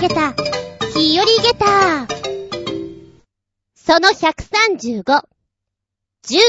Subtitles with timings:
[0.00, 0.32] げた、
[0.94, 2.06] 日和げた。
[3.74, 5.24] その135、10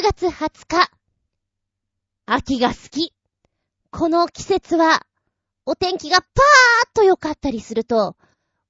[0.04, 0.90] 月20日。
[2.26, 3.14] 秋が好き。
[3.90, 5.06] この季節は、
[5.66, 6.30] お天気がパーッ
[6.94, 8.16] と良かったりすると、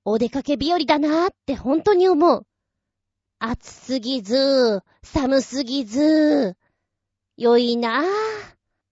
[0.04, 2.48] お出かけ日和だなーって本当に思う。
[3.38, 6.58] 暑すぎず、寒すぎず、
[7.38, 8.05] 良いなぁ。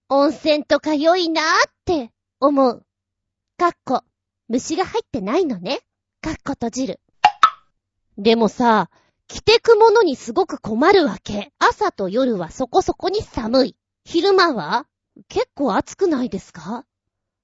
[0.08, 2.86] 温泉とか良いなぁって思う。
[3.58, 4.04] かっこ、
[4.50, 5.78] 虫が入ってないのね。
[6.20, 7.00] かっこ閉じる。
[8.18, 8.90] でもさ、
[9.28, 11.52] 着てくものにすごく困るわけ。
[11.60, 13.76] 朝と夜はそこそこに寒い。
[14.04, 14.86] 昼間は
[15.28, 16.84] 結構暑くないですか？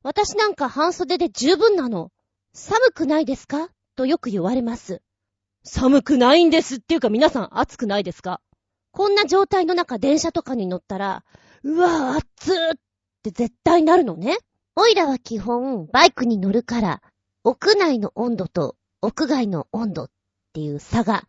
[0.03, 2.11] 私なんか半袖で十分なの。
[2.53, 3.69] 寒くないですか？
[3.95, 5.01] とよく言われます。
[5.63, 8.41] 寒くないんですっていうか皆さん暑くないですか？
[8.91, 11.25] こんな状態の中電車とかに乗ったら、
[11.63, 12.57] うわぁ、暑っ
[13.23, 14.39] て絶対なるのね。
[14.79, 17.03] おいらは基本バイクに乗るから、
[17.45, 20.11] 屋内の温度と屋外の温度っ
[20.53, 21.27] ていう差が、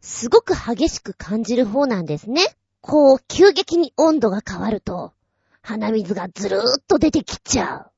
[0.00, 2.42] すごく激しく感じる方なんですね。
[2.80, 5.12] こう、急激に温度が変わると、
[5.62, 7.90] 鼻水がずるーっと出てきちゃう。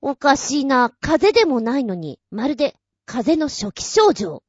[0.00, 4.44] おかしいな、風邪でもないのに、まるで風邪の初期症状。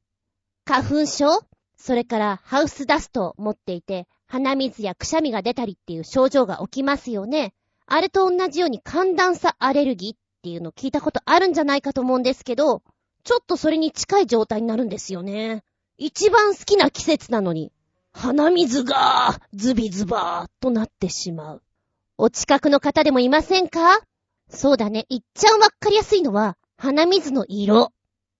[0.64, 1.40] 花粉症？
[1.76, 7.52] それからハウスダストを持っていて、鼻水やくしゃみが出たりっていう症状が起きますよね。
[7.90, 12.82] あれと同じように寒暖差アレルギーっていうの聞いたことあるんじゃないかと思うんですけど、
[13.24, 15.64] ちょっとそれに近い状態になるんですよね。
[15.96, 17.72] 一番好きな季節なのに、
[18.12, 21.62] 鼻水がズビズバーとなってしまう。
[22.18, 24.00] お近くの方でもいませんか？
[24.50, 25.06] そうだね。
[25.08, 27.92] いっちゃんわかりやすいのは、鼻水の色。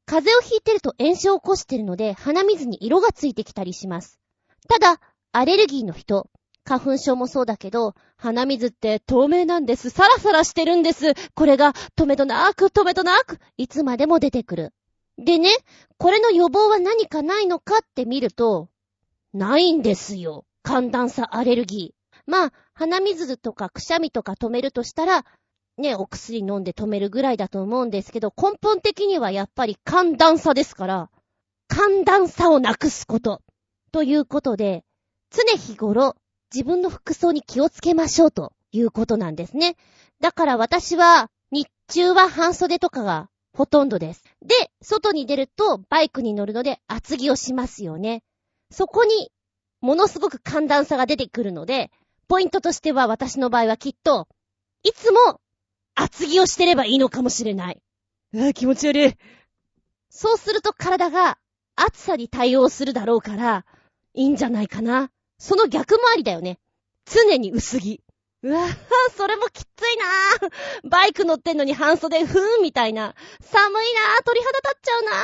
[0.06, 4.19] 風邪をひいてると炎症を起こしてるので、鼻水に色がついてきたりします。
[4.69, 5.00] ただ、
[5.32, 6.30] アレルギーの人、
[6.69, 9.88] 花粉症もそうだけど、鼻水って透明なんです。
[9.88, 11.14] サラサラしてるんです。
[11.34, 14.75] これが、止めどなく、止めどなく、いつまでも出てくる。
[15.16, 15.48] でね、
[15.97, 18.69] これの予防は何かないのかって見ると、
[19.32, 20.44] ないんですよ。
[20.62, 22.19] 寒暖差アレルギー。
[22.26, 25.25] まあ、鼻水とかくしゃみとか止めるとしたら、
[25.78, 31.10] ね、お薬飲んで止めるぐらいだと思うんですけど、根本的にはやっぱり寒暖差ですから、
[31.66, 33.41] 寒暖差をなくすこと。
[33.91, 34.84] ということで、
[35.31, 36.14] 常日頃、
[36.54, 39.76] 自分の服装に気をつけましょうということなんですね。
[40.20, 44.25] だから私は、日中は半袖とかがほとんどです。
[44.42, 48.22] で、外に出るとバイクに乗るので厚着をしますよね。
[48.70, 49.31] そこに、
[49.81, 51.91] ものすごく寒暖差が出てくるので、
[52.28, 54.28] ポイントとしては私の場合はきっと、
[54.82, 55.41] いつも
[55.94, 57.82] 厚着をしてればいいのかもしれない。
[58.32, 59.14] うわ、気持ち悪い。
[60.10, 61.38] そうすると体が
[61.76, 63.64] 暑さに対応するだろうから、
[64.14, 65.10] いいんじゃないかな。
[65.38, 66.59] その逆もありだよね。
[67.06, 68.00] 常に薄着。
[68.43, 69.97] うわぁ、それもきつい
[70.41, 70.88] なぁ。
[70.88, 73.15] バイク乗ってんのに半袖ふーんみたいな。
[73.41, 75.15] 寒いなぁ、鳥肌立っちゃうなぁ。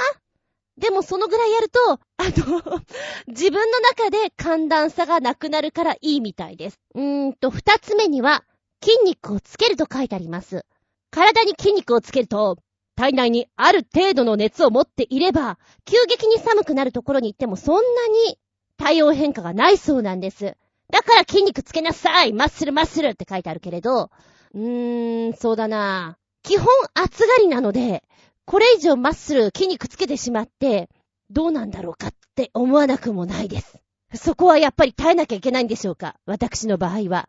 [0.78, 2.80] でもそのぐらいやると、あの、
[3.28, 6.81] 自分の中で寒暖差がなくなるからいいみたいです。
[6.94, 8.44] うーんと、二つ目には、
[8.82, 10.66] 筋肉をつけると書いてあります。
[11.10, 12.58] 体に筋肉をつけると、
[12.96, 18.38] 体内にある程度の熱を持っていれば、急激に寒くなるところに行ってもそんなに
[18.76, 20.56] 体温変化がないそうなんです。
[20.90, 24.10] だから筋肉つけなさいマッスルマッスルって書いてあるけれど、
[24.54, 28.04] うーん、そうだな基本暑がりなので、
[28.44, 30.90] これ以上マッスル筋肉つけてしまって、
[31.30, 33.80] どうなんだろうかって思わなくもないです。
[34.14, 37.28] そこはやっぱり耐えなきゃいけないんでしょうか私の場合は。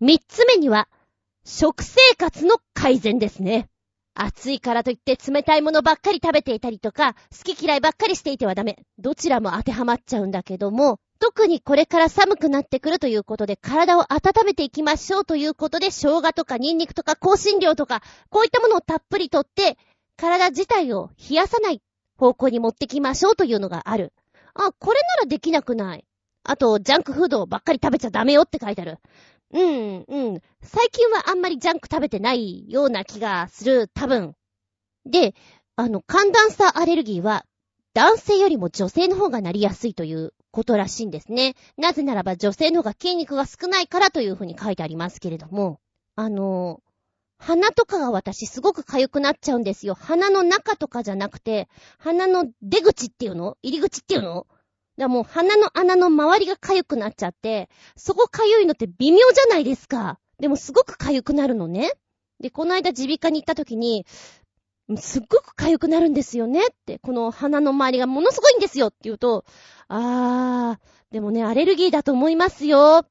[0.00, 0.88] 三つ目には、
[1.44, 3.68] 食生活の改善ですね。
[4.14, 8.78] 暑いからといって冷たいものばっかり食べていたりとか、好き嫌いばっかりしていてはダメ。
[8.98, 19.78] どちらも当てはまっちゃうんだけども、特にこれから寒くなってくるということで、体を温めていきましょうということで、生姜とかニンニクとか香辛料とか、こういったものをたっぷりとって、
[20.16, 21.82] 体自体を冷やさない
[22.16, 24.12] 方向に持ってきましょうというのがある。
[24.54, 26.04] あ、これならできなくない。
[26.44, 28.98] あと、ジャンクフードばっかり食べちゃダメよって書いてある。
[29.52, 30.40] うん、うん。
[30.62, 34.34] 最近はあんまりジャンク食べてないような気がする、多分。
[35.06, 35.34] で、
[35.76, 37.44] あの、寒暖差アレルギーは、
[37.94, 41.54] 男性よりも女性の方がなりやすいということらしいんですね。
[41.76, 45.78] なぜならば女性の方が筋肉が少ないからというふうに書いてありますけれども、
[46.16, 46.80] あの、
[47.38, 49.94] 鼻とかが私すごく痒くなっちゃうんですよ。
[49.94, 53.56] 鼻の中とかじゃなくて、鼻の出口っていうの？
[53.62, 54.46] 入り口っていうの？
[54.96, 60.18] だもう鼻の穴の周りが痒くなっちゃって、そこ痒いのって微妙じゃないですか。
[60.38, 61.92] でもすごく痒くなるのね。
[62.40, 64.06] で、この間耳鼻科に行った時に、
[64.98, 69.44] すっごく痒くなるんですよねって、この鼻の周りがものすごいんですよって言うと、
[69.88, 73.06] あー、でもね、アレルギーだと思いますよ。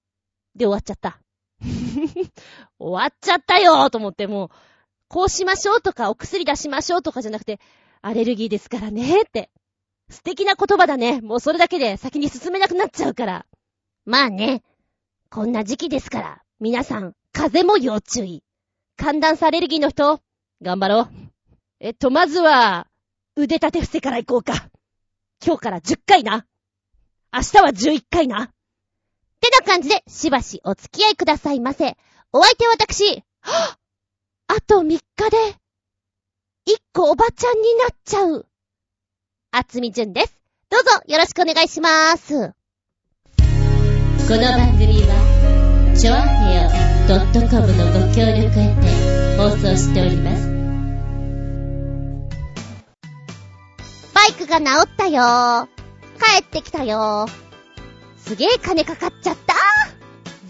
[0.56, 1.20] で終わっちゃった。
[2.78, 4.50] 終わっちゃったよと思ってもう、
[5.08, 7.60] こうしましょうとか、お薬出しましょうとかじゃなくて、
[8.02, 9.50] アレルギーですからね、って。
[10.10, 11.22] 素敵な言葉だね。
[11.22, 13.46] もうそれだけで先に進めなくなっちゃうから。
[14.06, 14.64] まあね。
[15.30, 18.44] こんな時期ですから、皆さん、風邪も要注意。
[18.98, 20.22] 寒暖差アレルギーの人、
[20.62, 21.10] 頑張ろう。
[21.80, 22.88] えっと、まずは、
[23.36, 24.70] 腕立て伏せから行こうか。
[25.44, 26.46] 今日から10回な。
[27.34, 28.44] 明日は11回な。
[28.44, 28.50] っ
[29.42, 31.98] てな感じで、しばしお付き合いくださいませ。
[32.32, 33.78] お相手は私、は
[34.48, 35.00] あと3日
[35.32, 35.38] で、
[36.68, 38.46] 1個おばちゃんになっちゃう。
[39.56, 40.36] あつみじゅんです。
[40.72, 42.34] どうぞよろしくお願いしまーす。
[42.34, 42.34] こ
[44.34, 46.70] の番組は、ちょあへよ
[47.52, 50.50] .com のご協力へて放送しております。
[54.16, 55.68] バイクが治ったよー。
[56.20, 57.32] 帰ってきたよー。
[58.18, 59.54] すげえ金かかっちゃった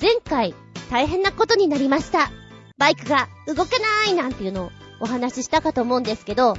[0.01, 0.55] 前回、
[0.89, 2.31] 大変なことになりました。
[2.77, 4.71] バイクが動けないなんていうのを
[5.01, 6.57] お話ししたかと思うんですけど、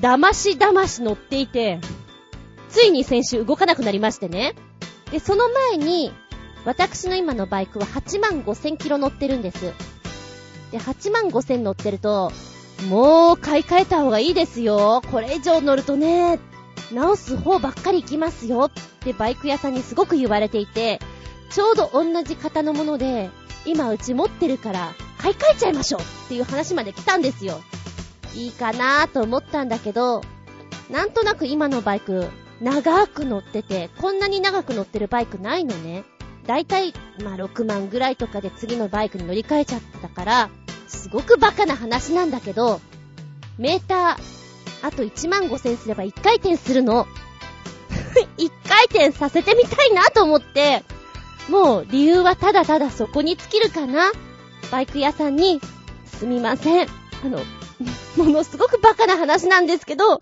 [0.00, 1.80] 騙し騙し乗っていて、
[2.68, 4.54] ついに先週動かなくなりましてね。
[5.10, 6.12] で、その前に、
[6.64, 9.72] 私の今のバイクは8万5千キロ乗ってるんです。
[10.70, 12.32] で、8万5千乗ってると、
[12.88, 15.02] もう買い替えた方がいいですよ。
[15.10, 16.38] これ以上乗るとね、
[16.92, 21.00] 直す方ばっかり行きますよってバイク屋さんにすごく言われていて、
[21.50, 23.30] ちょうど同じ型のもので、
[23.64, 27.60] 今うち持ってるから買い替えちゃいましょうっていう話まで来たんですよ。
[28.34, 30.22] いいかなぁと思ったんだけど、
[30.90, 32.28] なんとなく今のバイク、
[32.60, 36.04] 長く乗ってて、こんなに長く乗ってるバイクないのね。
[36.46, 36.92] だいたい、
[37.22, 40.50] まあ、6万ぐらいとかで次のバイクに乗り換えちゃったから、
[40.88, 42.80] すごくバカな話なんだけど、
[43.58, 44.42] メーター
[44.82, 47.06] あと1万5千すれば1回転するの。
[48.36, 50.82] 1回転させてみたいなと思って、
[51.48, 54.12] もう理由はただただそこに尽きるかな。
[54.70, 55.60] バイク屋さんに、
[56.06, 56.88] すみません。
[57.24, 57.40] あの、
[58.16, 60.20] ものすごくバカな話なんですけど、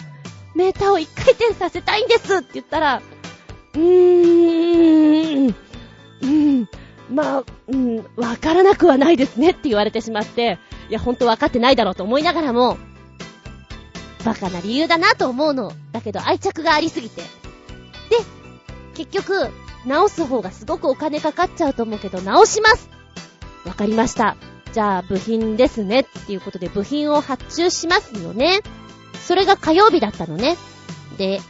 [0.54, 3.02] メーターを1回転させたいんですって言ったら、
[3.74, 5.54] うーん、
[6.22, 6.68] うん、
[7.12, 10.58] まあ、うん、わからなくはないですねって言われてしまって、
[10.88, 12.78] いや、ほんとわかってないだろうと思いながらも、
[14.24, 15.72] バカな理由だなと思うの。
[15.92, 17.22] だけど愛着がありすぎて。
[17.22, 17.26] で、
[18.94, 19.48] 結局、
[19.86, 22.90] 直す方がすごくお金かかっちゃうと思うけど、直します
[23.64, 24.36] わかりました。
[24.72, 26.00] じゃあ、部品ですね。
[26.00, 28.60] っていうことで、部品を発注しますよね。
[29.26, 30.56] それが火曜日だったのね。
[31.18, 31.40] で、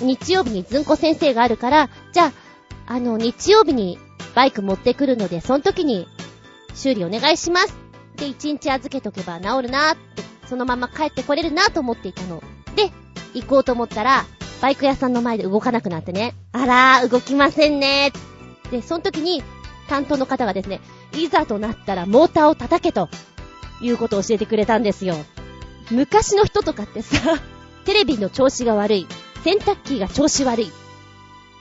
[0.00, 2.32] 日曜日にずんこ先生があるから、じゃあ、
[2.86, 3.98] あの、日曜日に
[4.34, 6.06] バイク持ってくるので、その時に
[6.74, 7.74] 修理お願いします。
[8.16, 12.42] で、1日預けとけば治るなってそのまま帰ってこれるなと思っていたの。
[12.74, 12.90] で、
[13.34, 14.24] 行こうと思ったら、
[14.62, 16.34] バイク屋さんの前で動かなくなってね。
[16.52, 18.12] あらー、動きませんね
[18.70, 19.42] で、その時に、
[19.88, 20.80] 担当の方がですね、
[21.22, 23.08] いざとなったらモーターを叩けと、
[23.80, 25.16] いうことを教えてくれたんですよ。
[25.90, 27.16] 昔の人とかってさ、
[27.84, 29.06] テレビの調子が悪い、
[29.44, 30.72] 洗濯機が調子悪い、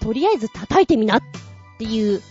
[0.02, 1.24] とりあえず叩いてみなっ
[1.78, 2.22] ていう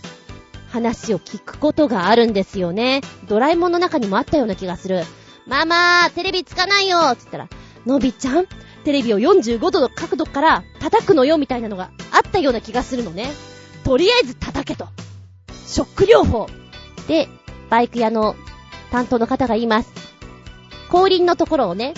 [0.69, 3.01] 話を聞くことがあるんですよね。
[3.27, 5.03] ドラえもんの中にもあったような気がする。
[5.47, 7.47] ママテレビつかないよつったら、
[7.85, 8.45] のびちゃん
[8.83, 13.31] テレビを45度の角度から叩くのよみたいなのがあったような気がするのね。
[13.83, 14.87] とりあえず叩けと。
[15.65, 16.47] ショック療法。
[17.07, 17.27] で、
[17.69, 18.35] バイク屋の
[18.91, 19.91] 担当の方が言います。
[20.89, 21.93] 後輪のところをね、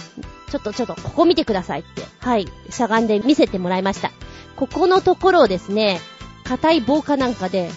[0.50, 2.04] ちょっとちょっとここ見てくださいって。
[2.20, 2.48] はい。
[2.70, 4.12] しゃがんで見せてもらいました。
[4.56, 6.00] ここのところをですね、
[6.44, 7.70] 硬い棒かなんかで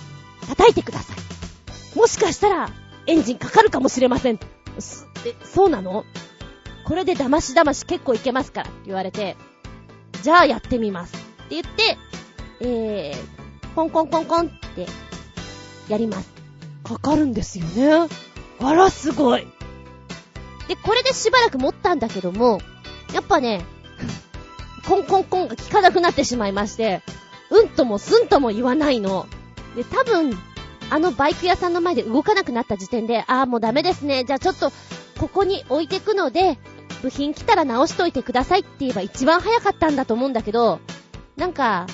[0.49, 1.99] 叩いてください。
[1.99, 2.71] もしかしたら
[3.07, 4.37] エンジンかかるかもしれません。
[4.37, 6.05] え、そうなの？
[6.85, 9.37] これで騙し騙し結構いけますからって言われて、
[10.23, 11.99] じゃあやってみますって言って、
[12.61, 14.87] えー、コンコンコンコンって
[15.89, 16.32] やります。
[16.83, 18.09] かかるんですよね。
[18.61, 19.47] あら、すごい。
[20.69, 22.61] で、これでしばらく持ったんだけども、
[23.13, 23.65] やっぱね、
[24.87, 27.03] コンコンコンが効かなくなってしまいまして、
[27.51, 29.27] うんともすんとも言わないの。
[29.77, 30.37] で、多分、
[30.91, 34.25] あのバイク屋さんの前で動かなくなった時点で、ああ、もうダメですね。
[34.25, 34.73] じゃあちょっと、
[35.19, 36.59] ここに置いてくので、
[37.03, 40.81] 部品来たら直しといてくださいって言えば一番早かったんだと思うんだけど、
[41.37, 41.87] なんか、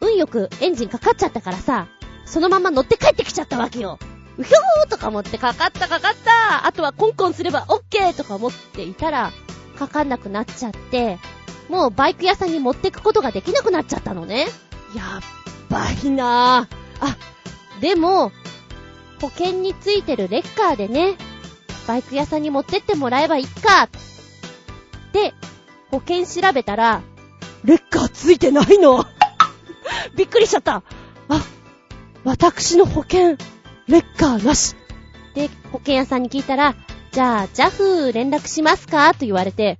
[0.00, 1.88] 運よくエンジンかかっちゃったからさ、
[2.24, 3.98] そのまま乗って帰ってきちゃったわけよ。
[4.38, 9.32] うひょーとか思ってかかったかかったあとはコンコンすればオッケーとか思っていたら、
[9.78, 11.18] かかんなくなっちゃって、
[11.68, 14.46] もうバイク屋さんに持ってくことができなくなっちゃったのね。
[14.94, 17.04] やっばいなぁ。
[17.04, 17.16] あ、
[17.80, 18.32] でも、
[19.20, 21.16] 保険についてるレッカーでね、
[21.86, 23.88] バイク屋さんに持ってってもらえばいいか。
[25.12, 25.34] で、
[25.90, 27.02] 保険調べたら、
[27.64, 29.04] レッカーついてないの
[30.16, 30.82] びっくりしちゃった。
[31.28, 31.42] あ、
[32.24, 33.36] 私の保険、
[33.88, 34.74] レッカーなし。
[35.34, 36.74] で、保険屋さんに聞いたら、
[37.12, 39.12] じゃあ、JAF 連絡しますか？
[39.12, 39.78] と言われて、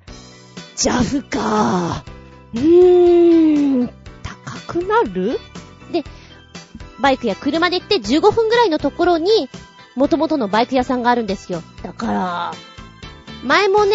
[0.77, 2.05] JAF か
[2.55, 3.89] うーん、
[4.23, 5.39] 高くなる？
[5.93, 6.05] で、
[7.01, 9.49] バイクや車で行って15分ぐらいのところに、
[9.97, 11.63] 元々のバイク屋さんがあるんですよ。
[11.83, 12.53] だから、
[13.45, 13.95] 前もね、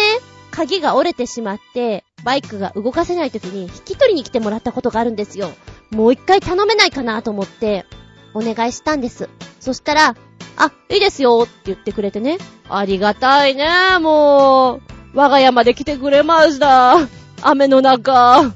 [0.50, 5.50] 鍵が折れてしまって、バイクが動かせない時に引き取りに来てもらったことがあるんですよ。
[5.90, 7.86] もう一回頼めないかなと思って、
[8.34, 9.28] お願いしたんです。
[9.60, 10.16] そしたら、
[10.56, 12.38] あ、いいですよって言ってくれてね。
[12.68, 13.68] ありがたいね、
[14.00, 14.82] もう。
[15.14, 16.96] 我が家まで来てくれました。
[17.42, 18.52] 雨の中。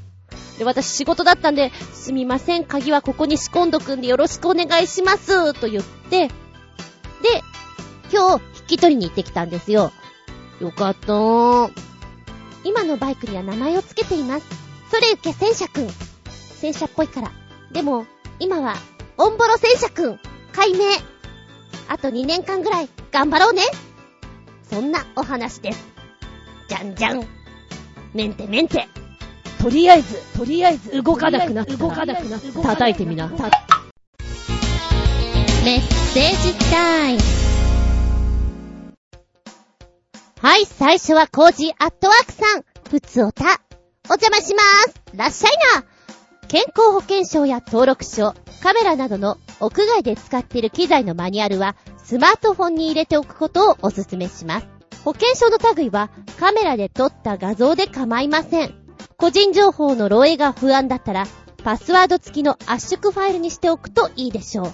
[0.59, 6.33] で、私仕事だったんで、すみません、鍵はここに仕込んどくんでよろしくお願いします、と言って、で、
[8.12, 9.92] 今日、引き取りに行ってきたんですよ。
[10.61, 11.71] よかったー。
[12.64, 14.47] 今のバイクには名前を付けています。
[14.90, 15.88] それゆけ戦車くん。
[16.30, 17.33] 戦車っぽいから。
[17.73, 18.06] でも、
[18.38, 18.76] 今は、
[19.18, 20.20] オンボロ戦車くん。
[20.52, 20.80] 解明。
[21.88, 23.62] あと2年間ぐらい、頑張ろうね。
[24.70, 25.87] そんなお話です。
[26.68, 27.25] じゃんじゃん。
[28.12, 28.88] メンテメンテ。
[29.62, 31.76] とりあえず、とりあえず、動かなくなった。
[31.76, 32.62] 動かなくなった。
[32.62, 33.28] 叩いてみな。
[33.28, 33.37] メ
[35.76, 35.80] ッ
[36.12, 37.20] セージタイム。
[40.42, 42.64] はい、最初はコージーアットワークさん。
[42.90, 43.44] ふつおた。
[44.08, 45.00] お邪魔しまーす。
[45.14, 45.95] らっしゃいな。
[46.48, 51.74] 健康保険証や登録証、カメラなどの屋外で使っている機材のマニュアルは、
[52.04, 54.68] スマートフォンに入れておくことをお勧めします。
[55.04, 58.74] 保険証の類はカメラで撮った画像で構いません。
[59.16, 61.26] 個人情報の漏洩が不安だったら、
[61.64, 64.72] パスワード付きの圧縮ファイルにしておくといいでしょう。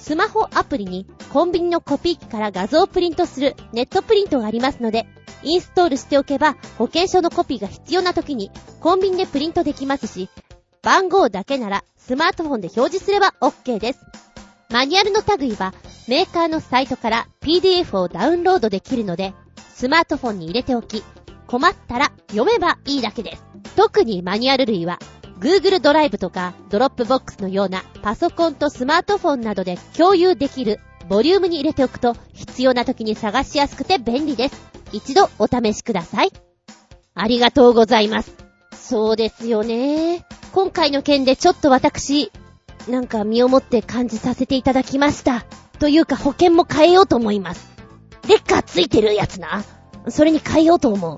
[0.00, 5.06] スマホアプリにコンビニのコピー機から画像をプリントするネットプリントがありますので、
[5.44, 8.50] インストールしておけば保険証のコピーが必要な時に
[8.80, 10.28] コンビニでプリントできますし、
[10.88, 14.00] 番号だけならスマートフォンで表示すれば OK です。
[14.70, 15.74] マニュアルの類は
[16.08, 19.34] メーカーのサイトから PDF をダウンロードできるので、
[19.74, 21.04] スマートフォンに入れておき、
[21.46, 23.44] 困ったら読めばいいだけです。
[23.76, 24.98] 特にマニュアル類は、
[25.40, 34.62] Google ドライブとかドロップボックスのようなパソコンとスマートフォンなどで共有できるボリュームに入れておくと必要な時に探しやすくて便利です。
[34.94, 36.30] 一度お試しください。
[37.14, 38.34] ありがとうございます。
[38.72, 40.24] そうですよね。
[40.58, 42.32] 今回の件でちょっと私、
[42.88, 45.46] なんか身をもって感じさせていただきました。
[45.78, 47.68] というか保険も変えようと思います。
[48.28, 49.62] レッカーついてるやつな。
[50.08, 51.14] それに変えようと思う。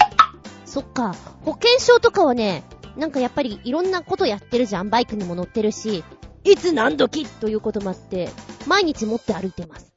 [0.66, 1.14] そっか。
[1.40, 2.64] 保険証とかはね、
[2.98, 4.90] なんかやっぱりいろんなことやってるじゃん。
[4.90, 6.04] バイクにも乗ってるし、
[6.44, 7.24] いつ何時？
[7.24, 8.28] ということもあって、
[8.66, 9.90] 毎日持って歩いてます。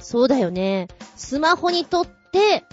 [0.00, 0.88] そうだよね。
[1.16, 2.64] スマホにとって、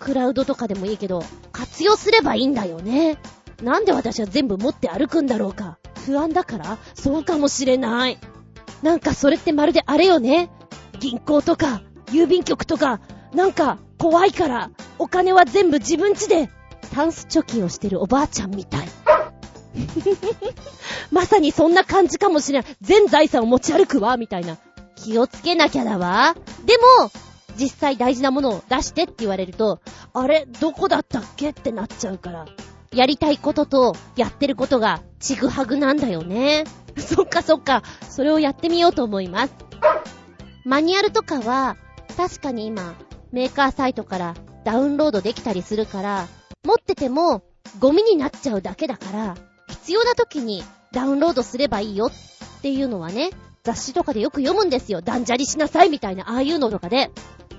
[0.00, 3.18] クラウドとかでもいいけど、活用すればいいんだよね。
[3.62, 5.78] なんで私は全部持って歩くんだろうか。
[6.04, 6.78] 不安だから？
[6.94, 8.18] そうかもしれない。
[8.82, 10.50] なんかそれってまるであれよね。
[11.00, 13.00] 銀行とか、郵便局とか、
[13.34, 16.50] なんか、怖いから、お金は全部自分家で、
[16.94, 18.88] タンス貯金をしてるおばあちゃんみたい。
[21.10, 22.76] まさにそんな感じかもしれない。
[22.80, 24.56] 全財産を持ち歩くわ、みたいな。
[24.94, 26.34] 気をつけなきゃだわ。
[26.64, 27.10] でも、
[27.58, 29.80] 実際大事なものを出してって言われると、
[30.14, 31.50] あれ、どこだったっけ？
[31.50, 32.46] ってなっちゃうから。
[32.92, 36.64] やりたいこととやってることがちぐはぐなんだよね。
[36.96, 37.82] そっかそっか。
[38.08, 39.54] それをやってみようと思います。
[40.64, 41.76] マニュアルとかは、
[42.16, 42.94] 確かに今、
[43.32, 46.26] メーカーサイトからダウンロードできたりするから、
[46.64, 47.42] 持ってても
[47.78, 49.36] ゴミになっちゃうだけだから、
[49.68, 53.30] 必要な時にダウンロードすればいいよっていうのはね、
[53.62, 55.02] 雑誌とかでよく読むんですよ。
[55.02, 57.10] 断捨離しなさいみたいな、ああいうのとかで。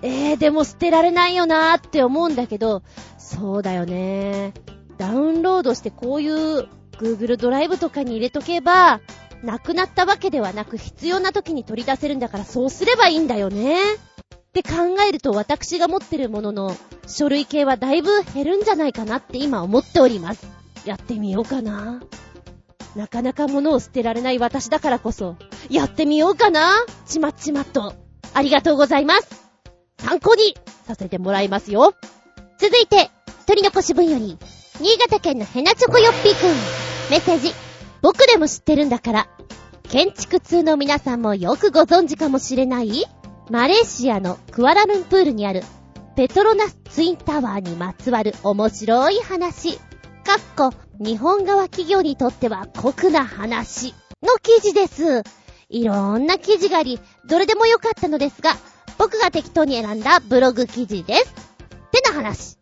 [0.01, 2.83] えー、でも捨てられないよなーって思うんだけど、
[3.17, 4.53] そうだよね
[4.97, 6.67] ダウンロードしてこういう
[6.99, 9.01] Google ドライブとかに入れとけば、
[9.43, 13.77] なくなったわけではなく必要な時に取り出せるんだからそうすればいいんだよね。
[13.93, 13.97] っ
[14.53, 16.75] て考えると私が持ってるものの
[17.05, 20.47] 書類系はだいぶ減るんじゃないかなって今思っております。
[20.85, 22.01] やってみようかな。
[22.95, 25.35] なかなか物を捨てられない私だからこそ、
[25.69, 26.73] やってみようかな。
[27.05, 27.93] ちまっちまっと。
[28.33, 29.29] ありがとうございます。
[29.99, 30.55] 参考に
[30.87, 31.93] させてもらいますよ。
[32.57, 33.11] 続いて、
[33.45, 34.39] 取り残し分より、
[34.79, 36.49] 新潟県のヘナチョコヨッピーくん。
[37.09, 37.51] メッセージ。
[38.03, 39.27] 僕でも知ってるんだから。
[39.89, 43.05] 建築通の皆さんもよくご存知かもしれない
[43.49, 45.63] マレーシアのクアラルンプールにある
[46.15, 49.77] ペトロナスツインタワーにまつわる面白い話。
[49.77, 49.81] かっ
[50.55, 55.23] こ、日本側企業にとっては酷な話の記事です。
[55.69, 58.55] いろんな記事があり、どれでもよかったのですが、
[58.99, 61.23] 僕が適当に選んだブログ記事です。
[61.23, 62.57] ってな話。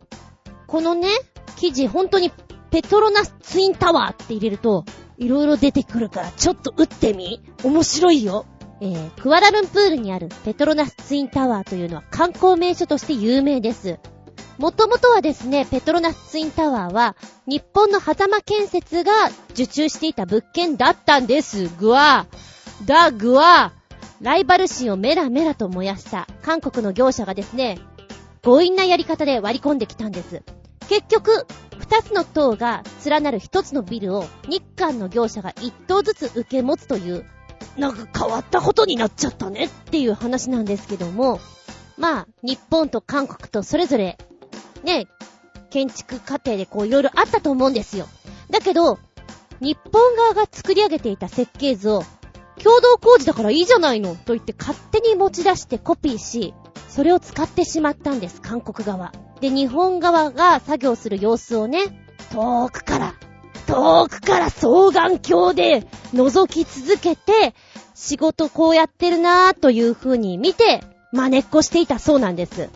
[0.66, 1.08] このね、
[1.56, 2.30] 記事本当に
[2.70, 4.84] ペトロナスツインタワーって入れると、
[5.18, 7.40] いろいろ出てくるからちょっと打ってみ？
[7.62, 8.44] 面白いよ。
[8.80, 13.98] えー、クアラルンプールにあるペトロナスツインタワーというのは観光名所として有名です。
[14.58, 17.14] もともとはですね、ペトロナスツインタワーは、
[17.46, 19.12] 日本の狭間建設が
[19.50, 22.26] 受注していた物件だったんですが、
[22.86, 23.72] だが、
[24.22, 27.78] ライバル心をメラメラと燃やした韓国の業者がですね、
[28.42, 30.42] 強引なやり方で割り込んできたんです。
[30.88, 31.46] 結局、
[31.78, 37.24] 二つの塔が連なる一つのビルを日韓の業者が一棟ずつ受け持つという、
[37.76, 41.40] なんか変わったことになっちゃったねっていう話なんですけども、
[41.96, 44.18] まあ、日本と韓国とそれぞれ、
[44.82, 45.06] ね、
[45.70, 48.08] 建築過程でこういろいろあったと思うんですよ。
[48.50, 48.98] だけど、
[49.60, 52.02] 日本側が作り上げていた設計図を、
[52.62, 56.54] 共同工事だからいいじゃないのと言って勝手に持ち出してコピーし、
[56.88, 59.12] それを使ってしまったんです、韓国側。
[59.40, 63.14] で、日本側が作業する様子をね、遠くから、
[63.66, 67.54] 遠くから双眼鏡で覗き続けて、
[67.94, 72.68] 仕事こうやってるなぁという風に見て、真似っこしていたそうなんです。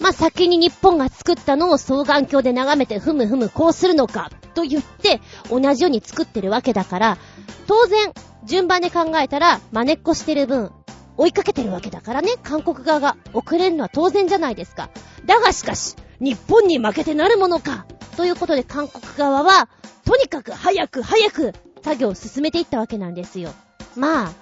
[0.00, 5.20] まあ、先に日本が作ったのを双眼鏡で眺めてふむふむこうするのか、と言って、
[5.50, 7.18] 同じように作ってるわけだから、
[7.66, 8.12] 当然、
[8.44, 10.70] 順番で考えたら、真似っこしてる分、
[11.16, 14.90] 追いかけてるわけだからね、韓国側が遅れるのは当然じゃないですか。
[15.26, 17.86] だがしかし、日本に負けてなるものか。
[18.16, 19.68] ということで韓国側は、
[20.04, 23.52] とにかく早く早く作業を進めていったわけなんですよ。
[23.96, 24.32] まあ、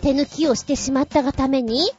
[0.00, 1.90] 手抜きをしてしまったがために、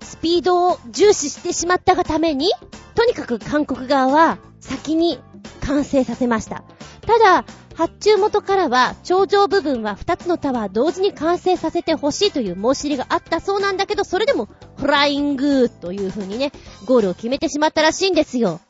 [0.00, 2.50] スピードを重視してしまったがために、
[2.94, 5.18] とにかく韓国側は先に
[5.60, 6.64] 完成させました。
[7.06, 16.50] ただ、発注元からは、頂上部分は2つのタワー同時に完成させてほしいという申し入れがあったそうなんだけど、それでも、フライングという風にね、
[16.86, 18.60] ゴールを決めてしまったらしいんですよ。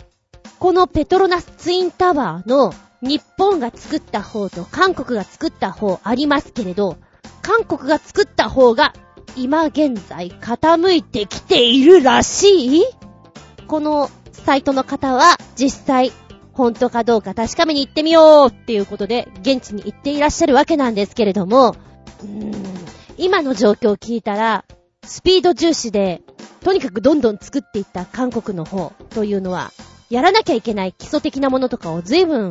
[0.59, 6.97] このペトロナスツインタワーの日本が作った方と韓国が作った方ありますけれど、
[7.43, 8.93] 韓国が作った方が
[9.37, 12.85] 今現在傾いてきているらしい？
[13.69, 16.13] このサイトの方は実際
[16.53, 21.77] 本当かどうか確かめに行ってみようっていうことで現地に行っていらっしゃるわけなんですけれども、
[22.23, 22.55] うーん、
[23.17, 24.65] 今の状況を聞いたら
[25.05, 26.23] スピード重視で
[26.63, 29.71] とにかくどんどん作っていった韓国の方というのは
[30.11, 32.51] やらなきゃいけない基礎的なものとかを随分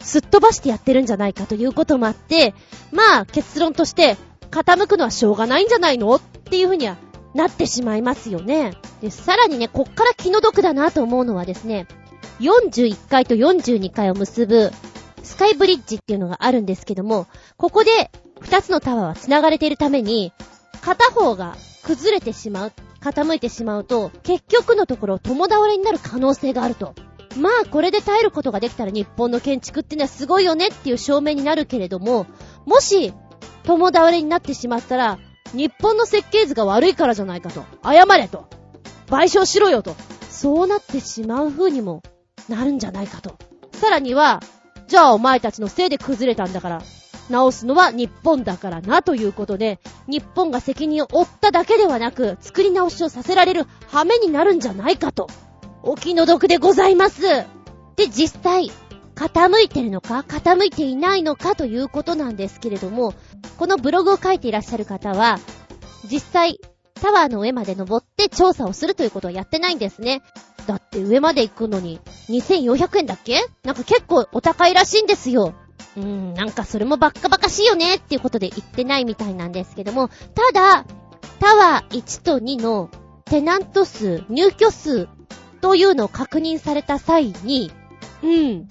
[0.00, 2.54] すっ飛ばしてやってるんじゃないかということもあって、
[2.92, 4.16] まあ結論として
[4.50, 6.96] 傾くのはしょうがないんじゃないのっていうふうには
[7.34, 8.72] なってしまいますよね。
[9.00, 11.86] で、さらにね、こっから気の毒だなと思うのはですね、
[12.40, 14.72] 41階と42階を結ぶ
[15.22, 17.26] スカイブリッジっていうのがあるんですけども、
[17.56, 20.32] ここで2つのタワーは繋がれているために、
[20.80, 26.94] 片方が崩れてしまう、傾いてしまうと、結局のところ共倒れになる可能性があると。
[27.36, 32.26] まあ、これで耐えることができたら日本の建築ってのはすごいよねっていう証明になるけれども、
[32.66, 33.12] もし、
[33.62, 35.18] 共倒れになってしまったら、
[35.52, 37.64] 日本の設計図が悪いからじゃないかと。
[37.84, 38.48] 謝れと。
[39.06, 39.94] 賠償しろよと。
[40.28, 42.02] そうなってしまう風にも
[42.48, 43.36] なるんじゃないかと。
[43.72, 44.40] さらには、
[44.88, 46.82] じゃあお前たちのせいで崩れたんだから、
[47.30, 55.28] 直すのは日本だからなということで、日本が責任を負っただけではなく、作り直しをさせられる羽目になるんじゃないかと。
[55.82, 57.22] お気の毒でございます。
[57.96, 58.70] で、実際、
[59.14, 63.14] 傾いてるのか傾いていないのかということなんですけれども、
[63.58, 65.38] このブログを書いていらっしゃる方は、
[66.10, 66.60] 実際、
[66.94, 70.22] タワーの上まで登って調査をするということはやってないんですね。
[70.66, 73.40] だって上まで行くのに2400円だっけ？
[73.64, 75.54] なんか結構お高いらしいんですよ。
[76.00, 80.86] うん、なんかそれもバッカバカしいよねっていうことで言ってないみたいなんですけども、ただ、
[81.38, 82.90] タワー1と2の
[83.26, 85.08] テナント数、入居数
[85.60, 87.70] というのを確認された際に、
[88.22, 88.68] うん、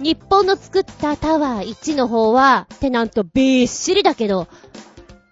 [0.00, 4.48] 日本の作ったタワー1の方は、テナントびっしりだけど、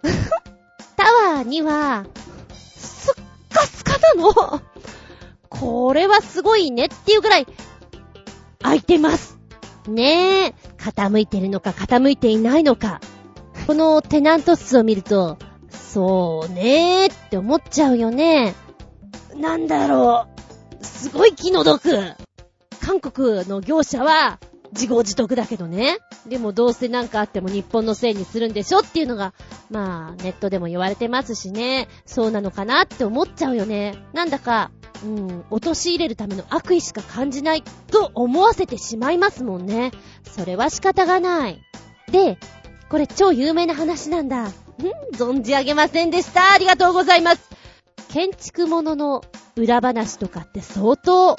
[0.95, 1.03] タ
[1.33, 2.05] ワー2は、
[2.53, 4.61] すっかすかなの。
[5.49, 7.47] これはすごいねっていうぐらい、
[8.61, 9.36] 空いてます。
[9.87, 13.01] ねえ、傾いてるのか傾いていないのか。
[13.65, 15.37] このテナント室を見ると、
[15.69, 18.55] そうねえって思っちゃうよね。
[19.35, 20.27] なんだろ
[20.81, 20.85] う。
[20.85, 22.15] すごい気の毒。
[22.81, 24.39] 韓国の業者は、
[24.73, 25.99] 自業自得だけどね。
[26.27, 29.33] でもどうせなんかあっても日本のせいにするんでしょっていうのが、
[29.69, 31.87] まあ、ネットでも言われてますしね。
[32.05, 33.95] そうなのかなって思っちゃうよね。
[34.13, 34.71] なんだか、
[35.03, 39.91] うん、陥れるための悪意しか感じないと思わせてしまいますもんね。
[40.23, 41.61] それは仕方がない。
[42.11, 42.37] で、
[42.89, 44.47] これ超有名な話なんだ。
[44.47, 44.53] ん
[45.13, 46.53] 存じ上げませんでした。
[46.53, 47.49] ありがとうございます。
[48.09, 49.23] 建築物の
[49.55, 51.35] 裏話とかって相当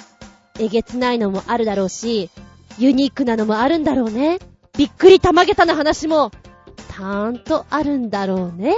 [0.60, 2.30] えげつないのもあるだろうし、
[2.78, 4.38] ユニークなのもあるんだろうね。
[4.76, 6.30] びっくりたまげたな話も、
[6.88, 8.76] たーんとあるんだろうね。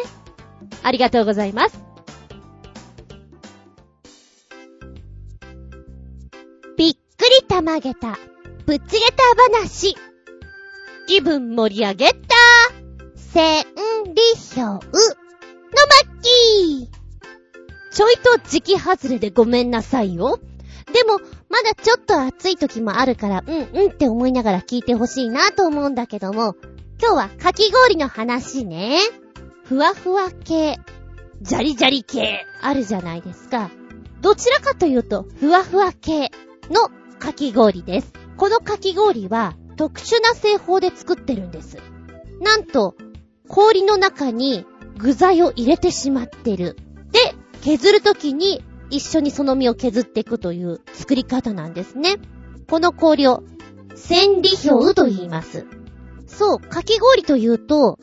[0.82, 1.78] ありがとうございます。
[6.76, 8.18] びっくりたまげた、
[8.64, 9.22] ぶっちげた
[9.60, 9.94] 話。
[11.06, 12.16] 気分盛り上げた、
[13.16, 13.64] 千
[14.54, 17.00] 里表、のまっきー。
[17.92, 20.38] ちょいと時期外れでごめんなさいよ。
[20.92, 26.54] でも、まだちょっと暑い時もあるから、うんうんって思いながら聞いてほしいなと思うんだけども、
[27.02, 28.98] 今日はかき氷の話ね。
[29.64, 30.78] ふわふわ系、
[31.42, 33.70] ジャリジャリ系、あるじゃないですか。
[34.20, 36.30] どちらかというと、ふわふわ系
[36.70, 38.12] のかき氷です。
[38.36, 41.78] このかき氷は特殊な製法で作ってるんです。
[42.40, 42.94] なんと、
[43.48, 46.76] 氷の中に具材を入れてしまってる。
[47.10, 52.16] で、削るときに一緒にその実を削っていくという作り方なんですね。
[52.68, 53.42] この氷を、
[53.96, 55.66] 千里氷と言います。
[56.26, 57.98] そう、かき氷というと、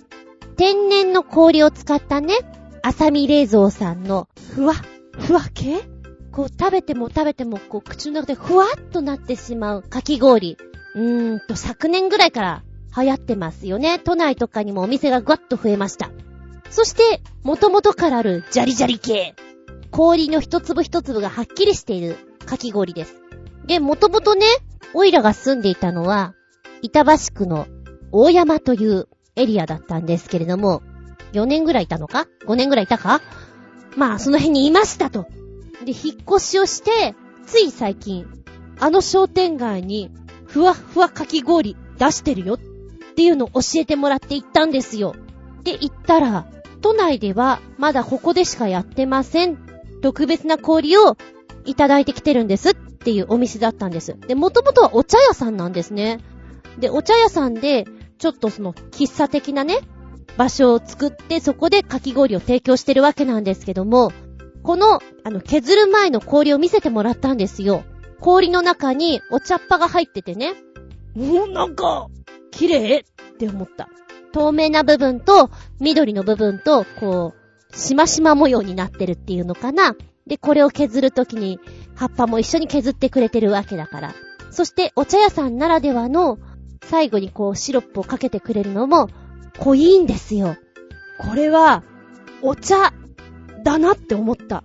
[0.57, 2.35] 天然の氷を使ったね、
[2.81, 4.73] 浅見冷蔵さんの、ふわ、
[5.17, 5.81] ふわ系？
[6.31, 10.57] こう食べても食べても、こう口の中でふわっとなってしまうかき氷。
[10.95, 12.63] うーんと、昨年ぐらいから
[12.95, 13.99] 流行ってますよね。
[13.99, 16.11] 都内とかにもお店がぐわっと増えました。
[16.69, 19.35] そして、元々からあるジャリジャリ系。
[19.91, 23.15] 氷の一粒一粒がはっきりしているかき氷です。
[23.65, 24.45] で、もともとね、
[24.93, 26.33] オイラが住んでいたのは、
[26.81, 27.67] 板橋区の
[28.11, 30.81] 大山というエリアだったんですけれども、
[31.33, 33.21] 4年ぐらいいたのか ?5 年ぐらいいたか？
[33.95, 35.27] まあ、その辺にいましたと。
[35.83, 38.27] で、引っ越しをして、つい最近、
[38.79, 40.11] あの商店街に、
[40.45, 42.59] ふわふわかき氷出してるよっ
[43.15, 45.15] ていうのを教えてもらって行ったんですよ。
[45.63, 46.45] で、行ったら、
[46.81, 49.57] 都内ではまだここでしかやってません
[50.01, 51.17] 特別な氷を
[51.65, 54.17] いただいてきてるんですっていうお店だったんです。
[54.27, 56.19] で、もともとはお茶屋さんなんですね。
[56.79, 57.85] で、お茶屋さんで、
[58.17, 59.79] ちょっとその、喫茶的なね、
[60.37, 64.11] 場所を作って、そこでかき氷を提供してるわけなんですけども、
[64.63, 67.83] この、あの、削る前の氷を見せてもらったんですよ。
[68.19, 70.55] 氷の中にお茶っ葉が入っててね。
[71.15, 72.07] もうなんか、
[72.51, 73.89] 綺麗って思った。
[74.31, 77.36] 透明な部分と、緑の部分と、こう、
[77.73, 79.95] しましま模様になってるっていうのかな。
[80.25, 81.59] で、これを削るときに、
[81.95, 84.15] 葉っぱも一緒に削ってくれてるわけだから。
[84.51, 86.37] そして、お茶屋さんならではの、
[86.83, 89.09] 最後にこう、シロップをかけてくれるのも、
[89.59, 90.55] 濃いんですよ。
[91.19, 91.83] これは、
[92.41, 92.93] お茶、
[93.63, 94.63] だなって思った。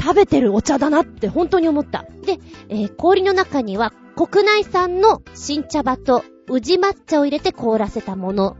[0.00, 2.06] 食べてるお茶だなって本当に思った。
[2.24, 8.56] で、えー、氷の中には、国内産の新茶葉と宇治抹茶を入れて凍らせたもの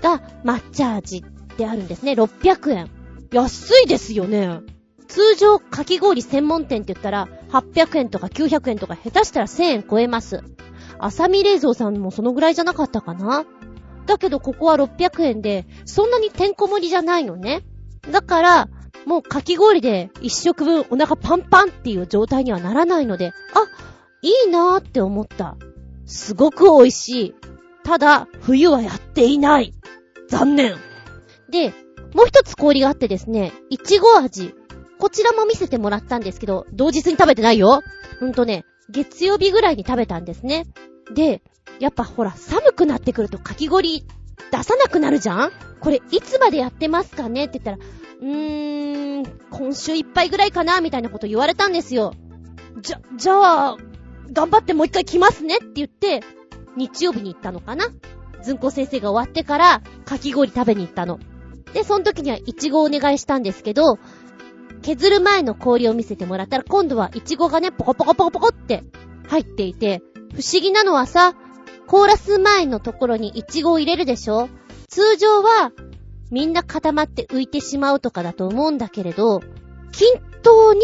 [0.00, 1.24] が抹茶味
[1.58, 2.12] であるんですね。
[2.12, 2.95] 600円。
[3.36, 4.62] 安いですよね。
[5.08, 10.42] 通常、かき氷専門店って言ったら、800円とか900円とか下手したら1000円超えます。
[10.98, 13.44] 浅見冷蔵さんもそのぐらいじゃなかったかな
[14.06, 17.60] だけどここは600円で、そんなにてんこ盛りじゃないのね。
[18.10, 18.68] だから、
[19.04, 23.66] もうかき氷で一食分お腹パンパンっていう状態にはならないので、あ、
[24.22, 25.58] いいなーって思った。
[26.06, 27.34] すごく美味しい。
[27.84, 29.74] ただ、冬はやっていない。
[30.30, 30.76] 残念。
[31.50, 31.74] で、
[32.16, 34.54] もう一つ氷があってですね、いちご味。
[34.98, 37.82] こちらも見せてもらったんですけど、同日に食べてないよ。
[38.20, 40.64] ほんとね、月曜日ぐらいに食べたんですね。
[41.12, 41.42] で、
[41.78, 44.06] やっぱほら、寒くなってくるとかき氷
[44.50, 45.52] 出さなくなるじゃん？
[45.80, 47.44] これいつまでやってますかね？
[47.44, 47.90] って言ったら、
[48.22, 52.14] うーん、今週いっぱいぐらいかなみたいなこと言われたんですよ。
[52.80, 53.76] じゃ、じゃあ、
[54.32, 55.56] 頑張ってもう一回来ますね？
[55.56, 56.22] って言って、
[56.78, 57.88] 日曜日に行ったのかな？
[58.42, 61.20] ずんこ先生が終わってから、かき氷食べに行ったの。
[61.76, 63.98] で、その時にはイチゴをお願いしたんですけど、
[64.80, 68.82] 削る前の氷を見せてもらったら、今度はイチゴがね、ポコポコポコポコって
[69.28, 70.00] 入っていて、
[70.32, 71.34] 不思議なのはさ、
[71.86, 74.48] 凍らす前のところにイチゴを入れるでしょ？
[74.88, 75.70] 通常は、
[76.30, 79.42] みんな固まって浮いてしまうとかだと思うんだけれど、
[79.92, 80.80] 均等に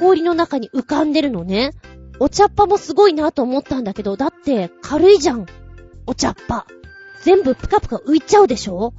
[0.00, 1.70] 氷の中に浮かんでるのね。
[2.18, 5.46] お茶っ葉もすごいなと思ったんだけど、だって軽いじゃん。
[6.06, 6.66] お茶っ葉。
[7.22, 8.92] 全部プカプカ浮いちゃうでしょ？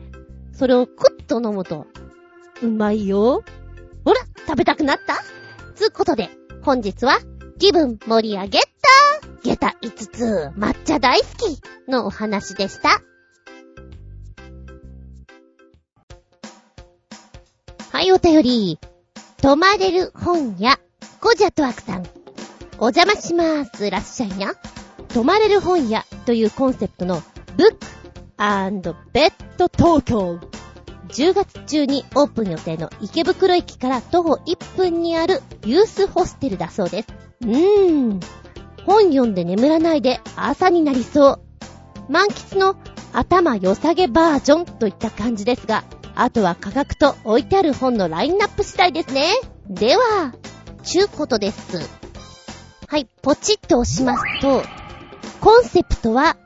[0.51, 1.87] それをクッと飲むと、
[2.61, 3.43] うまいよ。
[4.03, 5.23] ほら、食べたくなった
[5.75, 6.29] つうことで、
[6.61, 7.19] 本日は、
[7.63, 8.67] 気分盛り上げた
[9.41, 13.01] 下駄5つ、抹茶大好きのお話でした。
[17.93, 18.79] はい、お便り。
[19.37, 20.77] 泊まれる本屋、
[21.21, 22.03] コジャトワクさん。
[22.79, 23.89] お邪魔しまーす。
[23.89, 24.55] らっしゃいな。
[25.13, 27.23] 泊まれる本屋というコンセプトの
[27.55, 30.37] ブックベッド東京。
[31.13, 37.07] 10月中にオープン予定の池袋駅から徒歩1分にあるユースホステルだそうです。
[37.41, 38.19] うーん。
[38.85, 41.39] 本読んで眠らないで朝になりそう。
[42.09, 42.75] 満喫の
[43.13, 45.83] 頭良さげバージョンといった感じですが、
[46.15, 49.33] あとは価格と置いてある本のラインナップ次第ですね。
[49.69, 50.33] では、
[50.83, 51.79] ちゅうことです。
[52.87, 54.63] はい、ポチッと押しますと、
[55.41, 56.37] コンセプトは、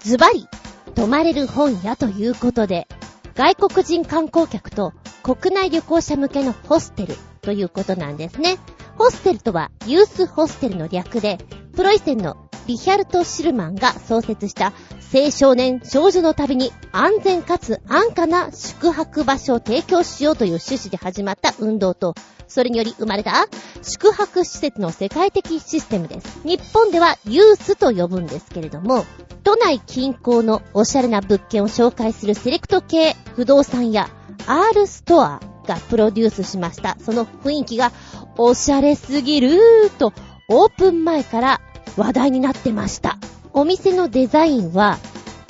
[0.00, 0.48] ズバリ、
[0.94, 2.88] 泊まれる本屋ということで、
[3.36, 8.56] 外国人観光客と国内旅行者向けのホステルということなんですね。
[8.96, 11.36] ホステルとはユースホステルの略で、
[11.74, 14.72] プロイセンのリヒャルト・シルマンが創設した
[15.14, 22.14] 青少年少女の旅に安全かつ安価な宿泊場所を提供しようという趣旨で始まった運動と、
[22.48, 23.46] それにより生まれた
[23.82, 26.40] 宿泊施設の世界的システムです。
[26.44, 29.04] 日本ではユースと呼ぶんですけれども、
[29.44, 34.08] 都内近郊のおしゃれな物件を紹介するセレクト系不動産や
[34.46, 36.96] R ストアがプロデュースしました。
[37.04, 37.92] その雰囲気が
[38.38, 40.12] おしゃれすぎるーと
[40.48, 41.60] オープン前から
[41.96, 43.18] 話題になってました。
[43.52, 44.98] お店のデザインは、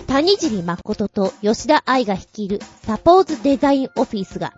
[0.07, 4.55] 谷尻誠と吉田愛が率いるサポーズデザインオフィスが、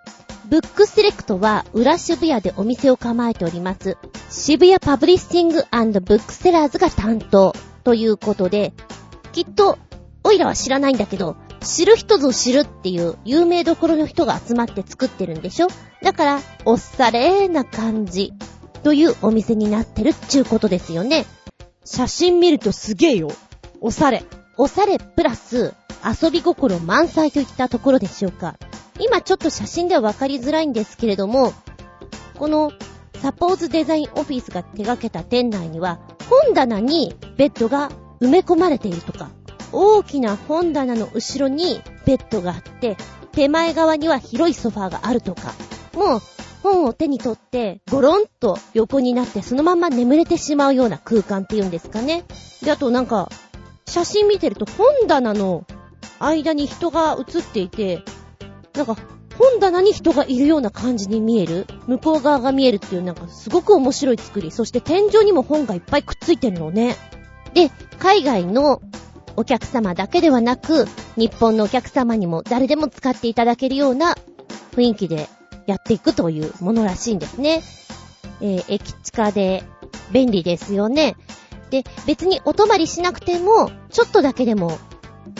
[0.48, 3.98] ブックセレクトは裏渋谷でお店を構えております、
[4.30, 8.72] 渋谷パブリッシングブックセラーズが担当ということで、
[9.32, 9.78] きっと、
[10.24, 15.68] おいらは知らないんだけど、知る人ぞ知るっていう有名どころの人が集まって作ってるんでしょ？
[16.02, 18.32] だから、おっされーな感じ
[18.82, 21.26] というお店になってるっちゅうことですよね。
[21.84, 23.28] 写真見るとすげえよ。
[23.82, 24.24] おされ。
[24.56, 25.74] おされプラス
[26.22, 28.56] 遊び心満載といったところでしょうか。
[29.00, 31.52] 今ちょっと写真ではわかりづらいんですけれども、
[32.38, 32.72] この
[33.20, 39.30] サポーズデザインオフィスが手掛けた店内には本棚にベッドが埋め込まれているとか、
[39.72, 42.96] 大きな本棚の後ろにベッドがあって、
[43.32, 45.54] 手前側には広いソファーがあるとか、
[45.94, 46.20] もう
[46.62, 52.24] 本を手に取って、ゴロンと横になってそのまま眠れてしまうような空間っていうんですかね。
[52.62, 53.30] で、あとなんか、
[53.86, 55.64] 写真見てると本棚の
[56.18, 58.02] 間に人が写っていて、
[58.78, 58.96] なんか
[59.36, 61.66] 本棚に人がいるような感じに見える？
[61.86, 64.50] 向こう側が見えるっていうなんかすごく面白い作り。
[64.50, 66.96] そして天井にも本がいっぱいくっついてるのね。
[67.54, 68.80] で、海外の
[69.36, 70.86] お客様だけではなく、
[71.16, 74.16] 日本のお客様にも誰でも使っていただけるような
[74.72, 75.28] 雰囲気で
[75.66, 77.62] やっていくというものらしいんですね。
[78.40, 79.64] えー、駅地下で
[80.12, 81.16] 便利ですよね。
[81.70, 84.78] で、別にお泊まりしなくても、ちょっとだけでも、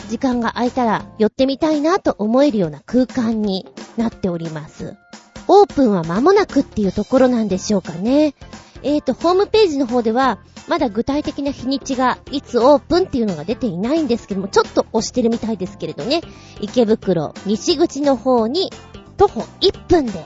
[0.07, 3.65] 時間が空いたら寄ってみたいなと思えるような空間に
[3.97, 4.95] なっております。
[5.47, 8.35] オープンは間もなくっていうところなんでしょうかね。
[8.83, 16.21] えーと、ホームページの方では、まだ具体的な日にちが、いつオープンっていうのが出ていないんですけども、ちょっと押してるみたいですけれどね。
[16.61, 18.71] 池袋西口の方に
[19.17, 20.25] 徒歩1分で、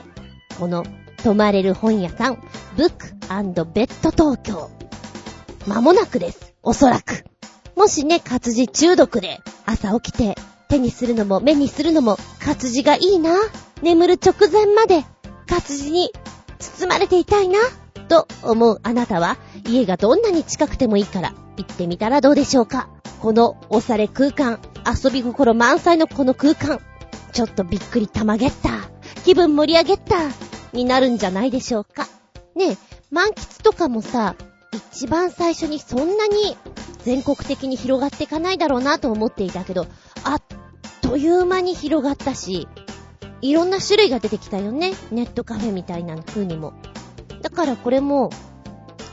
[0.58, 0.84] この
[1.22, 2.38] 泊まれる本屋さん、
[2.76, 3.14] ブック
[3.72, 4.70] ベッド東京。
[5.66, 6.54] まもなくです。
[6.62, 7.24] おそらく。
[7.76, 10.36] もしね、活字中毒で、朝起きて、
[10.68, 13.36] 手にするのも目にするのも活字がいいな。
[13.82, 15.04] 眠る直前まで
[15.46, 16.10] 活字に
[16.58, 17.58] 包まれていたいな。
[18.08, 22.88] と思うあなたは、家がどんなに近くてもいいから行ってみたらどうでしょうか。
[23.20, 26.80] このおされ空間、遊び心満載のこの空間、
[27.32, 28.70] ちょっとびっくりたまげった。
[29.24, 30.16] 気分盛り上げった
[30.72, 32.06] になるんじゃないでしょうか。
[32.54, 32.76] ねえ、
[33.10, 34.36] 満喫とかもさ、
[34.92, 36.56] 一番最初にそんなに
[37.04, 39.86] 全国的に広がっていかないだろうなと思っていたけど、
[40.24, 40.42] あっ
[41.02, 42.66] という間に広がったし、
[43.42, 44.92] いろんな種類が出てきたよね。
[45.10, 46.72] ネットカフェみたいな風にも。
[47.42, 48.30] だからこれも、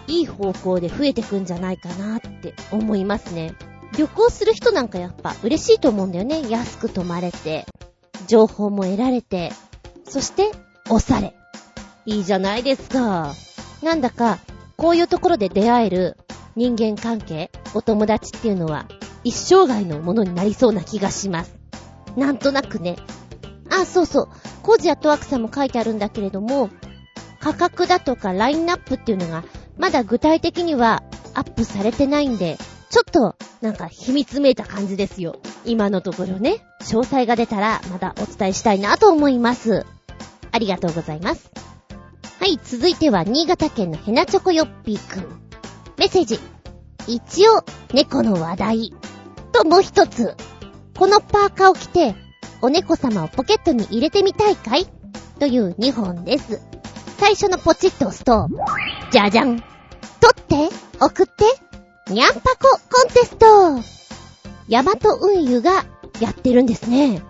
[0.07, 3.53] いい方向で増えてくんじゃないかなって思いますね。
[3.97, 6.49] 旅行する人なんかやっぱ嬉しいと思うんだよね。
[6.49, 7.65] 安く泊まれて、
[8.27, 9.51] 情報も得られて、
[10.05, 10.51] そして、
[10.89, 11.35] 押され。
[12.05, 13.33] いいじゃないですか。
[13.83, 14.39] なんだか、
[14.77, 16.17] こういうところで出会える
[16.55, 18.85] 人間関係、お友達っていうのは、
[19.23, 21.55] 一生涯のものになりそうな気がします。
[22.17, 22.97] なんとなくね。
[23.69, 24.29] あ、そうそう。
[24.63, 26.69] コージアットワークさんも書いてあるんだけれども、
[27.39, 29.43] 価格だとかラインナップっていうのが、
[29.77, 32.57] まだ具体的にはアップされてないんで、
[32.89, 35.39] ちょっと、なんか秘密めいた感じですよ。
[35.65, 36.65] 今のところね。
[36.81, 39.85] 詳細が出たら、またお伝えしたいなと思います。
[40.51, 41.49] ありがとうございます。
[42.39, 45.50] はい、続いては、新潟県のヘナチョコヨッピーくん。
[45.97, 46.39] メッセージ。
[47.07, 48.93] 一応、猫の話題。
[49.51, 50.35] と、もう一つ。
[50.97, 52.15] このパーカーを着て、
[52.61, 54.85] お猫様をポケットに入れてみたいかい？
[55.39, 56.61] という2本です。
[57.17, 58.47] 最初のポチッと押すと、
[59.11, 59.65] じゃじゃん取
[60.39, 61.45] って送って
[62.11, 63.45] にゃんぱこコンテスト
[64.67, 65.85] ヤマト運輸が
[66.19, 67.23] やってるんですね。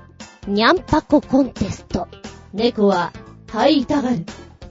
[0.48, 2.08] にゃんぱこコンテスト。
[2.54, 3.14] 猫は
[3.50, 4.26] 入りたがる。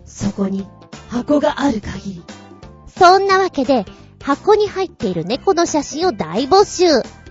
[0.04, 0.66] そこに
[1.08, 2.24] 箱がある限り。
[3.00, 3.86] そんなわけで、
[4.22, 6.84] 箱に入っている猫の写真を大募集。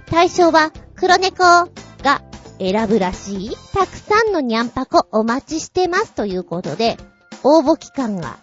[0.07, 2.23] 対象は黒猫が
[2.57, 3.51] 選ぶらしい。
[3.71, 6.97] たくさんのにゃんぱこお待ちしてますということで、
[7.43, 8.39] 応募期間が、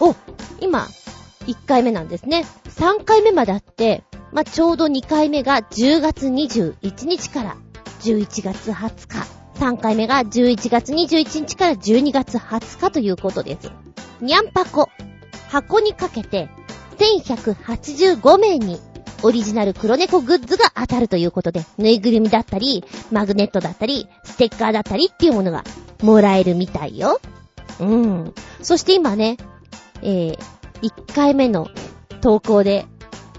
[0.00, 0.14] お、
[0.60, 0.86] 今、
[1.46, 2.46] 1回目なんですね。
[2.70, 7.56] 3回目まであって、まあ、ちょうど2回目が10月21日から
[8.00, 9.28] 11月20日。
[9.60, 13.70] 3回目が11月21日から12月20日ということです。
[14.22, 14.88] にゃんぱこ。
[15.50, 16.48] 箱にかけて
[16.98, 18.80] 1185名に
[19.22, 25.64] オリジナル黒猫グッズが当たるということで、ぬいぐるみだったり、マグネットだったり、ステッカーだったりっていうものが
[26.02, 27.20] もらえるみたいよ。
[27.78, 28.34] うん。
[28.62, 29.36] そして今ね、
[30.02, 30.38] えー、
[30.82, 31.68] 1回目の
[32.20, 32.86] 投稿で、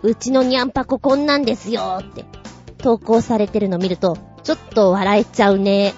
[0.01, 2.25] うちのニャンパコこんなんですよって
[2.77, 5.93] 投稿されてるの見ると、ちょっと笑えちゃうね。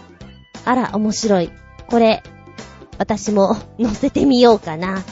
[0.66, 1.52] あら、面白い。
[1.88, 2.24] これ、
[2.98, 5.04] 私も 載せてみようかな。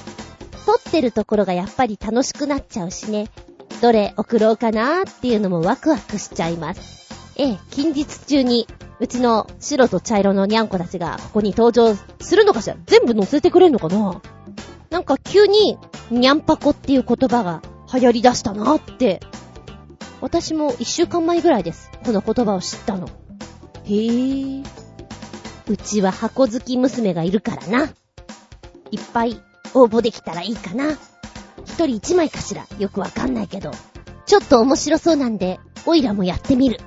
[0.65, 3.29] 撮ってるところがやっぱり楽しくなっちゃうしね。
[3.81, 7.03] どれ送ろうかなーっていうのもワクワクしちゃいます。
[7.35, 8.67] ええ、近日中に、
[8.99, 14.21] うちの白と茶色のニャンコたちがここに登場するのかしら全部載せてくれんのかな
[14.89, 15.77] なんか急に、
[16.11, 19.19] ニャンパコっていう言葉が流行り出したなーって。
[20.21, 21.91] 私も一週間前ぐらいです。
[22.05, 23.07] この言葉を知ったの。
[23.07, 24.67] へぇー。
[25.67, 27.93] うちは箱好き娘がいるからな。
[28.91, 29.41] いっぱい
[29.73, 30.91] 応募できたらいいかな。
[31.65, 33.71] 一人一枚かしらよくわかんないけど。
[34.25, 36.79] ちょっと面白そうなんで、オイラもやってみる。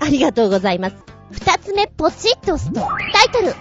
[0.00, 0.96] ありがとうございます。
[1.30, 3.54] 二つ目、ポチッと押すと、タイトル。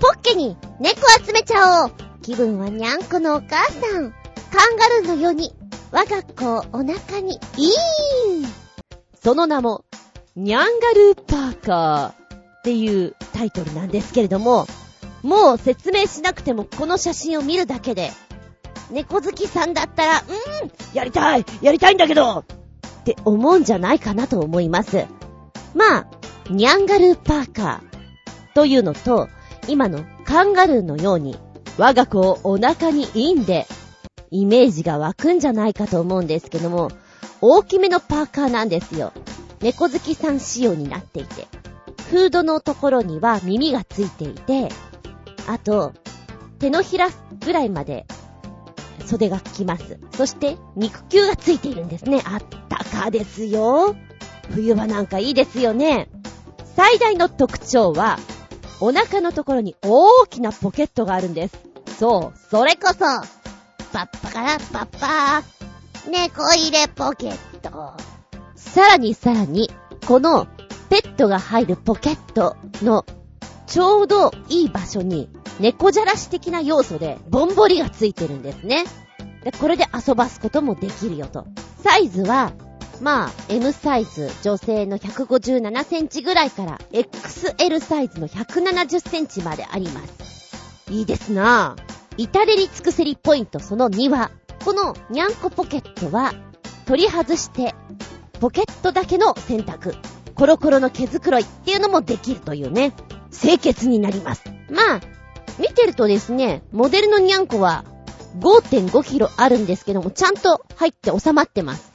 [0.00, 1.92] ポッケに猫集めちゃおう。
[2.22, 4.12] 気分はにゃんこのお母さん。
[4.50, 5.54] カンガルーのように、
[5.92, 8.52] 我が子をお腹にイーン。
[9.22, 9.84] その名も、
[10.34, 14.66] ニャンガルーパーカーっていうタイトルなんですけれども、
[15.22, 18.10] もう説明しなくてもこの写真を見るだけで、
[18.90, 22.44] 猫好きさんだったら、うーん、やりたいやりたいんだけど
[23.02, 25.06] って思うんじゃないかなと思います。
[25.74, 26.06] まあ、
[26.50, 29.28] ニャンガルーパーカーというのと、
[29.68, 31.38] 今のカンガルーのように、
[31.78, 33.66] 我が子をお腹にインで、
[34.30, 36.90] イメージが湧くんじゃないかと思うんですけども、
[37.40, 39.12] 大きめのパーカーなんですよ。
[39.60, 41.46] 猫好きさん仕様になっていて。
[42.10, 44.68] フードのところには耳がついていて、
[45.46, 45.92] あと、
[46.58, 47.08] 手のひら
[47.44, 48.06] ぐらいまで
[49.06, 49.98] 袖が効きます。
[50.16, 52.22] そして、肉球がついているんですね。
[52.24, 53.94] あったかですよ。
[54.50, 56.08] 冬場なんかいいですよね。
[56.76, 58.18] 最大の特徴は、
[58.80, 61.58] お腹のところに大きなポケットがあるんです。
[61.98, 62.98] そう、それこそ、
[63.92, 67.94] パッパからパッパー、猫入れポケット。
[68.56, 69.70] さらにさらに、
[70.06, 70.46] この
[70.88, 73.04] ペットが入るポケットの
[73.66, 75.28] ちょうどいい場所に
[75.60, 78.84] 猫じゃらし的な要素でボンボリがついてるんですね。
[79.44, 81.46] で、これで遊ばすこともできるよと。
[81.82, 82.52] サイズは、
[83.00, 90.52] まあ、M サイズ、女性の157センチぐらいから XL サイズの170センチまであります。
[90.90, 91.92] いいですなぁ。
[92.16, 94.30] 至れり尽くせりポイントその2は、
[94.64, 96.34] このにゃんこポケットは、
[96.86, 97.74] 取り外して、
[98.38, 99.94] ポケットだけの選択。
[100.34, 102.92] コロコロの毛づくろいっていうのもできるというね。
[103.32, 104.44] 清潔になります。
[104.70, 105.00] まあ、
[105.58, 107.84] 見てるとですね、モデルのニャンコは
[108.38, 111.92] 5.5キロあるんですけども、ちゃんと入って収まってます。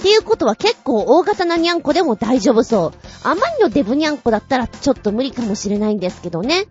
[0.00, 2.98] っていうことは結構大型なニャンコでも大丈夫そう。
[3.22, 6.66] あまりのデブニャンコだったらちょっと無理かもしれないんですけどね。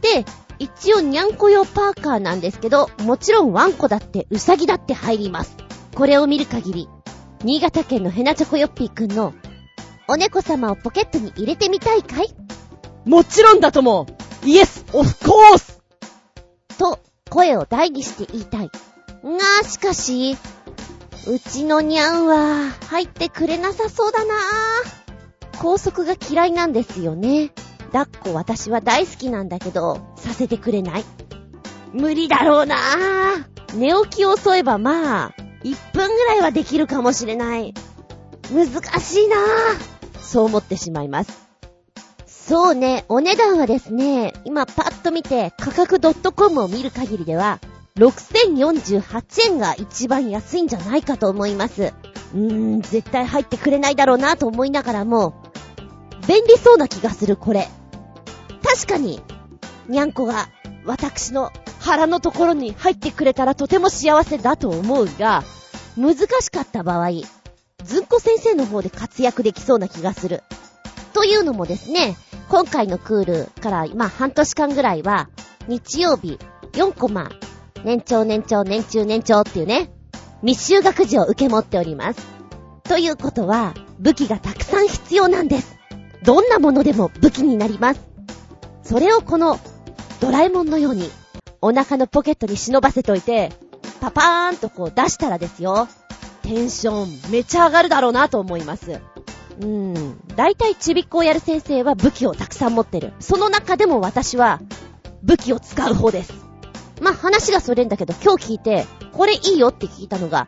[0.00, 0.24] で、
[0.58, 5.56] 一応ニャンコ用パーカーなんですけど、もちろんワンコだってウサギだって入ります。
[5.94, 6.88] これを見る限り、
[7.44, 9.32] 新潟県のヘナチョコヨッピーくんの
[10.08, 12.34] お猫様をポケットに入れてみたいかい？
[13.04, 14.06] もちろんだとも
[14.44, 15.80] イエスオフコース
[16.78, 16.98] と、
[17.30, 18.70] 声を大にして言いたい。
[19.22, 20.36] が、しかし、
[21.28, 24.38] うちのにゃんは、入ってくれなさそうだなぁ。
[25.60, 27.52] 高速が嫌いなんですよね。
[27.92, 31.04] 抱っこ私は大好きなんだけど、させてくれない
[31.92, 33.76] 無理だろうなぁ。
[33.76, 37.74] 寝起きを襲えばまあ、1分ぐらいはできるかもしれない。
[38.52, 38.66] 難
[39.00, 39.91] しいなぁ。
[40.22, 41.52] そう思ってしまいます。
[42.26, 46.00] そうね、お値段はですね、今パッと見て価格
[46.32, 47.60] .com を見る限りでは、
[47.96, 51.92] 6048円が一番安いんじゃないかと思います。
[52.34, 55.34] うーん、絶対入ってくれないだろうなと思いながらも、
[56.26, 57.68] 便利そうな気がする、これ。
[58.62, 59.22] 確かに、
[59.88, 60.48] にゃんこが
[60.84, 65.42] 私の腹のところに入ってくれたらとても幸せだと思うが、
[65.96, 67.10] 難しかった場合、
[67.84, 70.42] ずんこ先生の方で活躍できそうな気がする。
[71.12, 72.16] というのもですね、
[72.48, 75.28] 今回のクールから、まあ半年間ぐらいは、
[75.68, 76.38] 日曜日
[76.72, 77.30] 4コマ、
[77.84, 79.90] 年長年長年中年長っていうね、
[80.42, 82.26] 密集学時を受け持っております。
[82.84, 85.76] ということは、武器がたくさん必要なんです。
[86.24, 88.00] どんなものでも武器になります。
[88.82, 89.58] それをこの、
[90.20, 91.10] ドラえもんのように、
[91.60, 93.52] お腹のポケットに忍ばせといて、
[94.00, 95.88] パパーンとこう出したらですよ。
[96.42, 99.00] テンションめちゃ上がるだろうなと思います。
[99.60, 100.20] うん。
[100.36, 103.12] 大体ちびっこをやる先生は武器をたくさん持ってる。
[103.20, 104.60] その中でも私は
[105.22, 106.32] 武器を使う方です。
[107.00, 110.46] まあ、話がそれんだけど、今日聞いて、これいいよって聞いたのが、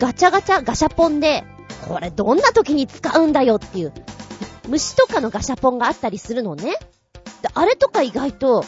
[0.00, 1.44] ガチャガチャガシャポンで、
[1.88, 3.92] これどんな時に使うんだよっていう、
[4.68, 6.76] 虫とかのガシャポンがあったりするのね。
[7.42, 8.64] で、あれとか意外と、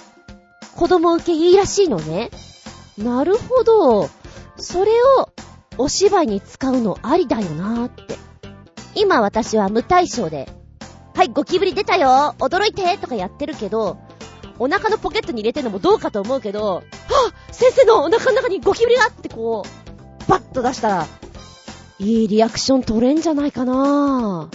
[0.76, 2.30] 子供受けいいらしいのね。
[2.96, 4.09] なるほど。
[4.56, 5.28] それを、
[5.79, 8.18] お芝居に使うのありだよなーって。
[8.95, 10.49] 今私は無対象で、
[11.14, 13.99] はい、ゴキブリ出たよ驚いてとかやってるけど、
[14.59, 21.07] お腹のポケットに入れてるのもどうかと思うけど、はぁ先生のお腹の中にゴキブリがってこう、バッと出したら、
[22.01, 24.49] いいリアクション取れんじゃないかな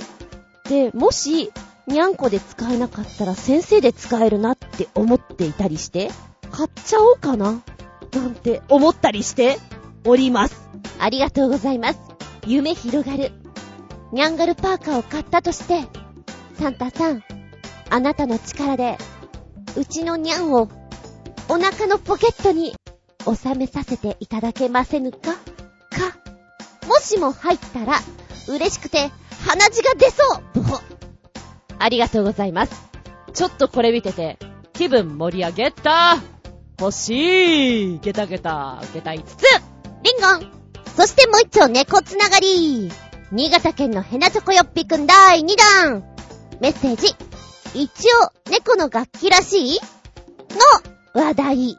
[0.66, 1.52] ーで、もし、
[1.88, 6.12] にゃんこで使えなかったら先生で使えるなって思っていたりして、
[6.52, 7.62] 買っちゃおうかな
[8.14, 9.58] なんて思ったりして
[10.06, 10.63] おります。
[11.04, 12.00] ありがとうございます。
[12.48, 13.34] 夢広がる。
[14.14, 15.86] ニャンガルパーカーを買ったとして、
[16.58, 17.22] サンタさん、
[17.90, 18.98] あなたの力で、
[19.76, 20.70] うちのニャンを、
[21.50, 22.74] お腹のポケットに、
[23.26, 25.18] 収めさせていただけませぬか？
[25.20, 25.38] か？
[26.88, 28.00] もしも入ったら、
[28.48, 29.12] 嬉しくて、
[29.46, 30.24] 鼻血が出そ
[30.56, 30.80] うぼ
[31.80, 32.82] ありがとうございます。
[33.34, 34.40] ちょっとこれ見てて、
[34.72, 36.16] 気分盛り上げた
[36.80, 39.44] 欲しいゲタゲタ、ゲタ5つ
[40.04, 40.63] リンゴン
[40.96, 42.92] そしてもう一丁猫つながり。
[43.32, 46.04] 新潟県のヘナチョコヨッピくん第2弾。
[46.60, 47.16] メッセージ。
[47.74, 49.80] 一応、猫の楽器らしい
[51.16, 51.78] の話題。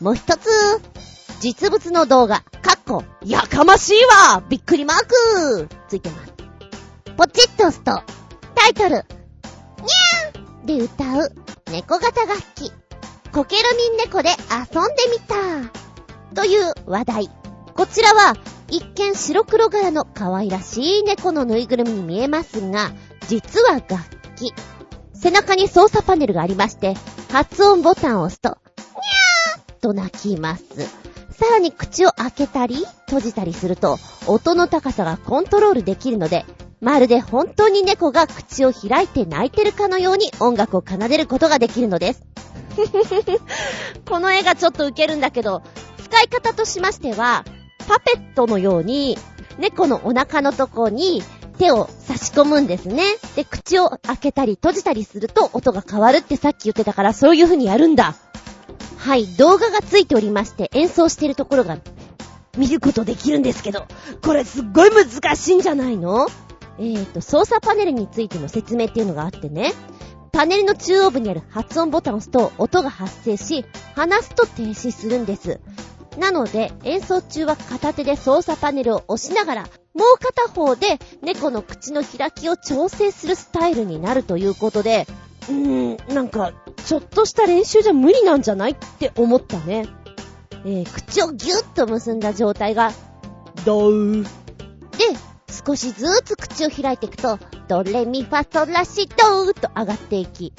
[0.00, 0.48] もう一つ、
[1.40, 4.42] 実物の動画、かっこ、やかましいわ。
[4.48, 5.68] びっくりマーク。
[5.88, 6.32] ついてます。
[7.16, 8.02] ポチッと押すと、
[8.54, 11.34] タイトル、にゃーんで歌う、
[11.70, 12.72] 猫型楽器、
[13.30, 16.34] コケルミン猫で遊んでみた。
[16.34, 17.41] という話題。
[17.74, 18.36] こちらは、
[18.68, 22.92] 一見白黒柄の可愛らしい猫のぬいぐるみに見えますが、
[23.28, 23.96] 実は楽
[24.36, 24.52] 器。
[25.14, 26.94] 背中に操作パネルがありまして、
[27.30, 30.64] 発音ボタンを押すと、にゃーと鳴きます。
[31.32, 36.44] さらに口を開けたり、閉じたりすると、音の高さがコントロールできるので、
[36.80, 42.22] まるで本当に猫が口を開いて泣いてるかのように音楽を奏でることができるのです。
[44.08, 45.62] この絵がちょっとウケるんだけど、
[46.04, 47.44] 使い方としましては、
[47.88, 49.18] パペットのように、
[49.58, 51.22] 猫のお腹のとこに
[51.58, 53.02] 手を差し込むんですね。
[53.36, 58.14] で、口を開けたり閉じたりすると音が変わるってさっき言ってたから、そういう風にやるんだ。
[58.96, 61.78] はい、動画がついておりまして、演奏してるところが
[62.56, 63.86] 見ることできるんですけど、
[64.24, 66.28] これすっごい難しいんじゃないの？
[66.78, 69.74] えーと、操作パネルについての説明っていうのがあってね、
[70.32, 75.60] パネルの中央部にある発音ボタンを押すと音が発生し、話すと停止するんです。
[76.18, 85.06] なので、演奏中は片手で操作パネルを押しながら、もう片方で猫の口の開きを調整するスタイルになるということで、
[85.48, 86.52] うーん、なんか、
[86.84, 89.86] ちょっとした練習じゃ無理なんじゃないって思ったね。
[90.64, 92.92] えー、口をギュッと結んだ状態が、
[93.64, 94.22] ドウ。
[94.22, 94.28] で、
[95.66, 97.38] 少しずつ口を開いていくと、
[97.68, 100.52] ドレミファソラシドーと上がっていき、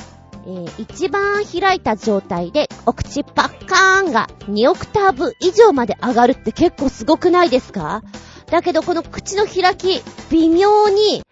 [0.46, 8.04] えー、一番開いた状態で、お口パッカーンが2オクターブ以上まで上がるって結構すごくないですか？
[8.52, 11.24] だけどこの口の開き、微妙に、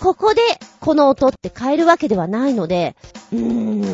[0.00, 0.40] ここで
[0.80, 2.96] この音って変えるわけではないので、
[3.32, 3.38] うー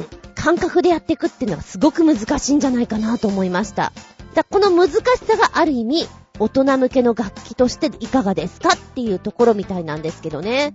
[0.02, 3.92] ん、感覚でやっていくっていうのがすごく難しいんじゃないかなと思いました。
[4.34, 6.06] だこの難しさがある意味、
[6.38, 10.74] 大人向けの楽器としていかがですかっていうところみたいなんですけどね。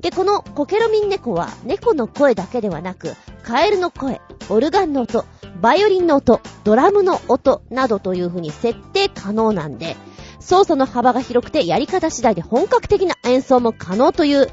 [0.00, 5.24] で、このコケロミン猫は猫の声だけではなく、カエルの声、オルガンの音、
[5.60, 9.96] バイオリンの音、ドラムの音などという風に設定可能なんで、
[10.40, 14.48] 操作の幅が広くてやり方次第で本格的な演奏も可能という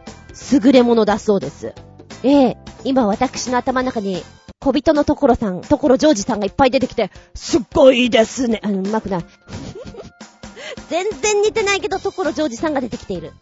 [0.52, 1.74] 優れものだそうです。
[2.24, 4.24] ええ今私の頭の中に
[4.60, 8.62] 小人のところさん、ところジョージさんがいっぱい出てきて、すっごいですね。
[8.64, 9.26] あの、うまくない。
[10.88, 13.34] 全然似てないけど、ところジョージさんが出てきている。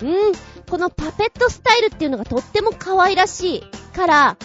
[0.00, 0.32] うん、
[0.68, 3.62] このパペットスタイルっていうのがとっても可愛らしい
[3.94, 4.36] から、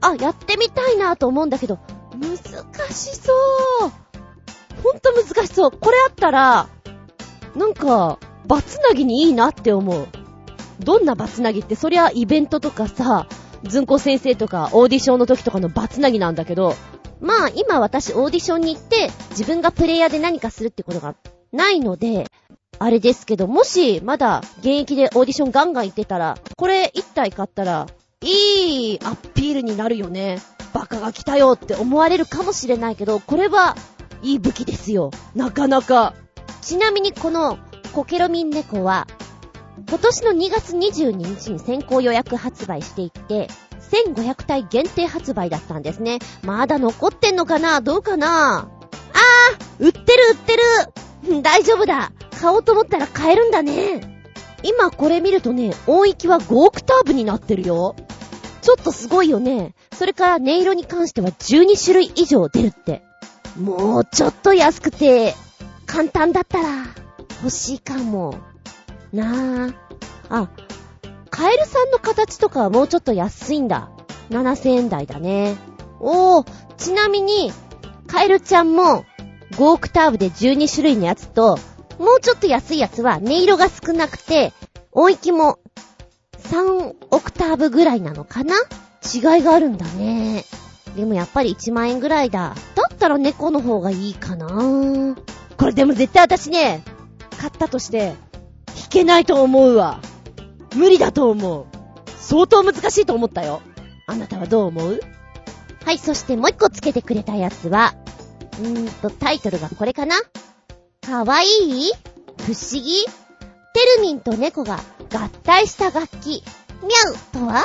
[0.00, 1.78] あ、やってみたいなと思うんだけど、
[2.14, 2.36] 難
[2.92, 3.32] しそ
[3.86, 3.90] う。
[4.82, 5.70] ほんと難しそう。
[5.70, 6.68] これあったら、
[7.54, 10.08] なんか、バツナギにいいなって思う。
[10.80, 13.26] どんなバツナギって、そりゃイベントとかさ、
[13.64, 16.74] ずんこ先生とかオーディションの時とかのバツナギなんだけど、
[17.20, 21.14] まあ今私オーディションに行って自分がプレイヤーで何かするってことが
[21.52, 22.26] ないので、
[22.78, 27.86] あれですけど、もしまだ現役でオーディションガンガン行ってたら、これ1体買ったら、
[28.22, 30.40] いいアピールになるよね。
[30.72, 33.76] バカが来たよって思われるかもしれないけど、これは
[34.22, 35.10] いい武器ですよ。
[35.34, 36.14] なかなか。
[36.60, 37.58] ちなみにこの
[37.92, 39.06] コケロミン猫は、
[39.88, 43.48] 今年の2月22日に先行予約発売していって、
[43.90, 46.18] 1500体限定発売だったんですね。
[46.42, 47.80] まだ残ってんのかな？
[47.80, 48.58] どうかな？
[48.58, 50.62] あー売ってる売ってる
[51.42, 54.16] 大丈夫だ買おうと思ったら買えるんだね
[54.62, 57.94] 今これ見るとね、音域は5オクターブになってるよ。
[58.62, 59.74] ちょっとすごいよね。
[59.92, 63.02] それから音色に関しては12種類以上出るって。
[63.60, 65.34] もうちょっと安くて、
[65.86, 66.68] 簡単だったら、
[67.42, 68.34] 欲しいかも。
[69.12, 69.74] なあ。
[70.28, 70.48] あ、
[71.30, 73.90] カエルさんの形とかはもうちょっと安いんだ。
[74.30, 75.56] 7000円台だね。
[76.00, 77.52] おー、ちなみに、
[78.08, 79.04] カエルちゃんも
[79.52, 81.58] 5オクターブで12種類のやつと、
[81.98, 84.52] もうちょっと安いやつは音色が少なくて、
[84.92, 85.58] 音域も
[86.38, 88.54] 3オクターブぐらいなのかな？
[89.14, 90.44] 違いがあるんだね。
[90.94, 92.54] でもやっぱり1万円ぐらいだ。
[92.74, 95.16] だったら猫の方がいいかな
[95.56, 96.82] これでも絶対私ね、
[97.38, 98.14] 買ったとして、
[98.66, 100.00] 弾けないと思うわ。
[100.74, 101.66] 無理だと思う。
[102.18, 103.62] 相当難しいと思ったよ。
[104.06, 105.00] あなたはどう思う？
[105.84, 107.94] はい、そしてもう一個つけてくれたやつは、
[108.60, 110.16] うーんと、タイトルがこれかな？
[111.06, 111.92] かわいい？
[112.38, 113.04] 不思議？
[113.74, 114.80] テルミンと猫が
[115.12, 116.42] 合体した楽器、
[116.82, 117.64] ミャウとは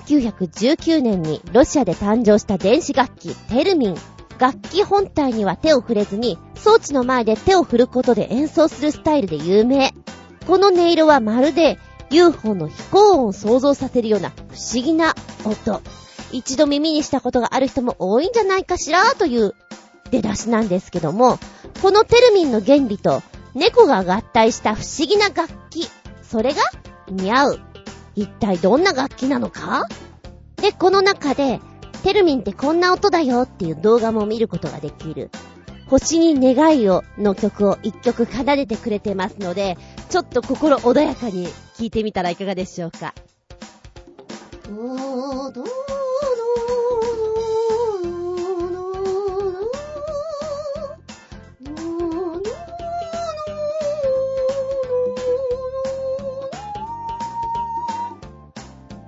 [0.00, 3.96] ?1919 年にロシアで誕生した電子楽器、テルミン。
[4.36, 9.94] 楽器本体には手を触れずに、装置の前で手を振ることで演奏するスタイルで有名。
[10.46, 11.78] この音色はまるで
[12.10, 15.14] UFO の飛行音を想像させるような不思議な
[15.44, 15.80] 音。
[16.32, 19.14] 一度耳にしたことがある人も多いんじゃないかしら？
[19.14, 19.54] という
[20.14, 21.38] 出だしなんですけども、
[21.82, 23.22] このテルミンの原理と
[23.54, 25.88] 猫が合体した不思議な楽器、
[26.22, 26.62] それが
[27.10, 27.60] ニャウ。
[28.14, 29.88] 一体どんな楽器なのか？
[30.56, 31.60] で、この中で、
[32.04, 35.30] テルミンってこんな音だよっていう動画も見ることができる。
[35.88, 39.76] 星に願いをの曲を一曲奏でてくれてますので、
[40.10, 43.14] ちょっと心穏やかに聴いてみたらいかがでしょうか？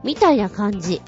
[0.06, 1.02] みたいな感じ。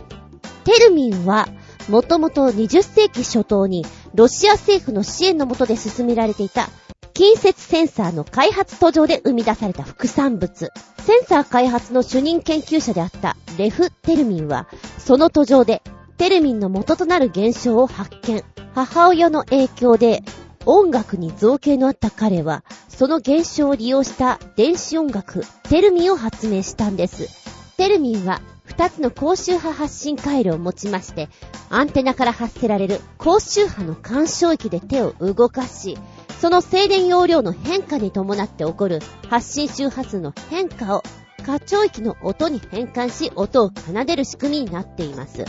[0.64, 1.48] テルミンは、
[1.88, 6.68] もともと20世紀初頭にロシア政府の支援のもとで進められていた
[7.14, 10.70] 近接センサーの開発途上で生み出された副産物。
[10.98, 14.68] センサー開発の主任研究者であったレフ・テルミンは、
[14.98, 15.82] その途上で
[16.16, 18.44] テルミンの元となる現象を発見。
[18.72, 20.22] 母親の影響で
[20.64, 27.48] 音楽に造形のあった彼は、その現象を利用した電子音楽、テルミンを発明したんです。
[27.78, 28.40] テルミンは
[28.78, 31.28] 二つの高周波発信回路を持ちまして、
[31.68, 35.98] アンテナから発せられる高周波の干渉域で手を動かし、
[36.40, 41.02] その静電容量の変化に伴って起こる発信周波数の変化を
[41.44, 45.44] 過聴域の音に変換し音を奏でる仕組みになっています。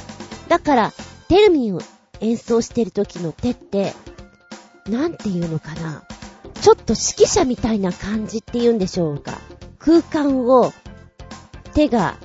[0.47, 0.93] だから、
[1.27, 1.81] テルミンを
[2.21, 3.93] 演奏してる時の手って、
[4.87, 6.01] なんていうのかな。
[6.61, 9.37] ちょっと指揮者みたいな感じって言うんでしょうか。
[9.77, 10.73] 空間を
[11.75, 12.17] 手が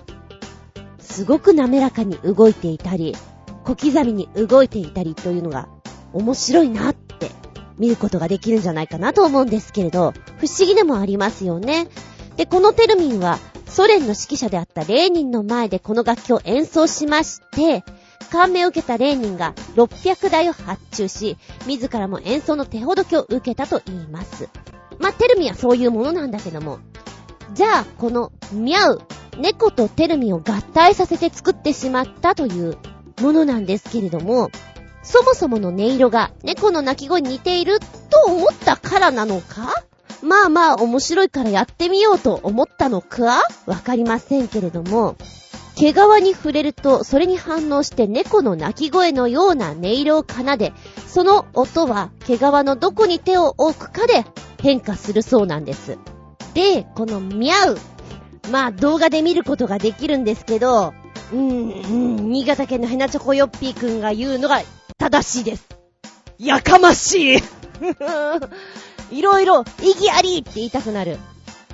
[1.14, 3.14] すごく滑らかに動いていたり、
[3.62, 5.68] 小刻みに動いていたりというのが
[6.12, 7.30] 面白いなって
[7.78, 11.86] 見ることができるんじゃないかなと思うんですけれど、不思議でもありますよね。
[12.36, 13.38] で、このテルミンは
[13.68, 17.84] ソ連の指揮者であったレーニンの前でこの楽器を演奏しまして、
[18.32, 21.38] 感銘を受けたレーニンが600台を発注し、
[21.68, 24.48] 自らも演奏の手ほどきを受けたと言います。
[24.98, 26.80] まあ、テルミンはそういうものなんだけども。
[27.54, 29.02] じゃあ、このミャウ、
[29.38, 32.76] 猫とテルミを合体させて作ってしまったという
[33.20, 34.50] ものなんですけれども、
[35.02, 37.86] そもそもの音色が猫の鳴き声に似ていると
[38.26, 39.72] 思ったからなのか？
[40.22, 43.42] まあまあ面白いからやってみようと思ったのか？
[43.66, 45.16] わかりませんけれども、
[45.76, 50.72] 毛皮に触れるとそれに反応して猫の鳴き声のような音色を奏で、
[51.06, 54.24] その音は毛皮のどこに手を置くかで
[54.60, 55.98] 変化するそうなんです。
[56.54, 57.78] で、このミャウ。
[58.50, 60.94] まあ動画で見ることができるんですけど、
[61.32, 64.60] うーん、新潟県のヘナチョコヨッピーくんが言うのが
[64.98, 65.66] 正しいです。
[66.38, 67.38] やかましい
[69.10, 71.18] いろいろ、意義ありって言いたくなる。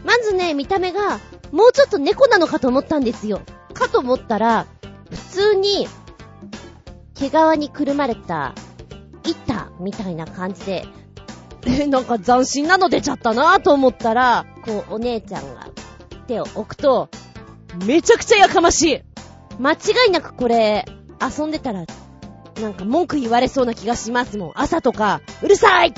[0.05, 1.21] まずね、見た目が、
[1.53, 3.43] もうちょっと猫なのかと思ったんですよ。
[3.75, 4.67] かと思ったら、
[5.11, 5.89] 普通に、
[7.15, 8.55] 毛皮にくるまれた、
[9.25, 10.87] 板みたいな感じで、
[11.89, 15.69] なんか斬新なの出ちゃったなぁと思ったら、こう、お姉ちゃんが
[16.27, 17.09] 手を置くと、
[17.87, 19.03] めちゃくちゃやかましい
[19.59, 19.77] 間違
[20.09, 20.87] いなくこれ、
[21.21, 21.85] 遊んでたら、
[22.61, 24.53] なんか文句言われそうな気がしますもん。
[24.55, 25.95] 朝とか、うるさい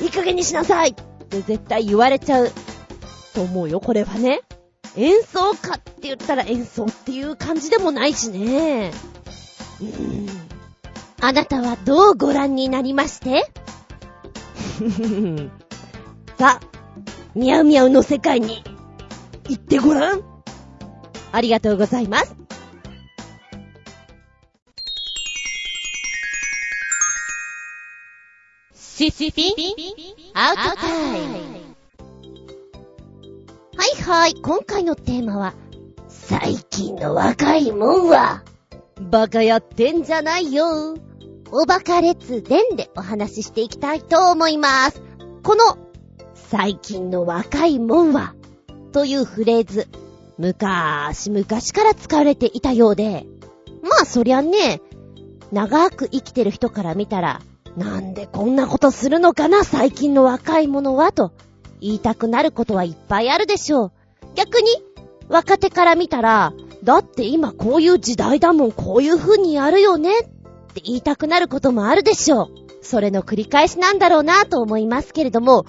[0.00, 0.94] いい加減にしなさいっ
[1.28, 2.50] て絶対言われちゃう
[3.34, 4.40] と思うよ、これはね。
[4.96, 8.92] 演奏家って言ったら演奏っていう感じでもないしね。
[9.80, 10.28] うーん。
[11.20, 13.46] あなたはどうご覧になりまして?
[16.38, 16.60] さあ、
[17.34, 18.62] ミャウミャウの世界に
[19.48, 20.22] 行ってごらん。
[21.32, 22.36] ありがとうございます。
[28.74, 29.54] シシピ
[30.34, 31.62] アウトタイム。
[33.76, 35.54] はいはい、今回のテーマは、
[36.08, 38.44] 最近の若いもんは、
[39.10, 40.94] バカやってんじゃないよ。
[41.54, 45.02] おバカ列伝でお話ししていきたいと思います。
[45.42, 45.76] この、
[46.34, 48.34] 最近の若いもんは、
[48.92, 49.86] というフレーズ、
[50.38, 53.26] 昔々から使われていたようで、
[53.82, 54.80] まあそりゃね、
[55.52, 57.42] 長く生きてる人から見たら、
[57.76, 61.32] なんでこんなことするのかな、最近の若い者は、と
[61.82, 63.92] 言いたくなることはいっぱいあるでしょう。
[64.36, 64.68] 逆に、
[65.28, 70.12] 若手から見たら、だって今こういう時代だもん、こういう風にやるよね、
[70.72, 72.48] って言いたくなることもあるでしょう。
[72.80, 75.66] それの繰り返しなんだろうなと思いますけれども、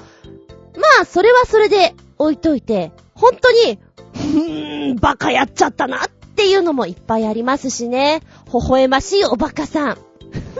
[0.75, 3.79] まあ、それはそれで置いといて、本当に、
[4.15, 8.21] うーん、バカやっちゃったなっていうのもいっぱいありますしね。
[8.47, 9.97] 微笑ましいおバカさん。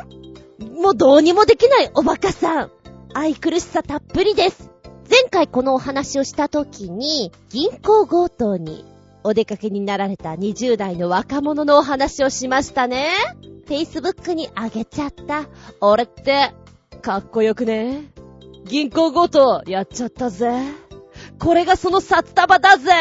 [0.76, 2.72] もうどうにもできないおバカさん。
[3.14, 4.70] 愛くるしさたっぷりです。
[5.10, 8.86] 前回このお話をした時に、銀行強盗に
[9.24, 13.08] お出かけになられた20代の若者のお話をしましたね。
[13.68, 15.46] Facebook にあげちゃった。
[15.80, 16.54] 俺って、
[17.02, 18.12] かっこよくね。
[18.66, 20.52] 銀行強盗やっちゃったぜ。
[21.40, 22.92] これがその札束だぜ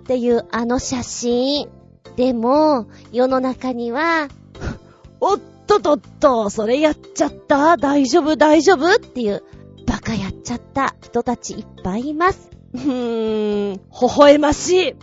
[0.00, 1.68] っていうあの写真。
[2.16, 4.28] でも、世の中には、
[5.20, 9.42] おっとっとっと、それやっちゃった大丈夫大丈夫っていう、
[9.86, 12.50] バカやっちゃった人たちいっぱいいます。
[12.74, 13.80] うーん、微
[14.16, 14.94] 笑ましい。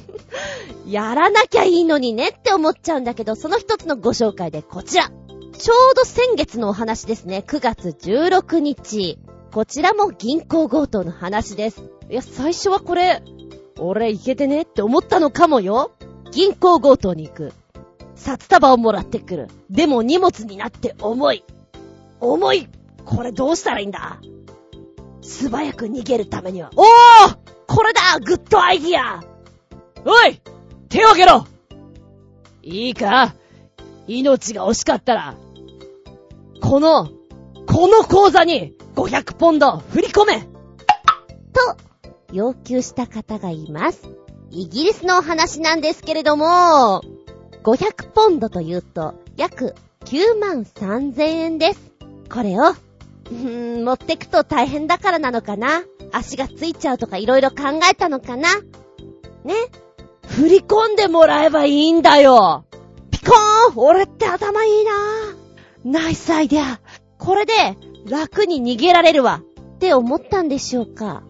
[0.86, 5.10] やらなきゃいいのにねって思っちゃうんだけど、その一つのご紹介でこちら。
[5.58, 7.44] ちょうど先月のお話ですね。
[7.46, 9.18] 9月16日。
[9.52, 11.82] こちらも銀行強盗の話です。
[12.10, 13.22] いや、最初はこれ、
[13.78, 15.92] 俺いけてねって思ったのかもよ。
[16.30, 17.52] 銀行強盗に行く。
[18.14, 19.48] 札束をもらってくる。
[19.70, 21.44] でも荷物になって重い。
[22.20, 22.68] 重い
[23.04, 24.20] これどうしたらいいんだ？
[25.20, 26.70] 素早く逃げるためには。
[26.76, 29.31] おーこれだグッドアイディア
[30.04, 30.40] おい
[30.88, 31.46] 手を挙げろ。
[32.62, 33.34] いいか？
[34.06, 35.36] 命が惜しかったら、
[36.60, 37.08] この、
[37.66, 40.40] この口座に500ポンド振り込め。
[40.40, 40.48] と、
[42.32, 44.02] 要求した方がいます。
[44.50, 47.02] イギリスのお話なんですけれども、
[47.62, 49.74] 500ポンドというと、約
[50.04, 51.80] 9万3000円です。
[52.30, 55.82] これを、うーん、持ってくと大変だからなのかな？
[56.12, 58.48] 足がついちゃうとか色々考えたのかな？
[59.44, 59.54] ね？
[60.36, 62.64] 振り込んでもらえばいいんだよ。
[63.10, 64.92] ピコーン俺って頭いいな。
[65.84, 66.80] ナイスアイデア。
[67.18, 67.52] これで
[68.08, 69.42] 楽に逃げられるわ。
[69.74, 71.22] って思ったんでしょうか。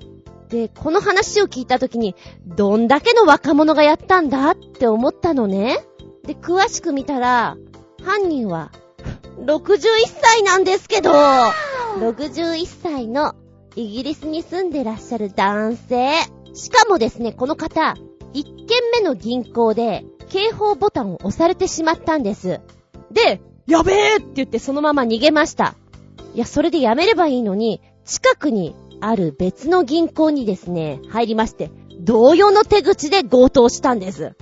[0.48, 2.14] で、この話を聞いたときに、
[2.46, 4.50] どんだけの若者がやったんだ？
[4.50, 5.78] って思ったのね。
[6.24, 7.57] で、詳しく見たら、
[8.05, 8.70] 犯人は、
[9.38, 9.80] 61
[10.20, 13.34] 歳なんですけど、61歳の
[13.74, 16.12] イギリスに住んでらっしゃる男性。
[16.55, 17.94] しかもですね、この方、
[18.33, 22.61] 1軒目の銀行で警報ボタンを押されてしまったんです。
[23.11, 25.74] で、やべえって言ってそのまま逃げました。
[26.35, 31.70] いや、それでやめればいいのに、近くにある別の銀行にですね、入りまして、
[32.01, 34.35] 同様の手口で強盗したんです。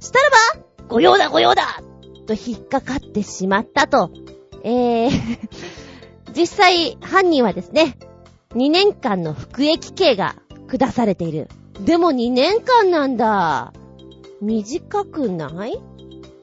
[0.00, 1.82] したらば、御用だ御用だ
[2.26, 4.10] と引っかかってしまったと。
[4.64, 5.10] えー
[6.34, 7.96] 実際、犯人はですね、
[8.54, 10.36] 2年間の服役刑が
[10.68, 11.48] 下されている。
[11.80, 13.72] でも2年間なんだ。
[14.40, 15.82] 短くない？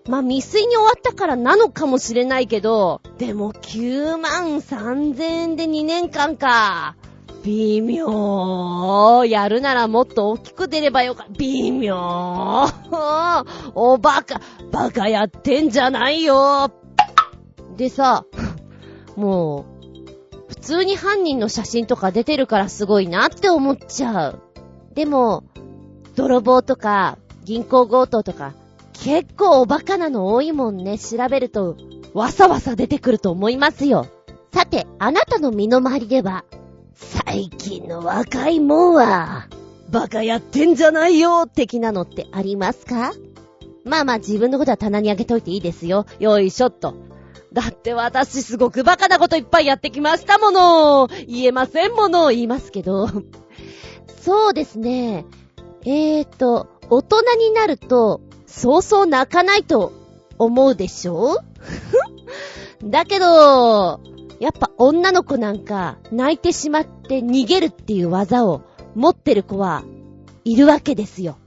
[0.08, 6.96] まあ、未遂に終わったからなのかもしれないけど、でも9万3000円で2年間か。
[7.44, 9.26] 微妙。
[9.26, 11.28] やるならもっと大きく出ればよか。
[11.38, 12.68] 微妙。
[13.76, 16.72] おバカ、バカやってんじゃないよ。
[17.76, 18.26] でさ、
[19.16, 24.42] もう、普通に犯人の写真とか出てるからすごいなって思っちゃう。
[24.94, 25.44] でも、
[26.16, 28.54] 泥棒とか、銀行強盗とか、
[28.94, 30.98] 結構おバカなの多いもんね。
[30.98, 31.76] 調べると、
[32.14, 34.08] わさわさ出てくると思いますよ。
[34.54, 36.46] さて、あなたの身の回りでは、
[36.94, 39.48] 最近の若いもんは、
[39.90, 43.14] バカやってんじゃないよ、的なのってありますか？
[43.84, 46.06] まあまあ自分のことは棚にあげといていいですよ。
[46.20, 46.94] よいしょっと。
[47.52, 51.08] だって私すごくバカなこといっぱいやってきましたもの。
[51.28, 53.08] 言えませんもの、言いますけど。
[54.24, 55.26] そうですね。
[55.86, 59.92] えーと、大人になると、そうそう泣かないと
[60.38, 61.40] 思うでしょ？
[62.84, 64.00] だけど、
[64.40, 68.62] やっぱ女の子なんか泣いてしまって逃げるっていう技を
[68.96, 69.84] 持ってる子は
[70.46, 71.38] いるわけですよ。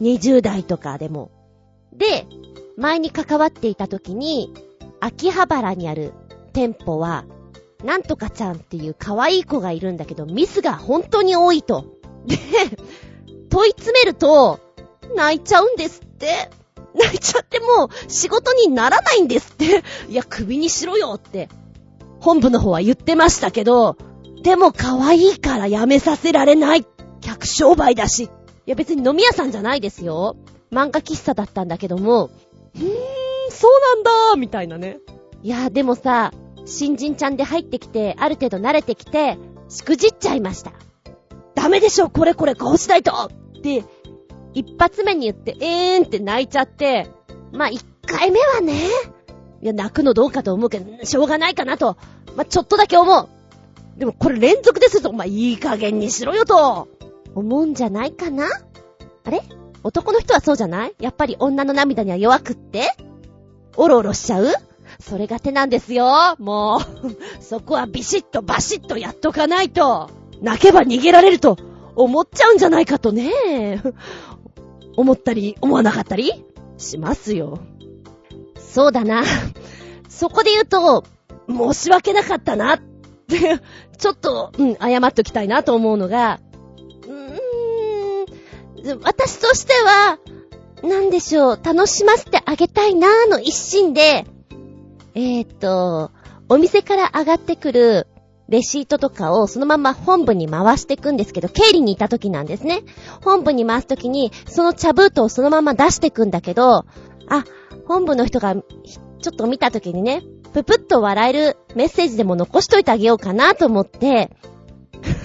[0.00, 1.30] 20代とかでも。
[1.92, 2.26] で、
[2.76, 4.52] 前に関わっていた時に、
[5.00, 6.12] 秋葉原にある
[6.52, 7.24] 店舗は、
[7.84, 11.84] なんとかちゃんっていう可愛い子がいるんだけど、ミスが本当に多いと。
[12.26, 12.38] で、
[13.48, 14.60] 問い詰めると、
[15.14, 16.50] 泣いちゃうんですって。
[16.94, 19.84] 泣いちゃってもう仕事にならないんですって。
[20.08, 21.48] いや、首にしろよって
[22.20, 23.96] 本部の方は言ってましたけど、
[24.42, 26.86] でも可愛いからやめさせられない。
[27.20, 28.24] 客商売だし。
[28.24, 28.28] い
[28.66, 30.36] や別に飲み屋さんじゃないですよ。
[30.72, 32.30] 漫画喫茶だったんだけども、
[32.74, 32.86] うーん、
[33.50, 34.98] そうなんだー、みたいなね。
[35.42, 36.32] いやでもさ、
[36.64, 40.72] 新人ちゃんで入ってきて、ある程度慣れてきて、しくじっちゃいました。
[41.66, 43.10] ダメでしょ、これこれこうしないと。
[43.12, 43.84] って、
[44.54, 47.08] 一発目に言って、えーんって泣いちゃって、
[47.50, 48.86] まあ、一回目はね、
[49.62, 51.96] いや、泣くのどうかと思うけど、しょうがないかなと。
[52.36, 53.28] まあ、ちょっとだけ思う。
[53.98, 56.86] でもこれ連続ですと、まあ、いい加減にしろよと、
[57.34, 58.46] 思うんじゃないかな？
[59.24, 59.42] あれ？
[59.82, 60.94] 男の人はそうじゃない？
[61.00, 62.92] やっぱり女の涙には弱くって、
[63.74, 64.46] おろおろしちゃう？
[65.00, 66.36] それが手なんですよ。
[66.38, 70.10] もう、そこはビシッとバシッとやっとかないと、
[70.40, 71.56] 泣けば逃げられると
[71.94, 73.82] 思っちゃうんじゃないかとね。
[74.96, 76.44] 思ったり、思わなかったり
[76.78, 77.58] しますよ。
[78.58, 79.22] そうだな。
[80.08, 81.04] そこで言うと、
[81.48, 82.80] 申し訳なかったなっ
[83.28, 83.60] て、
[83.98, 86.40] ちょっと、うん、謝っときたいなと思うのが、
[87.06, 90.18] うーん、私としては、
[90.82, 94.26] なんでしょう、楽しませてあげたいなーの一心で、
[95.14, 96.10] えー、っと、
[96.48, 98.06] お店から上がってくる
[98.48, 102.82] レシートとかをそのまま本部に回していくんですけど、経理にいた時なんですね。
[103.22, 106.84] 本部に回す時に、その茶封筒をそのまま出していくんだけど、
[107.28, 107.44] あ、
[107.86, 110.22] 本部の人が、ちょっと見た時にね、
[110.52, 114.30] ぷぷっと笑えるメッセージでも残しといてあげようかなと思って、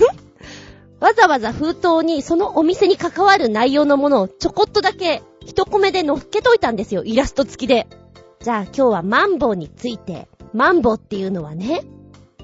[0.99, 7.03] わざわざ封筒にそのお店に関わる内容のものをちょこっとだけ一コメで乗っけといたんですよ。
[7.03, 7.88] イラスト付きで。
[8.39, 11.84] じゃあ今日はマンボウについて、マンボウっていうのはね、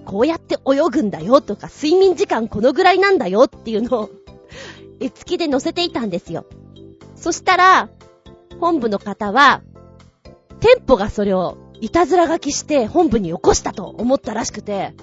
[0.07, 4.09] こうやって泳ぐんだよとか、睡眠時間このぐらいなんだよっていうのを、
[5.01, 6.45] 絵付きで載せていたんですよ。
[7.15, 7.89] そしたら、
[8.61, 9.61] 本部の方は、
[10.61, 14.95] 店舗がそれをいたずら書きして本部に起こしたと思ったらしくて、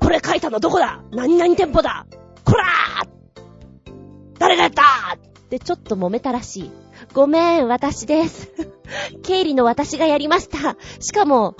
[0.00, 1.02] これ書いたのどこだ？
[1.10, 2.06] 何々店舗だ？
[2.44, 3.08] こらー
[4.38, 4.82] 誰がやった
[5.16, 6.70] ってちょっと揉めたらしい。
[7.12, 8.52] ごめん、私です。
[9.24, 10.76] 経理の私がやりました。
[11.00, 11.56] しかも、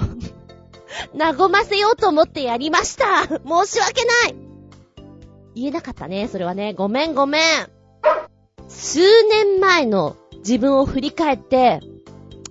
[1.19, 3.25] 和ませようと思ってやりました。
[3.47, 4.37] 申し訳ない
[5.55, 6.75] 言えなかったね、それはね。
[6.75, 7.43] ごめんごめん。
[8.69, 11.81] 数年前の自分を振り返って、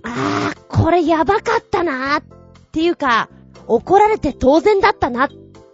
[0.02, 2.24] あー、これやばかったなーっ
[2.72, 3.28] ていうか、
[3.68, 5.28] 怒られて当然だったなっ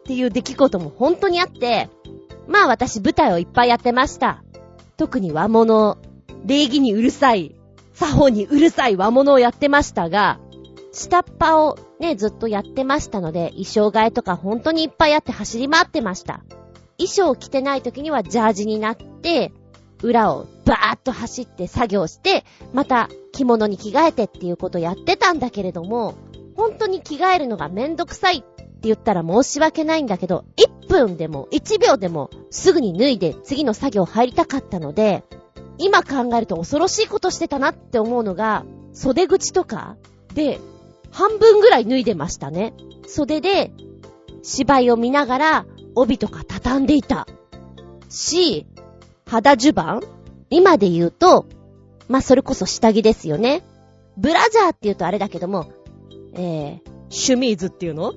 [0.04, 1.88] ていう出来事も本当にあって、
[2.46, 4.42] まあ私舞台をいっぱいやってました。
[4.96, 5.98] 特に和物、
[6.44, 7.54] 礼儀にうるさい、
[7.94, 10.38] 作法にうるさい和物をやってましたが、
[10.92, 16.42] 下っ端をね、ずっとやってましたので、衣装替えとか本当にいっぱいあって走り回ってました。
[16.98, 19.52] 衣装を着てない時にはジャージになって、
[20.02, 26.16] 裏をバーッと走って作業して、また着物に着替えてっていうことをやってたんだけれども、
[26.56, 35.22] 本当に着替えるのがめんどくさいって言ったら申し訳ないんだけど、1分でも1秒でもすぐに脱いで次の作業入りたかったので、
[35.78, 39.96] 今考えると恐ろしいことしてたなって思うのが、袖口とか
[40.34, 40.58] で
[41.12, 42.74] 半分ぐらい脱いでましたね。
[43.06, 43.70] 袖で
[44.42, 47.26] 芝居を見ながら帯とか畳んでいた。
[48.08, 48.66] し、
[49.26, 50.00] 肌襦袢？
[50.50, 51.46] 今で言うと、
[52.08, 53.62] まあ、それこそ下着ですよね。
[54.16, 55.72] ブラジャーって言うとあれだけども、
[56.34, 58.12] えー、シュミーズっていうの？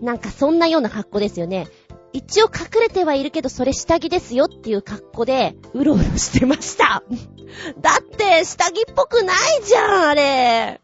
[0.00, 1.68] なんかそんなような格好ですよね。
[2.12, 7.02] 一応隠れてはいるけど、それ下着ですよっていう格好で、うろうろしてました。
[7.80, 10.80] だって、下着っぽくないじゃん、あれ。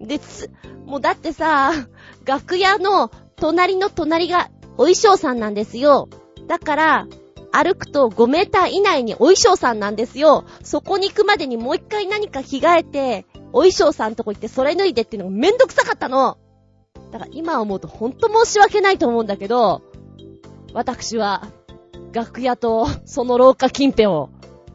[0.00, 0.50] で、つ、
[0.86, 1.72] もうだってさ、
[2.24, 6.08] 楽屋の隣の隣がお衣装さんなんですよ。
[6.46, 7.06] だから、
[7.52, 10.44] 歩くと5メーター以内にお衣装さんなんですよ。
[10.62, 16.38] そこに行くまでにもう一回何か着替えて、お衣装さんとこ行ってそれ脱いでっていうのがめんどくさかったの。
[17.12, 19.82] だから今思うとほんと申し訳ないと思うんだけど、
[20.72, 21.46] 私は、
[22.12, 24.30] 楽屋とその廊下近辺を、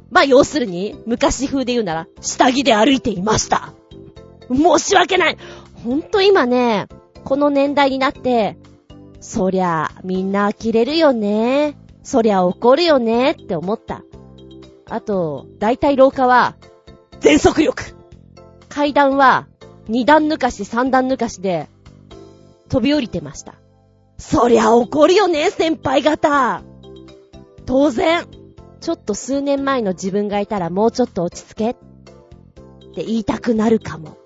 [0.10, 3.74] まあ要するに、昔風で言うなら、下着で歩いていました。
[4.52, 5.38] 申し訳ない
[5.84, 6.88] ほんと今ね、
[7.24, 8.58] この年代になって、
[9.22, 11.78] そりゃ、みんな呆れるよね。
[12.04, 14.04] そりゃ怒るよねって思った。
[14.89, 16.56] あと、だいたい廊下は、
[17.20, 17.84] 全速力
[18.70, 19.47] 階段は、
[19.88, 21.68] 二段抜かし、三段抜かしで、
[22.70, 23.56] 飛び降りてました。
[24.18, 26.62] そりゃ怒るよね、先輩方
[27.66, 28.26] 当然、
[28.82, 31.76] ちょっと数年前の自分がいたらもうちょっと落ち着けっ
[32.93, 34.19] て言いたくなるかも。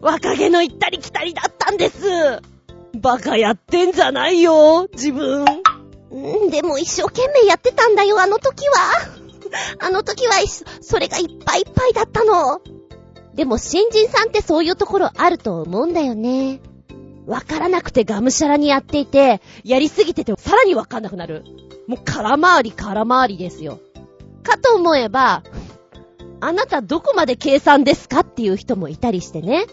[0.00, 2.40] 若気の行ったり来たりだったんです
[2.94, 5.44] バカやってんじゃないよ、自分。
[5.44, 8.74] んでも一生懸命やってたんだよ、あの時は。
[9.80, 10.34] あの時は、
[10.80, 12.60] それがいっぱいいっぱいだったの。
[13.34, 16.60] でも新人さんってそういうところあると思うんだよね。
[17.26, 21.44] わからなくてがむしゃらにやっていて、やりすぎててさらにわかんなくなる。
[21.86, 23.80] もう空回り空回りですよ。
[24.42, 25.42] かと思えば、
[26.40, 29.66] あなたどこまで計算ですかっていう人もいたりしてね。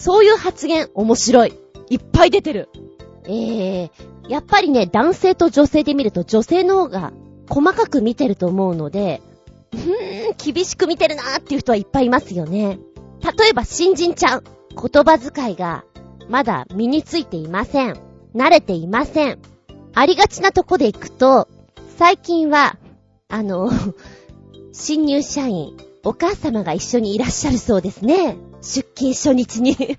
[0.00, 1.52] そういう発言面白い。
[1.90, 2.70] いっぱい出てる。
[3.24, 3.90] えー、
[4.30, 7.12] やっぱりね、男性と女性で見ると女性の方が
[7.50, 9.20] 細かく見てると思うので、
[9.72, 12.78] うーん、厳しく見てるなーっていう人はいっぱいいますよね。
[13.38, 15.84] 例えば新人ちゃん、言葉遣いが
[16.30, 17.98] まだ身についていません。
[18.34, 19.38] 慣れていません。
[19.92, 21.46] ありがちなとこで行くと、
[21.98, 22.78] 最近は、
[23.28, 23.70] あの、
[24.72, 28.38] 新入社員、お母様が一緒にいらっしゃるそうですね。
[28.62, 29.74] 出勤初日に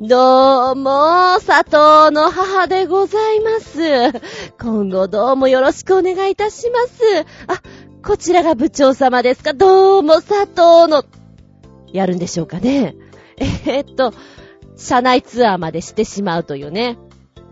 [0.00, 3.80] どうも、佐藤の母でございます。
[4.60, 7.26] 今後どうもよろしくお願いいたします。
[7.46, 7.62] あ、
[8.06, 11.04] こちらが部長様ですかどうも佐藤の、
[11.92, 12.94] やるんでしょうかね。
[13.38, 14.12] えー、っと、
[14.76, 16.98] 社内ツアーまでしてしまうというね。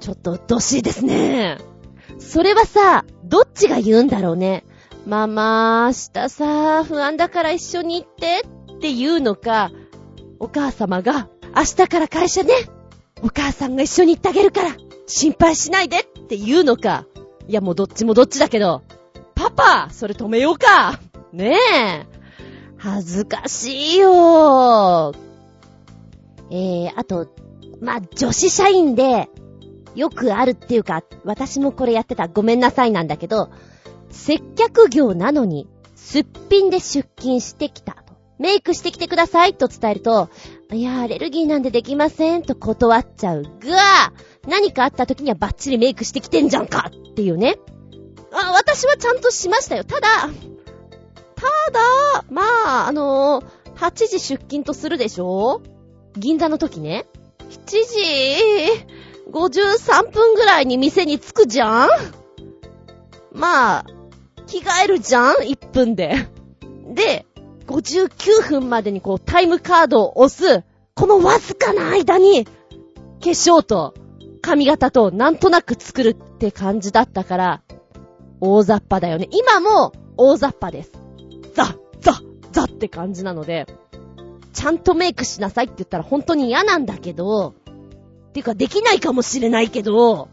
[0.01, 1.59] ちょっとうっとしいですね。
[2.19, 4.65] それはさ、どっちが言うんだろうね。
[5.07, 8.43] ママ、明日さ、不安だから一緒に行って
[8.79, 9.73] って言うのか、
[10.39, 12.55] お母様が、明日から会社ね。
[13.23, 14.77] お母さんが一緒に行ってあげるから、
[15.09, 17.05] 心配しないでって言うのか。
[17.49, 18.83] いやもうどっちもどっちだけど、
[19.35, 21.01] パパそれ止めようか
[21.33, 22.07] ねえ。
[22.77, 25.13] 恥ずかしいよ
[26.51, 27.27] えー、あと、
[27.81, 29.29] まあ、女子社員で、
[29.97, 33.51] よくあるっていうか、私もこれやってたごめんなさいなんだけど、
[34.11, 35.67] 接客業なのに、
[35.97, 38.05] すっぴんで出勤してきた。
[38.39, 40.29] メイクしてきてくださいと伝えると、
[40.73, 43.51] いや、アレルギーなんでできませんと断っちゃうが、
[44.47, 47.57] 何かあった時にはバッチリメイクしてきてんじゃんかっていうね。
[48.33, 49.85] あ、私はちゃんとしましたよ。
[49.85, 50.09] ただ、
[51.35, 52.43] ただ、ま
[52.85, 55.63] あ、あのー、8時出勤とするでしょ？
[56.17, 57.07] 銀座の時ね。
[57.49, 57.79] 7時
[59.31, 61.89] 53分ぐらいに店に着くじゃん？
[63.33, 63.87] まあ、
[64.47, 66.29] 着替えるじゃん ?1 分で。
[66.95, 67.27] で、
[67.69, 70.65] 59分までにこうタイムカードを押す、
[70.95, 72.51] このわずかな間に、化
[73.21, 73.95] 粧と
[74.41, 77.63] 髪型となんとなく作るって感じだったから、
[78.41, 79.29] 大雑把だよね。
[79.31, 80.93] 今も大雑把です。
[81.55, 82.21] ザ、ザ、
[82.53, 83.67] ザって感じなので、
[84.55, 87.55] ちゃんとメイクしなさいって言ったら本当に嫌なんだけど、
[88.33, 90.29] ていうかできないかもしれないけど、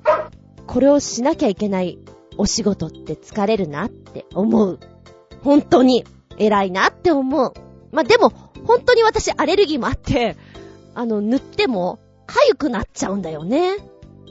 [0.67, 1.99] これをしなきゃいけない
[2.38, 4.79] お仕事って疲れるなって思う。
[5.41, 6.05] 本当に
[6.38, 7.53] 偉いなって思う。
[7.91, 8.31] まあ、でも、
[8.65, 10.36] 本当に私アレルギーもあって、
[10.93, 13.75] あの、塗っても、痒くなっちゃうんだよね。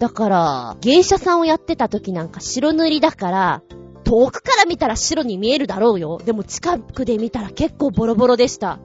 [0.01, 3.63] だから、芸者さんをやってた時なんか白塗りだから、
[4.05, 6.19] 遠くから見たら白に見えるだろうよ。
[6.25, 8.79] でも近くで見たら結構ボロボロでした。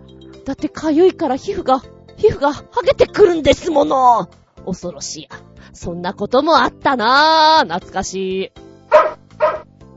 [0.45, 1.79] だって痒いから皮膚が、
[2.17, 4.29] 皮膚が剥げてくるんですもの。
[4.65, 5.29] 恐ろしいや。
[5.73, 7.67] そんなこともあったなぁ。
[7.67, 8.51] 懐かし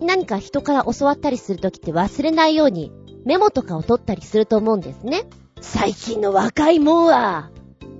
[0.00, 0.04] い。
[0.04, 2.92] 何か人から教わったりするときって忘れないように
[3.24, 5.24] メモとかを取ったりすると思うんですね。
[5.60, 7.50] 最近の若いもんは、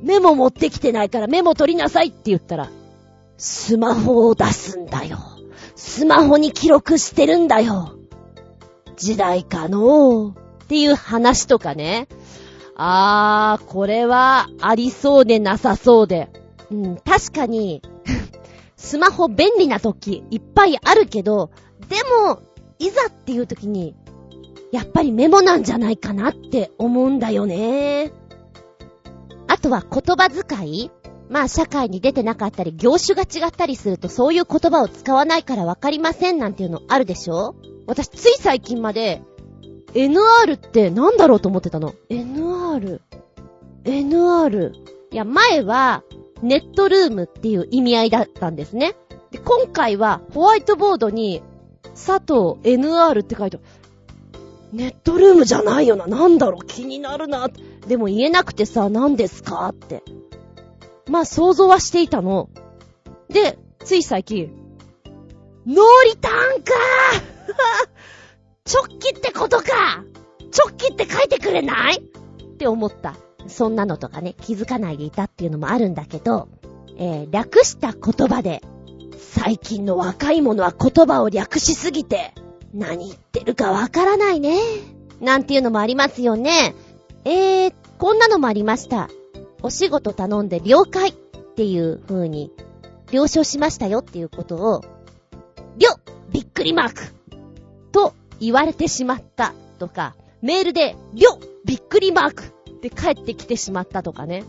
[0.02, 2.70] メモ持ってきてないからメモ取りなさいって言ったら、
[3.36, 5.18] スマホを出すんだよ。
[5.76, 7.96] スマホに記録してるんだよ。
[8.96, 10.34] 時代かのっ
[10.68, 12.08] ていう話とかね。
[12.74, 16.30] あー、これはありそうでなさそうで。
[16.70, 17.82] うん、確かに
[18.76, 21.50] スマホ便利な時いっぱいあるけど、
[21.88, 21.96] で
[22.26, 22.40] も、
[22.78, 23.94] いざっていう時に、
[24.72, 28.10] やっぱりメモなんじゃないかなって思うんだよね。
[29.46, 30.90] あとは言葉遣い
[31.28, 37.54] まあ社会に出てなかったり、業種が違ったりするとそういう言葉を使わないからわかりませんなんていうのあるでしょ？
[37.86, 39.22] 私つい最近まで
[39.94, 41.94] NR ってなんだろうと思ってたの。
[42.10, 43.00] NR。
[43.84, 44.72] NR。
[45.10, 46.02] いや、前は
[46.42, 48.94] ネットルームっていう意味合いだったんですね。
[49.30, 51.42] で、今回はホワイトボードに
[51.94, 53.64] 佐藤 NR って書いてある。
[54.72, 56.06] ネットルームじゃないよな。
[56.06, 57.48] なんだろう気になるな。
[57.86, 60.02] でも言えなくてさ、何ですかって。
[61.08, 62.48] まあ想像はしていたの。
[63.28, 64.50] で、つい最近、
[65.66, 66.72] ノーリターンか
[68.72, 70.04] 直帰ってことか
[70.56, 71.96] 直帰って書いてくれない？
[71.98, 72.02] っ
[72.56, 73.16] て思った。
[73.48, 76.48] そんなのとかね、気づかないでいたっていうのもあるんだけど、
[76.96, 78.62] えー、略した言葉で、
[79.18, 82.34] 最近の若い者は言葉を略しすぎて、
[82.74, 84.58] 何言ってるかわからないね。
[85.20, 86.74] なんていうのもありますよね。
[87.24, 89.08] えー、こんなのもありました。
[89.62, 91.12] お仕事頼んで了解っ
[91.54, 92.50] ていう風に、
[93.12, 94.80] 了承しましたよっていうことを、
[95.76, 95.90] りょ
[96.32, 97.02] びっくりマーク
[97.92, 104.44] と言われてしまったとか、メールで、りょびっくりマークって帰ってきてしまったとかね。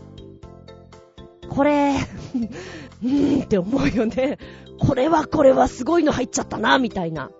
[1.48, 1.94] これ、
[3.04, 4.38] うーんって思うよね。
[4.80, 7.30] これはこれはすごいの入っちゃったな、みたいな。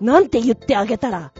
[0.00, 1.32] なんて言ってあげたら、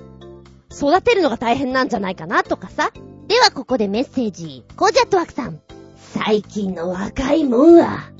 [0.70, 2.90] 育てるのが大変なんじゃないかなとかさ。
[3.26, 4.64] ではここでメッセージ。
[4.76, 5.60] コージャットワークさん。
[5.96, 8.10] 最近の若いもんは、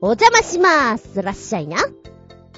[0.00, 1.22] お邪魔しまーす。
[1.22, 1.78] らっしゃいな。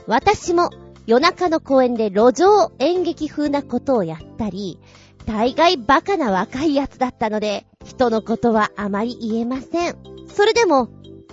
[0.07, 0.71] 私も
[1.07, 4.79] 夜中の公園で路上演劇風なことをやったり、
[5.27, 9.97] 大概バカな若いやつだったので、人のことはあまり言えません。
[10.35, 10.89] それでも、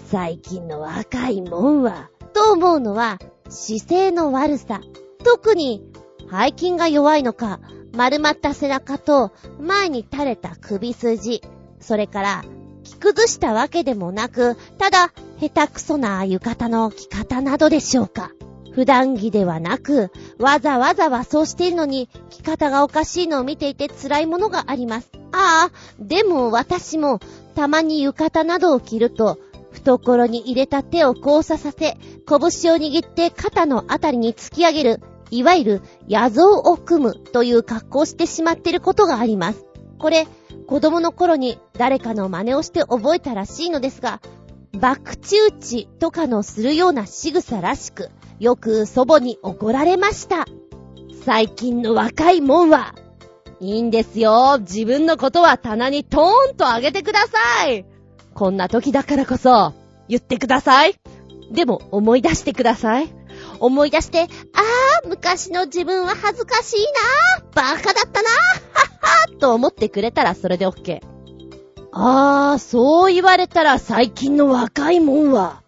[0.08, 3.20] 最近の若いもんは、と思うのは、
[3.50, 4.82] 姿勢の悪さ。
[5.24, 5.84] 特に、
[6.30, 7.60] 背筋が弱いのか、
[7.94, 11.42] 丸まった背中と前に垂れた首筋、
[11.80, 12.44] それから
[12.84, 18.32] 着崩したわけでもなく、ただ下手くそな浴衣の着方などでしょうか。
[18.74, 25.12] 普段着ではなく、わざわざはそうしているのに、着方がおかしいのを見ていて辛いものがあります。
[25.34, 27.20] ああ、でも私も、
[27.54, 29.38] たまに浴衣などを着ると、
[29.72, 35.02] 懐に入れた手を交差させ、拳を握って肩のあたりに突き上げる
[35.32, 39.66] いわゆる野像を組むという格好をしてしまっていることがあります。
[39.98, 40.28] これ、
[40.68, 44.22] 子供の頃に誰かの真似をして覚えたらしいのですが、
[44.80, 48.10] バクチ打ちとかのするような仕草らしく、
[48.40, 50.46] よく祖母に怒られました。
[51.24, 52.96] 最近の若いもんは、
[53.60, 54.58] いいんですよ。
[54.60, 57.86] 自分のことは棚にトーンと上げてください。
[58.34, 59.74] こんな時だからこそ、
[60.10, 60.96] 言ってください。
[61.52, 63.21] でも思い出してください。
[63.62, 66.86] 思い出して、あー、昔の自分は恥ずかしい
[67.44, 68.32] なー、バカだったなー、
[68.74, 71.00] はっはーと思ってくれたらそれで OK。
[71.92, 75.62] あー、そう言われたら最近の若いもんは、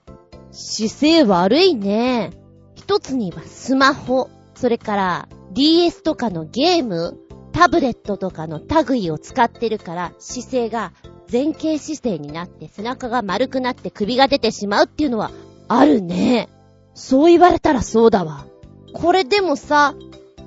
[0.51, 2.31] 姿勢悪いね。
[2.75, 7.17] 一つにはスマホ、それから DS とかのゲーム、
[7.51, 10.91] タブレットとかの類を使ってるから姿勢が
[11.31, 15.31] 前傾姿勢になって背中が丸くなって首が出てしまうっていうのは
[15.67, 16.49] あるね。
[16.93, 18.45] そう言われたらそうだわ。
[18.93, 19.95] これでもさ、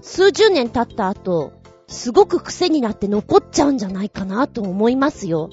[0.03, 1.53] 数十年経った後、
[1.89, 5.51] すごく癖になって残っちゃうんじゃないかなと思いますよ。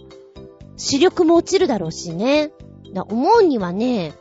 [0.77, 2.51] 視力も落ちるだろうしね。
[2.93, 4.13] だ思うにはね、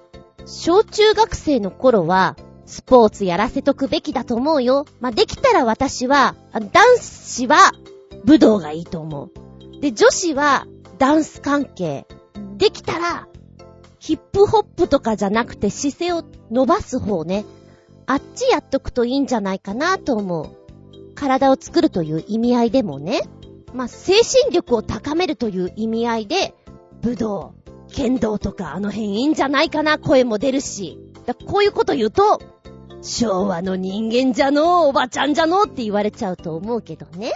[0.46, 4.86] 小中学生の頃は、スポーツやらせとくべきだと思うよ。
[5.00, 7.72] まあ、できたら私は、男子は
[8.24, 9.30] 武道がいいと思う。
[9.80, 10.66] で、女子は
[10.98, 12.06] ダンス関係。
[12.56, 13.28] できたら、
[14.02, 17.44] ヒップホップとかじゃなくて姿勢を伸ばす方ね。
[18.06, 21.14] あっちやっとくといいんじゃないかなと思う。
[21.14, 23.20] 体を作るという意味合いでもね。
[23.72, 26.52] まあ、精神力を高めるという意味合いで、
[27.00, 27.54] 武道、
[27.92, 30.98] 剣道とかあの辺いいんじゃないかな、声も出るし。
[31.24, 32.40] だこういうこと言うと、
[33.02, 37.30] 昭和の人間じゃのおばちゃんじゃのって言われちゃうと思うけどね。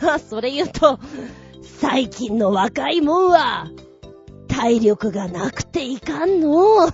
[0.00, 0.98] あそれ言うと、
[1.62, 3.68] 最近の若いもんは、
[4.58, 6.88] 体力がなくていかんの。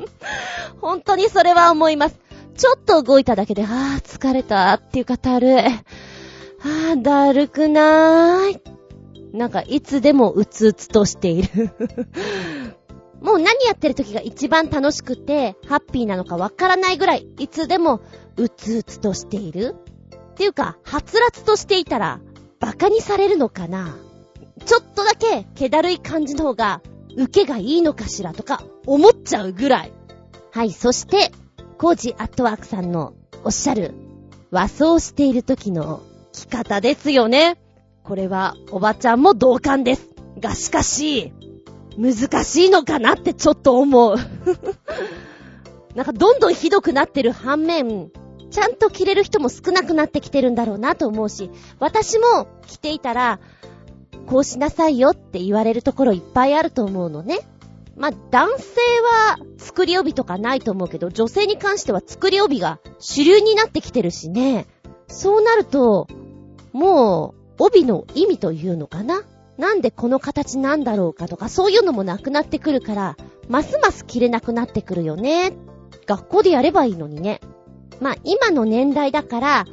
[0.80, 2.18] 本当にそれは思います。
[2.56, 5.58] ちょっと動いただけで、ああ、疲れたっていう方ある。
[5.60, 5.68] あ
[6.94, 8.60] あ、だるくなーい。
[9.36, 11.70] なんか、いつでもうつうつとしている。
[13.20, 18.00] もう何やってる時が一番楽しくて、ハッピーなのかわからないぐらい、いつでも
[18.38, 19.76] うつうつとしている
[20.32, 22.20] っていうか、はつらつとしていたら、
[22.62, 23.98] 馬鹿にされるのかな
[24.68, 26.82] ちょっとだけ、気だるい感じの方が、
[27.16, 29.92] 受けがいいのかしらとか、思っちゃうぐらい。
[30.52, 31.32] はい、そして、
[31.78, 33.14] コージアットワークさんの
[33.44, 33.94] おっしゃる、
[34.50, 36.02] 和装している時の
[36.32, 37.56] 着方ですよね。
[38.02, 40.10] これは、おばちゃんも同感です。
[40.38, 41.32] が、しかし、
[41.96, 44.16] 難しいのかなってちょっと思う。
[45.96, 48.10] なんかどんどんひどくなってる反面、
[48.50, 53.40] ちゃんと着れる人も少なくなってきてるんだろうなと思うし、私も着ていたら、
[54.28, 57.38] こうしなさいよって言われるところいっぱいあると思うのね。
[57.96, 64.66] まあ、男性は作り帯とかないと思うけど、女性に関しては作り帯が主流になってきてるしね。
[65.08, 66.06] そうなると、
[66.72, 69.22] もう、帯の意味というのかな？
[69.56, 73.16] なんでこの形なんだろうかとか、そういうのもなくなってくるから、
[73.48, 75.54] ますます着れなくなってくるよね。
[76.06, 77.40] 学校でやればいいのにね。
[78.00, 79.64] まあ、今の年代だから、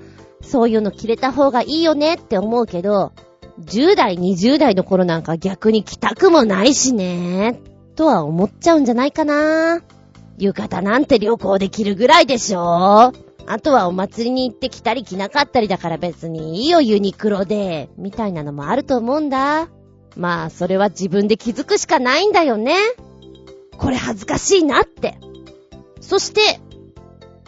[0.41, 3.11] そういうの着れた方がいいよねって思うけど、
[3.59, 7.61] 10代、20代の頃なんか逆に着たくもないしね。
[7.95, 9.81] とは思っちゃうんじゃないかな。
[10.37, 13.13] 浴衣なんて旅行できるぐらいでしょ
[13.47, 19.69] あとはお祭りに行って着たり着なかったりだから別にいいよユニクロで、みたいなのもあると思うんだ。
[20.17, 22.75] まあ、それは自分で気づくしかないんだよね。
[23.77, 25.17] これ恥ずかしいなって。
[26.01, 26.59] そして、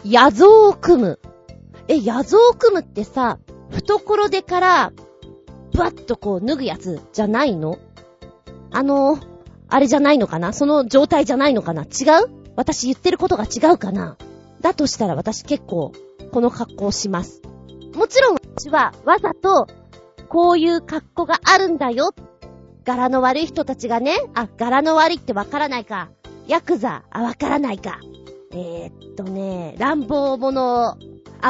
[0.04, 1.20] 野像を組む。
[1.88, 3.38] え、野像を組むってさ、
[3.70, 4.92] 懐でから、
[5.78, 7.78] ブワッとこう脱ぐやつじゃないの？
[8.72, 9.16] あの、
[9.68, 10.52] あれじゃないのかな？
[10.52, 11.84] その状態じゃないのかな？
[11.84, 11.86] 違
[12.24, 12.28] う？
[12.56, 14.16] 私言ってることが違うかな？
[14.60, 15.92] だとしたら私結構、
[16.32, 17.42] この格好をします。
[17.94, 19.68] もちろん私はわざと、
[20.28, 22.10] こういう格好があるんだよ。
[22.84, 26.10] 柄の悪い人たちがね、あ、柄の悪いってわからないか。
[26.48, 28.00] ヤクザ、あ、わからないか。
[28.50, 30.98] えー、っとね、乱暴者、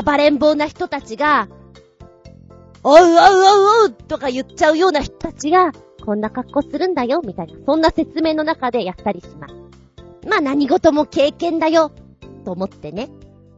[0.04, 1.48] 暴れん坊な人たちが、
[2.88, 3.10] おうおうおう
[3.84, 5.72] おうとか言っちゃうような人たちが、
[6.06, 9.54] こんな格好するんだよ、みたいな、そんな説明の中でやったりします。
[10.26, 11.92] まあ何事も経験だよ、
[12.46, 13.10] と思ってね。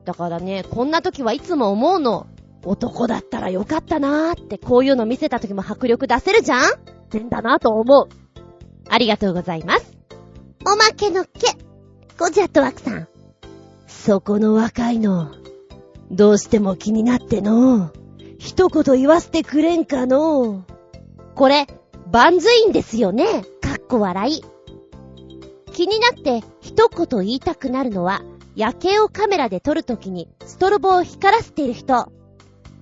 [0.05, 2.27] だからね、こんな時はいつも思うの。
[2.65, 6.61] 男だったらよかったなーって、こういうの見せた時も迫力出せるじゃん？
[7.13, 8.09] 変だなと思う。
[8.89, 9.97] ありがとうございます。
[10.67, 11.31] おまけのけ。
[12.19, 13.09] ゴジャットワークさん。
[13.87, 15.31] そこの若いの、
[16.11, 17.93] どうしても気になっての。
[18.41, 20.65] 一言言わせてくれんかの？
[21.35, 21.67] これ、
[22.11, 23.45] バンズインですよね。
[23.61, 24.43] かっこ笑い。
[25.75, 28.23] 気になって一言言いたくなるのは、
[28.57, 32.11] 夜景をカメラで撮るときにストロボを光らせている人。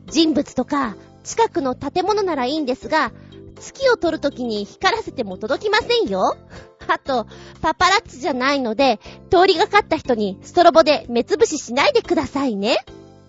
[0.07, 3.11] 人物とか近くの建物ならいいんですが、
[3.59, 6.37] 月を撮るときに光らせても届きませんよ。
[6.87, 7.27] あと、
[7.61, 12.79] パパラッツじゃないので、通りがかった人にストロボで目つぶししないでくださいね。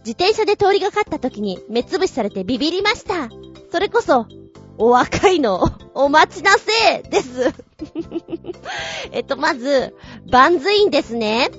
[0.10, 3.30] 自転車で通りがかった時に目つぶしされてビビりました。
[3.72, 4.26] それこそ、
[4.80, 5.62] お若いの、
[5.94, 7.54] お待ちなせいです。
[9.14, 9.96] えっと、まず、
[10.32, 11.52] バンズインですね。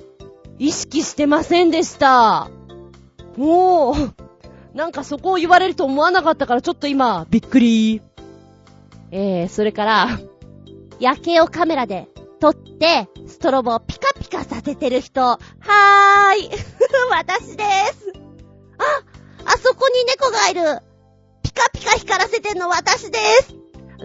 [0.59, 2.49] 意識してませんでした。
[3.37, 8.01] もう、なんかそこを言われると思わなかったからちょっと今、びっくり。
[9.11, 10.19] えー、それから、
[10.99, 12.09] 夜景をカメラで
[12.41, 15.21] 撮って、ストロボをピカピカさせてる人。
[15.21, 16.49] はーい。
[17.11, 17.63] 私で
[17.93, 18.20] す。
[19.45, 20.81] あ、あそこに猫がいる。
[21.43, 23.55] ピカピカ光らせてんの私です。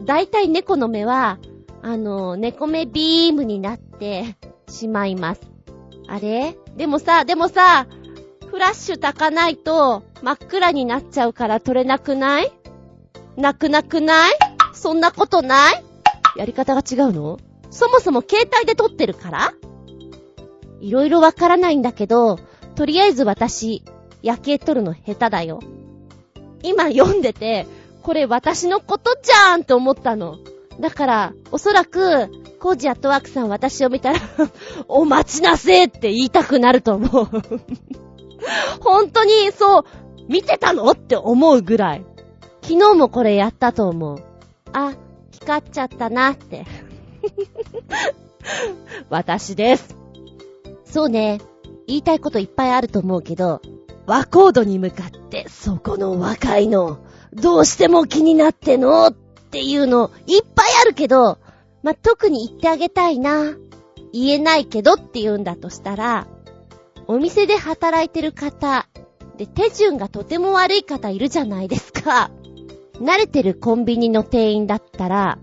[0.05, 1.39] だいたい猫の目は、
[1.83, 4.37] あの、猫目ビームになって
[4.69, 5.41] しまいます。
[6.09, 6.57] あれ？
[6.77, 7.87] でもさ、でもさ、
[8.51, 12.53] フラッシュ焚かないと真っ暗になっちゃうから撮れなくない？
[13.37, 14.33] なくなくない？
[14.73, 15.85] そんなことない？
[16.37, 17.39] やり方が違うの？
[17.71, 19.53] そもそも携帯で撮ってるから？
[20.81, 22.39] いろいろわからないんだけど、
[22.77, 23.83] とりあえず私、
[24.27, 25.61] 夜景撮るの下手だよ。
[26.65, 27.65] 今読んでて、
[28.03, 30.39] これ私のことじゃーんって思ったの。
[30.81, 32.29] だから、おそらく、
[32.59, 34.19] コージアットワークさん私を見たら
[34.89, 37.29] お待ちなせーって言いたくなると思う
[38.83, 39.85] 本当に、そう、
[40.29, 42.05] 見てたのって思うぐらい。
[42.63, 44.19] 昨日もこれやったと思う。
[44.73, 44.95] あ、
[45.31, 46.67] 光っちゃったなって
[49.09, 49.97] 私です。
[50.85, 51.39] そうね。
[51.87, 53.61] 言いたいこといっぱいあると思うけど、
[54.07, 56.99] 和コードに向かって、そこの若いの、
[57.33, 61.39] どうしても気になってのっていうの、いっぱいあるけど、
[61.83, 63.57] ま特に言ってあげたいな。
[64.13, 66.27] 言えないけどって言うんだとしたら、
[67.07, 68.87] お店で働いてる方、
[69.37, 72.31] で、手順がとても悪い方いるじゃないですか。
[72.95, 75.39] 慣れてるコンビニの店員だったら、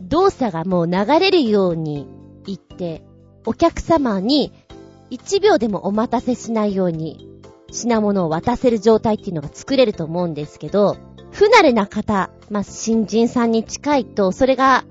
[0.00, 2.08] 動作がもう流れるように
[2.46, 3.04] 言って、
[3.46, 4.52] お客様に
[5.10, 7.33] 1秒でもお待たせしないように
[7.74, 10.96] 品物を渡せる状態っていうのが作れると思うんですけど、
[11.32, 14.84] 不慣れな方、まあ、新人さんに近いと、それが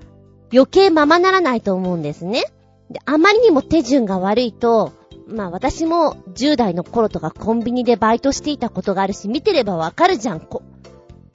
[0.52, 2.44] 余計ままならないと思うんですね。
[2.90, 4.92] で、あまりにも手順が悪いと、
[5.26, 10.40] まあ私も10代の頃とかコンビニでバイトしていたことがあるし、見てればわかるじゃん。
[10.40, 10.62] こ、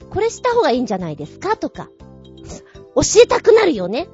[0.08, 1.56] これした方がいいんじゃないですか？
[1.56, 1.88] とか。
[2.94, 4.08] 教えたくなるよね。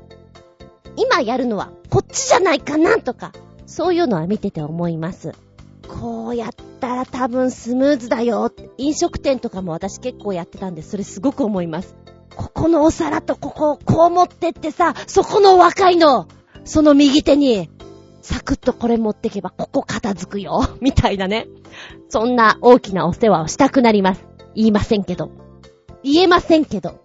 [0.96, 2.98] 今やるのはこっちじゃないかな？
[3.00, 3.32] とか。
[3.66, 5.32] そういうのは見てて思います。
[5.86, 6.50] こうやっ
[6.80, 8.52] たら多分スムーズだよ。
[8.78, 11.96] 飲食店とかも私結構やってたんで、それすごく思います。
[12.34, 16.28] ここのお皿とここをこう持ってってさ、そこの若いの、
[16.64, 17.70] その右手に、
[18.20, 20.60] サクッとこれ持ってけばここ片付くよ。
[20.80, 21.46] みたいなね。
[22.08, 24.26] そんな大きなお世話をしたくなります。
[24.54, 25.30] 言いませんけど。
[26.02, 27.00] 言えませんけど。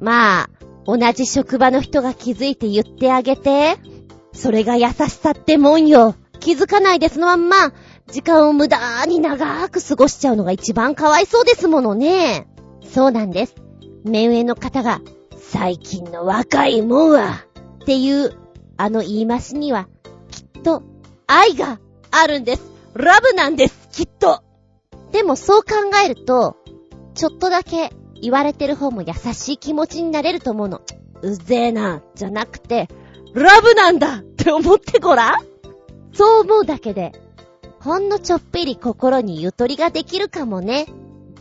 [0.00, 0.50] まあ、
[0.84, 3.76] 同じ職場の人が気づいて言ってあげて。
[4.32, 6.16] それが優しさってもんよ。
[6.40, 7.72] 気づかないでそのまんま、
[8.08, 12.46] 時間を無駄に長く過ごしちゃうのが一番かわいそうですものね。
[12.84, 13.54] そうなんです。
[14.04, 15.00] 目上の方が、
[15.38, 17.44] 最近の若いもんは、
[17.82, 18.36] っていう、
[18.76, 19.88] あの言い回しには、
[20.30, 20.82] きっと、
[21.26, 22.62] 愛があるんです。
[22.94, 24.42] ラブなんです、きっと。
[25.10, 26.56] でもそう考えると、
[27.14, 27.90] ちょっとだけ
[28.20, 30.82] 言われてる方も優しい気持ちになれると思うの。
[31.22, 32.88] うぜえな、じゃなくて、
[33.32, 35.44] ラブなんだって思ってごらん
[36.12, 37.12] そう思うだけで、
[37.84, 40.86] ほんのちょっぴり心にゆとりができるかもね。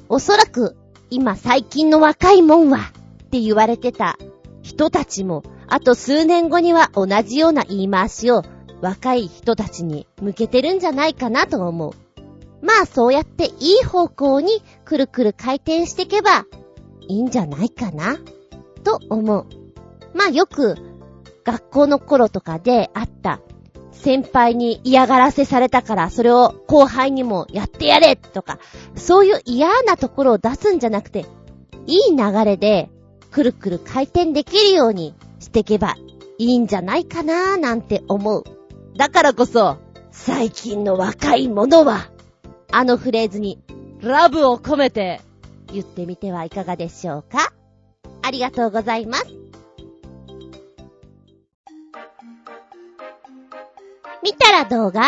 [0.09, 0.75] おそらく、
[1.09, 4.17] 今最近の若いもんは、って言われてた
[4.61, 8.43] 人たちも、あと数年後には同じような言い回しを
[8.81, 11.93] 若い人たちに向けてるんじゃないかなと思う。
[12.61, 16.45] まあそうやっていい方向にくるくる回転していけば
[17.07, 18.17] いいんじゃないかな？
[18.83, 19.45] と思う。
[20.13, 20.75] まあよく
[21.45, 23.39] 学校の頃とかであった
[24.03, 28.59] 先輩に嫌がらせされたからそれを後輩にもやってやれとか、
[28.95, 31.25] そういう嫌なところを出すんじゃなくて、
[31.87, 32.89] いい流れで
[33.31, 35.95] くるくる回転できるようにしていけば
[36.37, 38.43] いいんじゃないかなーなんて思う。
[38.97, 39.77] だからこそ、
[40.11, 42.09] 最近の若い者は、
[42.73, 43.63] あのフレーズに
[44.01, 45.21] ラブを込めて
[45.71, 47.53] 言ってみてはいかがでしょうか
[48.21, 49.42] ありがとうございます。
[54.23, 55.01] 見たら動画？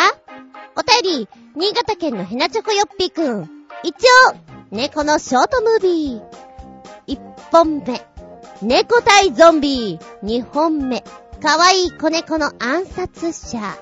[0.75, 3.49] お便り、新潟県のヘナチョコヨッピーくん。
[3.81, 3.95] 一
[4.29, 4.35] 応、
[4.71, 6.21] 猫のショートムービー。
[7.07, 8.05] 一本目。
[8.61, 9.99] 猫対ゾンビ。
[10.21, 11.01] 二本目。
[11.41, 13.77] かわいい子猫の暗殺者。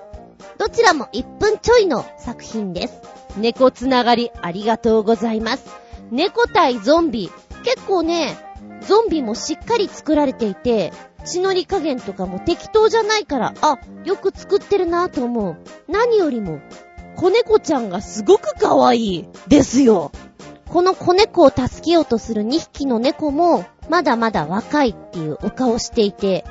[0.59, 3.01] どちらも一分ちょいの作品です。
[3.35, 5.65] 猫つながりありがとうございます。
[6.11, 7.31] 猫対ゾンビ。
[7.63, 8.37] 結構ね、
[8.87, 10.91] ゾンビもしっかり作られていて、
[11.25, 15.57] 血のり加減とかも適当じゃないから、あ、よく作ってるなと思う。
[15.87, 16.59] 何よりも、
[17.15, 20.11] 子猫ちゃんがすごく可愛いですよ。
[20.69, 26.45] この子猫を助けようとする2匹の猫も、まだまだ若いっていうお顔していて、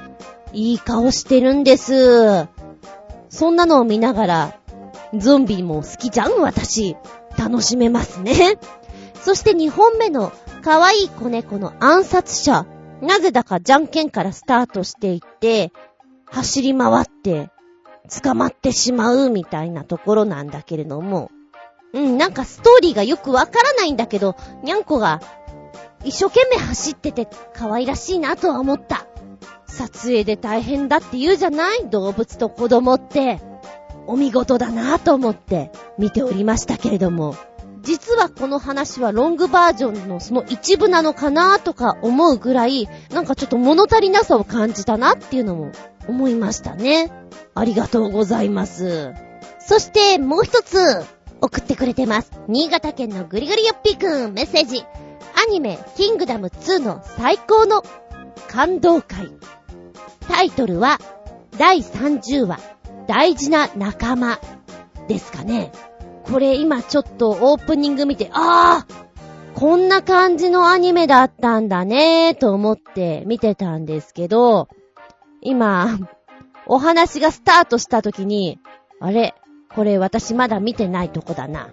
[0.52, 2.46] いい顔してるんです。
[3.28, 4.54] そんなのを見ながら、
[5.14, 6.96] ゾンビも好きじゃん、私。
[7.36, 8.58] 楽しめますね。
[9.22, 10.32] そして2本目の
[10.62, 12.66] 可愛い子猫の暗殺者。
[13.00, 15.72] なぜだかじゃんけんからスタートしていって、
[16.26, 17.50] 走り回って、
[18.22, 21.30] 捕まってしまうみたいなところなんだけれども、
[21.92, 25.20] うん、なんかストーリーがよくわからないんだけど、にゃんこが
[26.04, 29.06] 一生懸命走ってて可愛らしいなとは思った。
[29.66, 31.88] 撮影で大変だって言うじゃない？
[31.90, 33.40] 動物と子供って。
[34.06, 37.36] お見事だなと思って見ておりましたけれども。
[37.82, 45.72] 実はこの話はロングバージョンのその一部なのかなとか思うぐらい、なんかちょっと物足りなさを感じたなっていうのも
[46.08, 47.12] 思いましたね。
[47.54, 49.12] ありがとうございます。
[49.58, 50.78] そしてもう一つ
[51.40, 52.30] 送ってくれてます。
[52.46, 54.84] 新潟県のぐりぐりよっぴーくんメッセージ。
[55.34, 57.82] アニメ、キングダム2の最高の
[58.48, 59.32] 感動回。
[60.28, 60.98] タイトルは、
[61.58, 62.60] 第30話、
[63.08, 64.38] 大事な仲間
[65.08, 65.72] ですかね。
[66.24, 69.12] これ今ちょっとオープニング見て、ああ
[69.54, 74.68] こんな感じのアニメだったんだねーと思って見てたんですけど、
[75.40, 75.98] 今、
[76.66, 78.58] お話がスタートした時に、
[79.00, 79.34] あれ
[79.74, 81.70] これ私まだ見てないとこだな。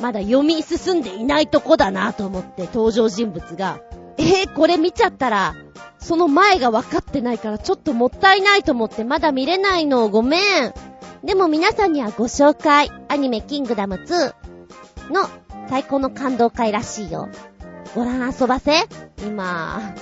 [0.00, 3.80] まだ読み進んでいないとこだなと思って登場人物が、
[4.18, 5.54] えー、これ見ちゃったら、
[5.98, 10.74] その前が分かってないからちょっともったいないと思ってまだ見れないのごめん。
[11.24, 14.34] でも皆さんにはご紹介、アニメキングダム2
[15.12, 15.28] の
[15.68, 17.28] 最高の感動会らしいよ。
[17.94, 18.84] ご覧遊ばせ
[19.26, 19.94] 今、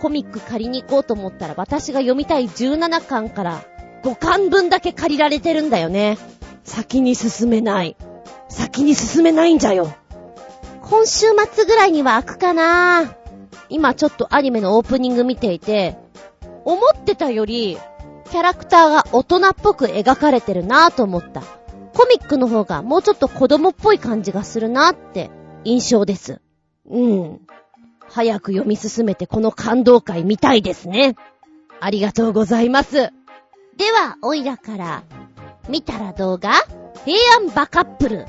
[0.00, 3.64] コミック借りに行こうと思ったら私が読みたい17巻から
[4.04, 6.18] 5巻分だけ借りられてるんだよね。
[6.62, 7.96] 先に進めない。
[8.48, 9.92] 先に進めないんじゃよ。
[10.82, 13.14] 今週末ぐらいには開くかな
[13.68, 15.96] 今ちょっとアニメのオープニング見ていて、
[16.64, 17.78] 思ってたより、
[18.30, 21.42] キャラクターが大人っぽく描かれてるなぁと思った。
[21.94, 25.30] コミックの方がもうちょっと子供っぽい感じがするなって
[25.64, 26.40] 印象です。
[26.88, 27.40] うん。
[28.08, 31.16] 早く読み進めてこの感動会見たいですね。
[31.80, 32.94] ありがとうございます。
[32.94, 35.02] では、おいらから、
[35.68, 36.52] 見たら動画
[37.04, 38.26] 平安バカップル。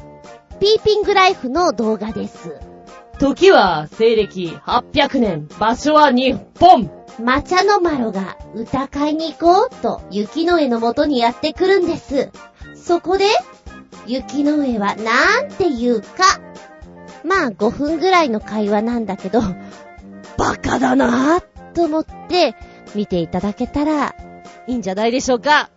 [0.60, 2.60] ピーピングライフの動画です。
[3.20, 6.90] 時は西暦800年、場所は日本。
[7.22, 12.32] マチャノマロが歌会に行こうと雪の上の元にやってくるんです。
[12.76, 13.26] そこで、
[14.08, 16.40] 雪の上はなんて言うか。
[17.26, 19.42] まあ5分ぐらいの会話なんだけど、
[20.38, 21.44] バカだなぁ
[21.74, 22.56] と思って
[22.96, 24.16] 見ていただけたら
[24.66, 25.70] いいんじゃないでしょうか。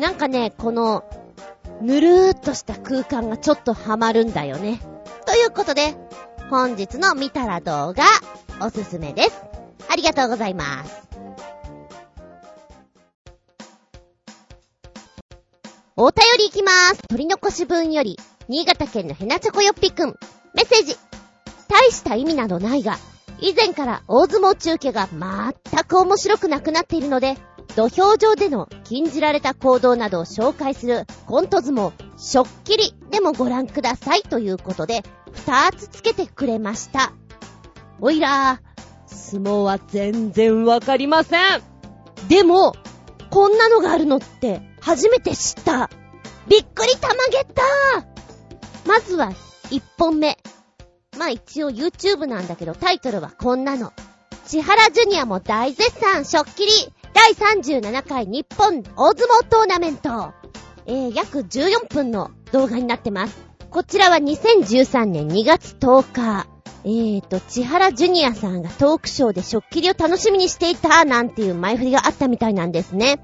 [0.00, 1.04] なんかね、この、
[1.82, 4.80] ぬるーっとした空間がちょっとハマるんだよね。
[5.26, 5.94] ということで、
[6.48, 8.04] 本日の見たら動画、
[8.64, 9.42] おすすめです。
[9.90, 11.08] ありがとうございます。
[15.96, 17.02] お便りいきまーす。
[17.08, 18.16] 取り残し分より、
[18.48, 20.14] 新潟県のヘナチョコヨッピくん。
[20.54, 20.96] メッセージ。
[21.68, 22.96] 大した意味などないが、
[23.40, 27.36] 以前から大相撲中継が全く面白くなくなっているので、
[27.74, 35.02] 土俵上での禁じられた行動などを紹介するコント相撲、しょっきりでもご覧くださいということで、
[35.36, 37.12] 二つつけてくれました。
[38.00, 38.60] おいら、
[39.06, 41.40] 相撲は全然わかりません。
[42.28, 42.74] でも、
[43.30, 45.90] こんなのがあるのって初めて知った。
[46.48, 47.62] びっくりたまげった
[48.86, 49.32] まずは
[49.70, 50.38] 一本目。
[51.18, 53.92] まあ一応 YouTube なんだけどタイトルはこんなの。
[54.44, 56.72] 千原ジュニアも大絶賛、しょっきり
[57.12, 60.32] 第37回日本大相撲トーナメント。
[60.86, 63.45] えー、約14分の動画になってます。
[63.76, 66.46] こちらは2013年2月10日。
[66.84, 73.20] えーと、千原ジュニアさんがトークショーで食器を楽しみにしていたなんていう前振りがあったみたいなんですね。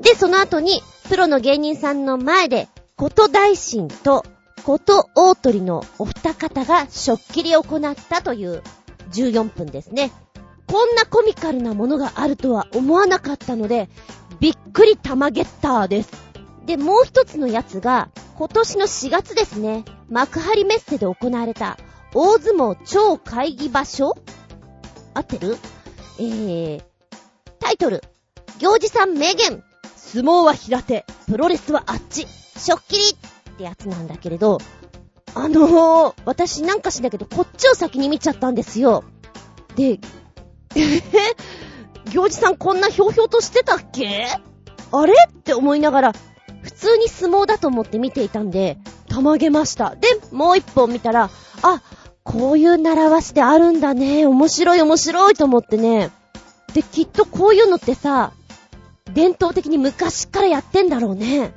[0.00, 4.24] で、その後に、プロの芸人さんの前で、こと大臣と、
[4.64, 8.62] こと大鳥のお二方が食器を行ったという
[9.12, 10.12] 14分ですね。
[10.66, 13.90] こんなコミカルなものがあるとは思わなかったので、
[14.40, 16.29] びっくりたまゲッターです。
[16.66, 21.78] で、もう一つのやつが、今年の4月ですね、幕張メッセで行われた、
[22.14, 24.14] 大相撲超会議場所。
[25.14, 25.56] 合ってる？
[26.18, 26.82] えー、
[27.58, 28.02] タイトル、
[28.58, 29.62] 行事さん名言、
[29.96, 33.02] 相撲は平手、プロレスはあっち、しょっきり
[33.52, 34.58] ってやつなんだけれど、
[35.34, 39.04] あのー、私なんかしだけど、こっちを先に見ちゃったんですよ。
[39.76, 40.00] で、
[40.76, 41.02] えへ
[42.12, 44.26] 行司さんこんなひょうひょうとしてたっけ？
[44.92, 45.14] あれ？
[45.28, 46.12] って思いながら、
[46.62, 48.78] 普通に相撲だと思って見ていたんで、
[49.08, 49.96] たまげました。
[49.96, 51.30] で、もう一本見たら、
[51.62, 51.82] あ、
[52.22, 54.26] こういう習わしであるんだね。
[54.26, 56.10] 面白い面白いと思ってね。
[56.74, 58.32] で、きっとこういうのってさ、
[59.12, 61.52] 伝統的に昔からやってんだろうね。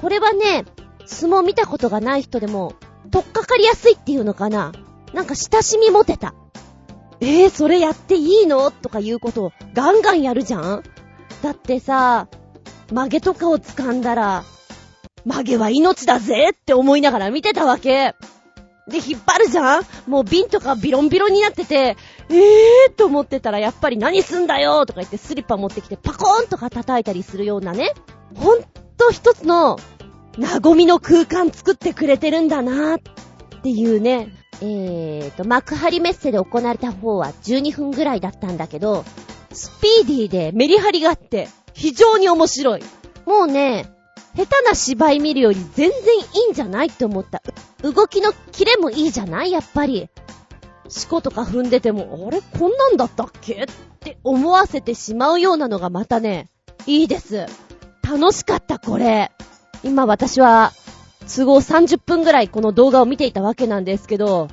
[0.00, 0.64] これはね、
[1.04, 2.74] 相撲見たことがない人でも、
[3.10, 4.72] とっかかりやすいっていうのかな。
[5.12, 6.34] なんか親しみ持てた。
[7.20, 8.70] えー、それやっていいの？
[8.70, 10.82] とかいうことをガンガンやるじゃん
[11.42, 12.28] だってさ、
[12.90, 14.44] 曲げとかを掴んだら、
[15.24, 18.14] 曲げは命だぜって思いながら見てたわけ。
[18.88, 19.82] で、引っ張るじゃん？
[20.06, 21.96] もう瓶とかビロンビロンになってて、
[22.28, 27.92] えーと思ってたらやっぱり何すんだよとか言ってスリッパ持ってきてパコーンとか叩いたりするようなね。
[28.36, 28.62] ほん
[28.96, 29.78] と一つの、
[30.38, 32.98] なごみの空間作ってくれてるんだなっ
[33.62, 34.28] ていうね。
[34.62, 39.04] えーと、幕張メッセで行われた方は12分ぐらいだったんだけど、
[39.52, 42.82] スピーディーでメリハリがあって、非常に面白い。
[43.26, 43.92] もうね、
[44.34, 47.42] 下手な芝居見るより全然いいんじゃないって思った。
[47.82, 49.52] 動きのキレもいいじゃない？
[49.52, 50.08] やっぱり。
[50.88, 52.40] 四股とか踏んでても、あれ？
[52.40, 53.64] こんなんだったっけ？
[53.64, 53.66] っ
[54.00, 56.48] て思わせてしまうようなのがまたね、
[56.86, 57.46] いいです。
[58.02, 59.30] 楽しかった、これ。
[59.84, 60.72] 今私は、
[61.28, 64.48] 都合30分ぐらいこの動画を見ていたわけなんですけど、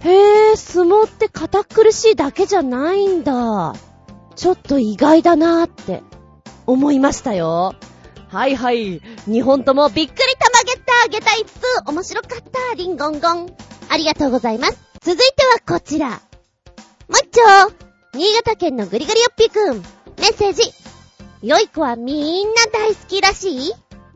[0.00, 3.74] へぇ、相撲って堅苦しいだけじゃないんだ。
[4.36, 6.04] ちょっと意外だなーって
[6.68, 7.74] 思いましたよ。
[8.28, 9.00] はいはい。
[9.26, 13.56] 2本ともびっくりたまげたげた5つ面白かったリンゴンゴン。
[13.88, 14.78] ありがとうございます。
[15.00, 16.10] 続いてはこちら。
[16.10, 16.20] もっ
[17.30, 17.72] ちょ
[18.12, 19.78] 新潟県のグリグリよっぴくん。
[20.20, 20.62] メッセージ。
[21.40, 23.72] 良い子はみんな大好きらしい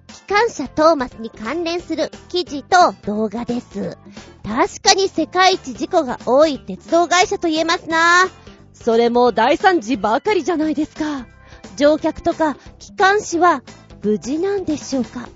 [0.08, 3.96] 機関車トーマスに関連する記事と動画です。
[4.44, 8.28] 確かに世界一事故が多い鉄道会社と言えますな。
[8.74, 11.31] それも大惨事ばかりじゃないですか。
[11.76, 13.62] 乗客とか機関士は
[14.02, 15.28] 無事なんでしょうか？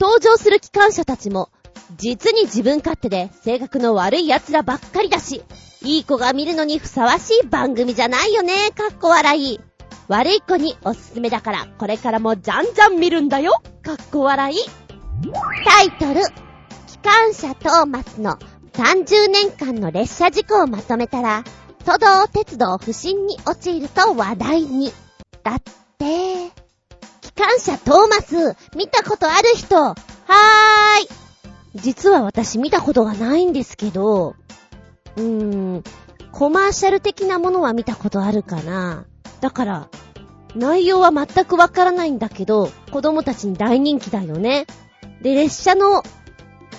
[0.00, 1.50] 登場する機関車たちも
[1.96, 5.42] 実に自分勝手で性格の悪い奴らばっかりだし、
[5.82, 9.60] いい子が見るのにふさわしい番組じゃないよね、かっこ笑い。
[10.08, 14.56] 悪い子におすすめだから、これからもじゃんじゃん見るんだよ、かっこ笑い。
[15.66, 16.22] タイトル、
[16.86, 18.38] 機関車トーマスの
[18.72, 21.44] 30年間の列車事故をまとめたら、
[21.84, 24.92] 都道鉄道不審に陥ると話題に。
[25.42, 25.62] だっ
[25.98, 26.50] て、
[27.20, 31.80] 機関車トーマス、見たことある人、はーい。
[31.80, 34.34] 実は私見たことがないんですけど、
[35.16, 35.84] うーん、
[36.32, 39.04] コマーシャル的なものは見たことあるかな。
[39.40, 39.88] だから、
[40.54, 44.66] 内容は全くわからないんだけど、子供たちに大人気だよね。
[45.22, 46.02] で、列車の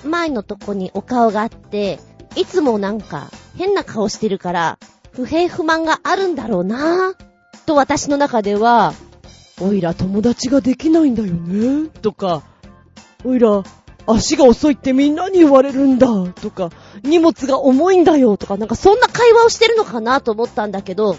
[0.03, 1.99] 前のとこにお顔があって、
[2.35, 4.79] いつもなんか変な顔してるから、
[5.11, 7.30] 不平不満があるんだろうなぁ。
[7.71, 8.93] と私の中では、
[9.61, 11.89] おいら友達ができないんだよね。
[12.01, 12.43] とか、
[13.23, 13.63] おいら
[14.07, 16.07] 足が遅いってみんなに言われるんだ、
[16.41, 16.69] とか、
[17.03, 21.15] 荷物が重いんだよ、とか、なんかそんな会話をしてるのかなと思ったんだけど、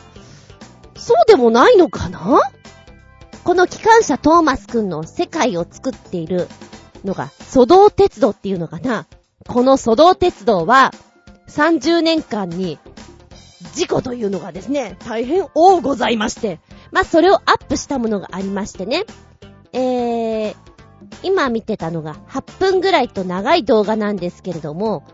[0.95, 2.41] そうでもないのかな？
[3.45, 6.49] この機関車トーマスくんの世界を作っている
[7.03, 9.07] のが、蘇道鉄道っていうのかな？
[9.49, 10.93] この蘇道鉄道は、
[11.49, 12.79] 30年間に、
[13.75, 16.61] 事故というのがですね、大変多ございまして、
[16.91, 19.05] まあ、それをアップしたものがありましてね、
[19.73, 20.57] えー、
[21.23, 25.05] 今見てたのが8分ぐらいと長い動画なんですけれども、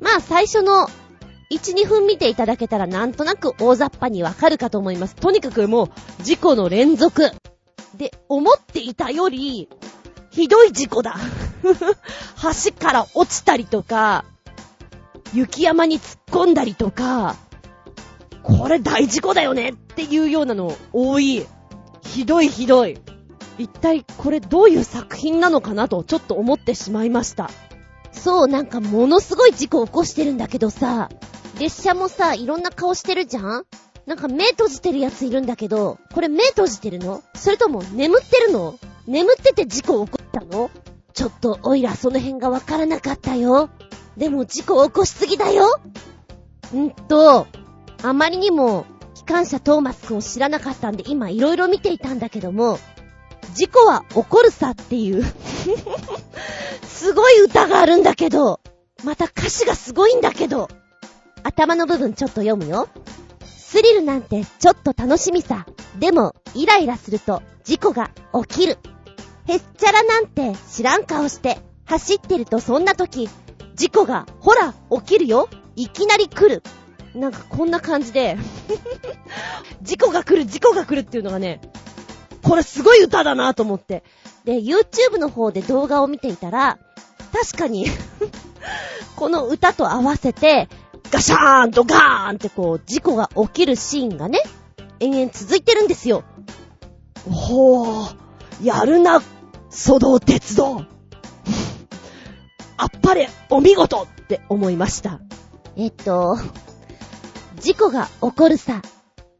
[0.00, 0.88] まあ最初の
[1.50, 5.14] 1、2分見ていただけたらなんとなく大雑把にわかるかと思います。
[5.14, 7.30] とにかくもう事故の連続。
[7.96, 9.68] で、思っていたより、
[10.30, 11.16] ひどい事故だ。
[11.62, 14.24] 橋から落ちたりとか、
[15.32, 17.36] 雪山に突っ込んだりとか、
[18.44, 21.46] これ大事故だよねっていうようなの多い。
[22.02, 22.98] ひどいひどい。
[23.58, 27.50] 一体これどういう作品なのかなとちょっと思ってしまいました。
[28.12, 31.08] そう、なんかものすごい事故起こしてるんだけどさ、
[31.58, 33.64] 列車もさ、いろんな顔してるじゃん？
[34.06, 37.22] なんか目閉じてるやついるんだけど、これ目閉じてるの？
[37.34, 38.78] それとも眠ってるの？
[39.06, 40.70] 眠ってて事故起こったの？
[41.14, 43.70] ちょっとおいらその辺がわからなかったよ。
[44.16, 45.80] でも事故起こしすぎだよ。
[46.74, 47.46] んっと、
[48.02, 52.78] あまりにも機関車トーマスくんを知らなかったんで今いろいろ見ていたんだけども、
[53.54, 55.24] 事故は起こるさっていう
[56.82, 58.60] すごい歌があるんだけど、
[59.04, 60.68] また歌詞がすごいんだけど、
[61.42, 62.88] 頭の部分ちょっと読むよ。
[63.44, 65.66] スリルなんてちょっと楽しみさ。
[65.98, 68.10] でも、イライラすると事故が
[68.48, 68.78] 起きる。
[69.46, 73.28] へっちゃらなんて知らん顔して走ってるとそんな時、
[73.74, 75.48] 事故がほら起きるよ。
[75.76, 76.62] いきなり来る。
[77.14, 78.36] なんかこんな感じで
[79.82, 81.60] 事故が来る、事故が来るっていうのがね、
[82.42, 84.02] これすごい歌だなと思って。
[84.44, 86.78] で、YouTube の方で動画を見ていたら、
[87.32, 87.86] 確かに
[89.16, 90.68] この歌と合わせて、
[91.10, 94.40] ガシャーンとガーンってこう、事故が起きるシーンがね、
[95.00, 96.24] 延々続いてるんですよ。
[97.30, 98.16] ほー、
[98.62, 99.22] やるな、
[99.70, 100.84] 蘇道鉄道。
[102.76, 105.20] あっぱれ、お見事って思いました。
[105.76, 106.36] えっと、
[107.64, 108.82] 事故が起こるさ、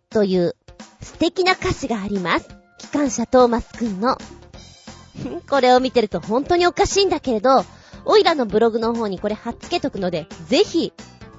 [0.08, 0.56] という
[1.02, 2.48] 素敵な歌詞があります。
[2.78, 4.16] 機関車トーマスくんの。
[5.46, 7.66] これを見てると本当におかしいんだけれど、
[8.06, 10.94] オイラのブログの方にこれ貼っつけとくので、ぜひ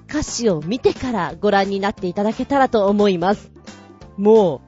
[0.08, 3.50] 歌詞を見てからご覧になっていただけたらと思います。
[4.16, 4.62] も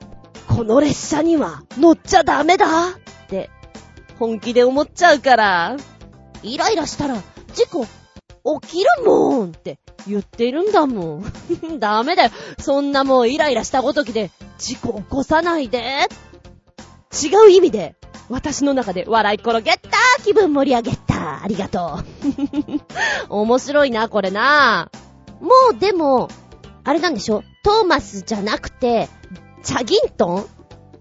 [0.49, 2.94] う、この列車には乗っちゃダメだっ
[3.30, 3.52] て
[4.18, 5.77] 本気で思っちゃうから、
[6.41, 7.22] イライラしたら
[7.53, 7.85] 事故
[8.61, 11.34] 起きるもんって言ってるんだもん。
[11.80, 12.32] ダメだよ。
[12.60, 16.07] そんなもうイライラしたごときで事故起こさないで
[17.24, 17.95] 違う意味で、
[18.30, 19.90] 私の中で笑い転げた
[20.24, 21.99] 気分盛り上げたありがと
[23.30, 23.30] う。
[23.41, 24.90] 面白いな、これな。
[25.40, 26.28] もうでも、
[26.84, 27.44] あれなんでしょ？
[27.64, 29.10] トーマスじゃなくて、
[29.64, 30.45] チャギントン？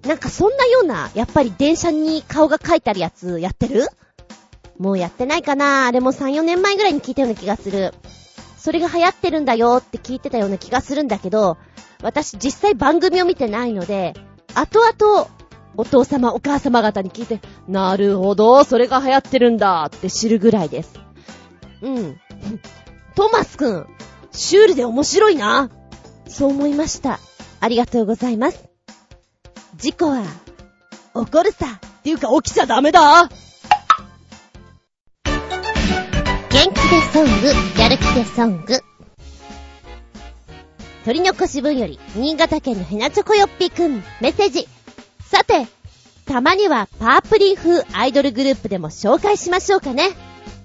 [0.09, 3.87] なんかそんなような、やっぱり電車に顔が書いてあるやつやってる？
[4.79, 7.95] もうやってないかなあれも3、4年前ぐらいに聞いたような気がする。
[8.59, 11.57] それが流行ってるんだよって聞いてたような気がするんだけど、
[12.03, 14.15] 私実際番組を見てないので、
[14.55, 15.29] 後々、
[15.77, 20.99] お父様お母様方に聞いて、なるほど、それが流行ってるんだって知るぐらいです。
[21.83, 22.21] うん。
[23.15, 23.87] トマスくん、
[24.33, 25.71] シュールで面白いな。
[26.29, 27.21] そう思いました。
[27.61, 28.65] ありがとうございます。
[29.77, 30.23] 事故は、
[31.15, 31.67] 起こるさ。
[31.67, 33.29] っていうか起きちゃダメだ
[36.57, 38.81] 元気でソング、やる気でソング。
[41.05, 44.67] 鳥の腰分より、新潟県のヘナチョコヨッピーくん、メッセージ。
[45.21, 45.67] さて、
[46.25, 50.09] たまにはパープリン風アイドルグループでも紹介しましょうかね。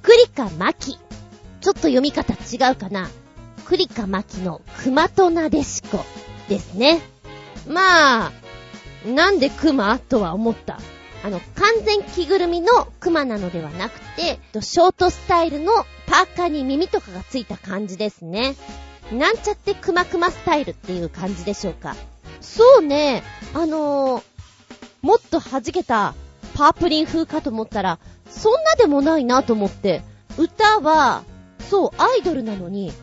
[0.01, 0.93] クリカマキ。
[0.93, 3.09] ちょっと読み方違うかな。
[3.65, 6.05] クリカマキのクマとなでしこ
[6.47, 7.01] ですね。
[7.67, 8.31] まあ、
[9.05, 10.79] なんでクマとは思った？
[11.23, 18.55] あの、完全着ぐるみのクマなのではなくて、ショートスタイルのパーカーに耳とかがついた感じですね。
[19.11, 21.95] なんちゃってクマクマスタイルっていう感じでしょうか。
[22.39, 23.23] そうね、
[23.53, 24.23] あのー、
[25.01, 26.15] もっと弾けた
[26.55, 27.99] パープリン風かと思ったら、
[28.29, 30.01] そんなでもないなと思って、
[30.37, 31.23] 歌は、
[31.69, 32.93] そう、アイドルなのに、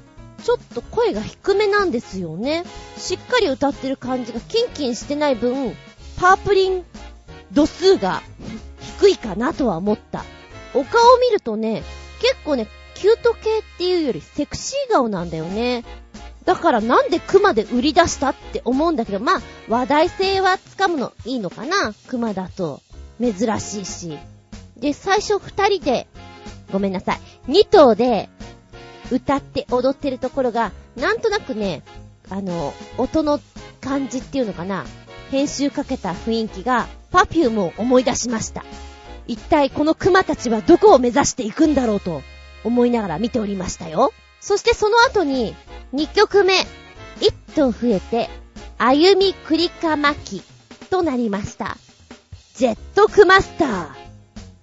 [0.42, 2.64] ちょっと声が低めなんですよね。
[2.96, 5.76] しっかり歌ってる感じがキンキンしてない分、
[6.18, 6.84] パープリン
[7.52, 8.22] 度数が
[8.98, 10.24] 低いかなとは思った。
[10.74, 11.82] お顔を見るとね、
[12.20, 15.84] 結構ね、キュート系っていうよりセクシー顔なんだよね。
[16.44, 22.80] だからなんでクマで売り出したって思うんだけど、まあ、話題性はつかむのいいのかなクマだと。
[23.20, 24.18] 珍しいし。
[24.76, 26.06] で、最初二人で、
[26.72, 27.20] ごめんなさい。
[27.46, 28.28] 二頭で
[29.10, 31.82] 歌って踊ってるところが、なんとなくね、
[32.30, 33.40] あの、音の
[33.80, 34.84] 感じっていうのかな。
[35.30, 38.64] 編集かけた雰囲気が、 Perfume を思い出しました。
[39.26, 42.22] 一体このクマたちはどこを目指していくんだろうと
[42.64, 44.12] 思いながら見ておりましたよ。
[44.40, 45.54] そしてその後に、
[45.94, 46.54] 2曲目、
[47.20, 48.30] 一頭増えて、
[48.78, 50.42] 歩みクリカ巻き
[50.88, 51.76] となりました。
[52.54, 53.88] ジェットクマスター。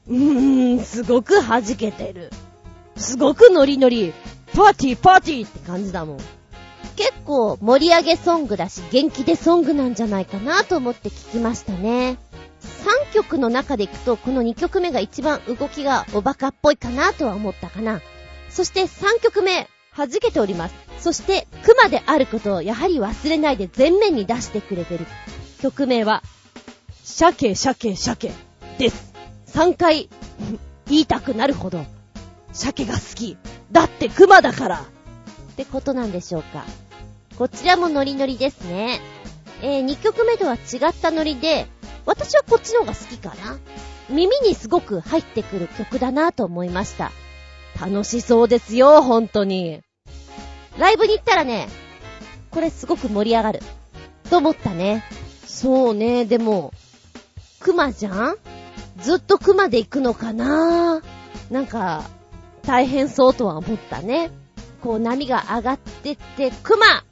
[0.08, 2.32] うーん、すごく弾けてる。
[2.96, 4.14] すごくノリノリ。
[4.54, 6.18] パーティーパーティーって感じだもん。
[6.96, 12.18] 結構盛り上げソングだし元気でソングなんじゃないかなと思って聞きましたね。
[12.66, 18.02] 3曲の中でいくとこの2曲目が一番動きがおバカっぽいかなとは思ったかな。
[18.50, 20.76] そして3曲目、弾けております。
[21.00, 25.06] そして、熊であることをやはり忘れないで前面に出してくれてる。
[25.62, 26.24] 曲名は、
[27.04, 28.32] 鮭鮭鮭
[28.78, 29.14] です。
[29.48, 30.10] 3回
[30.88, 31.86] 言いたくなるほど、
[32.54, 33.38] 鮭が好き。
[33.72, 34.86] だって熊だから
[35.52, 36.66] ってことなんでしょうか。
[37.38, 39.02] こちらもノリノリですね。
[39.62, 40.58] えー、2曲目とは違
[40.90, 41.68] ったノリで、
[42.06, 43.58] 私はこっちの方が好きかな。
[44.10, 47.12] 耳にすごく入ってくる曲だなと思いました。
[47.80, 49.82] 楽しそうですよ、本当に。
[50.78, 51.68] ライブに行ったらね、
[52.52, 53.60] これすごく盛り上がる。
[54.30, 55.04] と思ったね。
[55.46, 56.72] そうね、でも、
[57.60, 58.38] 熊じゃん？
[59.02, 61.02] ずっと熊で行くのかな？
[61.52, 62.04] なんか、
[62.62, 64.32] 大変そうとは思ったね。
[64.82, 67.04] こう波が上がってって、熊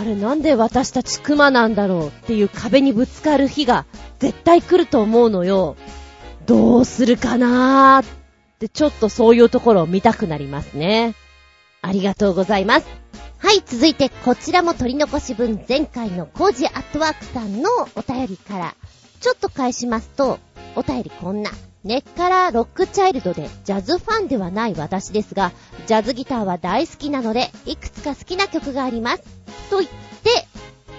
[0.00, 3.84] あれなんで私たち熊なんだろうっていう壁にぶつかる日が
[4.18, 5.76] 絶対来ると思うのよ。
[6.46, 8.06] どうするかなーっ
[8.58, 11.14] てちょっとそういうところを見たくなりますね。
[11.82, 12.86] ありがとうございます。
[13.38, 18.74] はい、続いてこちらも取り残し分前回のコージアットワークさんのお便りから、
[19.20, 20.38] ちょっと返しますと、
[20.76, 21.50] お便りこんな。
[21.84, 25.50] 根っからロックチャイルドでジャズファンではない私ですが、
[25.86, 29.22] ジャズギターは大好きなので、いくつか好きな曲があります。
[29.68, 30.46] と言って、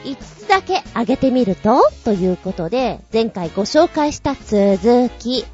[0.04, 5.46] 5つだけ挙げてみると、ということで、前回ご紹介した続き。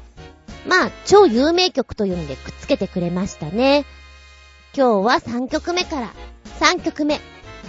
[0.66, 3.84] まあ、超有名曲というんでくっつけてくれましたね。
[4.74, 6.12] 今日は3曲目から。
[6.58, 7.20] 3曲目、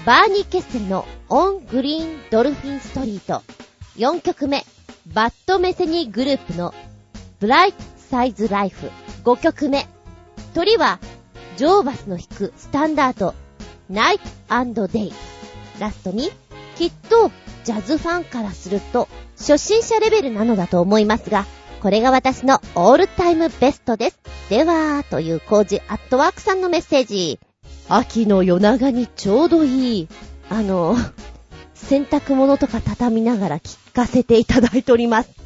[0.05, 3.43] Barney Kessel の On Green Dolphin Street。
[3.97, 4.65] 4曲目、
[5.13, 6.73] Pat Metheny Group の
[7.41, 8.91] ブライト・サイズ・ライフ。
[9.23, 9.87] 5曲目、
[10.53, 10.99] 鳥は
[11.57, 13.33] ジョーバスの弾くスタンダード、
[13.89, 14.19] ナイ
[14.75, 15.13] トデイ。
[15.79, 16.29] ラストに、
[16.75, 17.31] きっと
[17.63, 19.07] ジャズファンからすると
[19.39, 21.47] 初心者レベルなのだと思いますが、
[21.81, 24.19] これが私のオールタイムベストです。
[24.51, 27.39] では、という工事アットワークさんのメッセージ。
[27.89, 30.07] 秋の夜長にちょうどいい。
[30.47, 30.95] あの、
[31.73, 35.40] 洗濯物とか畳みながら聞かせていただいております。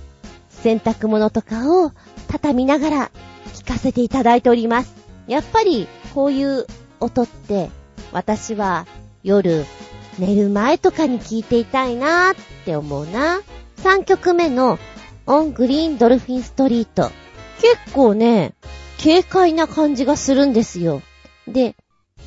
[0.66, 1.92] 洗濯物とかを
[2.28, 3.12] 畳みながら
[3.54, 4.96] 聞かせていただいております。
[5.28, 6.66] やっぱり、こういう
[7.00, 7.70] 音って、
[8.12, 8.88] 私は
[9.22, 9.64] 夜
[10.18, 12.36] 寝る前とかに聴いていたいなーっ
[12.66, 13.42] て思うな。
[13.84, 14.80] 3曲目の
[15.28, 17.12] オングリーンドルフィンストリート。
[17.62, 18.56] 結構ね、
[19.04, 21.04] 軽快な感じがするんですよ。
[21.48, 21.76] で、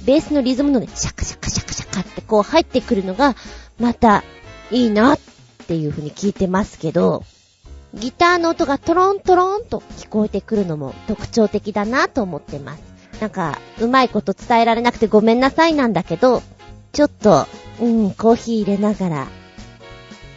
[0.04, 3.34] ベースのリズムのね、シャカシャカシャカシャカってこう入ってくるのが、
[3.80, 4.22] また
[4.70, 5.18] いいなっ
[5.66, 7.24] ていう風に聞いてますけど、
[7.94, 12.82] ギターの音がトロントロンと聞こえてくるのも特徴的だなと思ってます。
[13.20, 16.42] なんか、うまいこと伝えられなくてごめんなさいなんだけど、
[16.92, 17.46] ちょっと、
[17.80, 19.26] うん、コーヒー入れながら、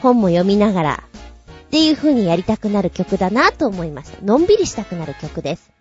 [0.02, 1.04] 本も読みながら、
[1.68, 4.22] っていう風にやりたくなる曲だなと思いました。
[4.24, 5.72] のんびりしたくなる曲です。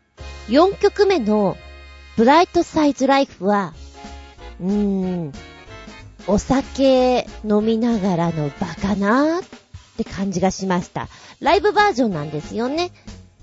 [0.49, 1.57] 4曲目の、
[2.17, 3.73] ブライトサイズライフは、
[4.61, 5.33] うーん、
[6.27, 9.70] お酒飲みながらのバカなー
[10.01, 11.09] って感じがしました。
[11.41, 12.91] ライブバージョンなんですよね。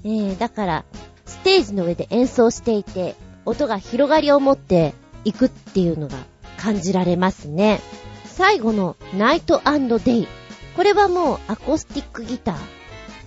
[0.03, 0.85] えー、だから、
[1.25, 3.15] ステージの上で演奏していて、
[3.45, 4.93] 音が広がりを持って
[5.23, 6.15] いくっていうのが
[6.57, 7.79] 感じられますね。
[8.25, 9.61] 最後のナイト
[10.03, 10.27] デイ。
[10.75, 12.59] これはもうアコースティックギターっ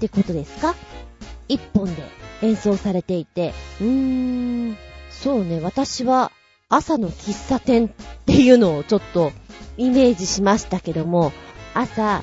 [0.00, 0.74] てことですか？
[1.48, 2.02] 一本で
[2.42, 4.76] 演奏されていて、うーん、
[5.10, 6.32] そうね、私は
[6.68, 7.90] 朝の喫茶店っ
[8.24, 9.32] ていうのをちょっと
[9.76, 11.32] イメージしましたけども、
[11.74, 12.22] 朝、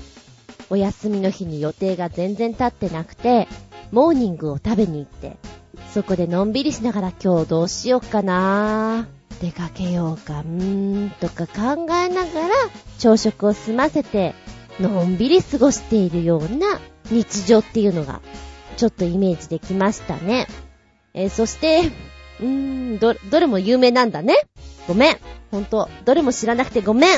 [0.69, 3.47] お休みの日に予定が全然立ってなくて、
[3.91, 5.37] モーニングを食べに行って、
[5.93, 9.07] そこでのんびりしながら今日どうしようかな
[9.41, 12.55] 出かけようか、うーん、とか考えながら
[12.97, 14.33] 朝食を済ませて
[14.79, 16.79] のんびり過ごしているような
[17.09, 18.21] 日常っていうのが、
[18.75, 20.47] ちょっとイメージできましたね。
[21.13, 21.91] えー、そして、
[22.39, 24.35] うーん、ど、どれも有名なんだね。
[24.87, 25.17] ごめん。
[25.49, 27.17] ほんと、どれも知らなくてごめん。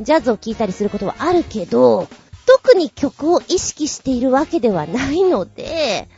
[0.00, 2.08] ジャズを聴いたりすることはあるけど、
[2.46, 6.08] 特に曲を意識しているわけではないので、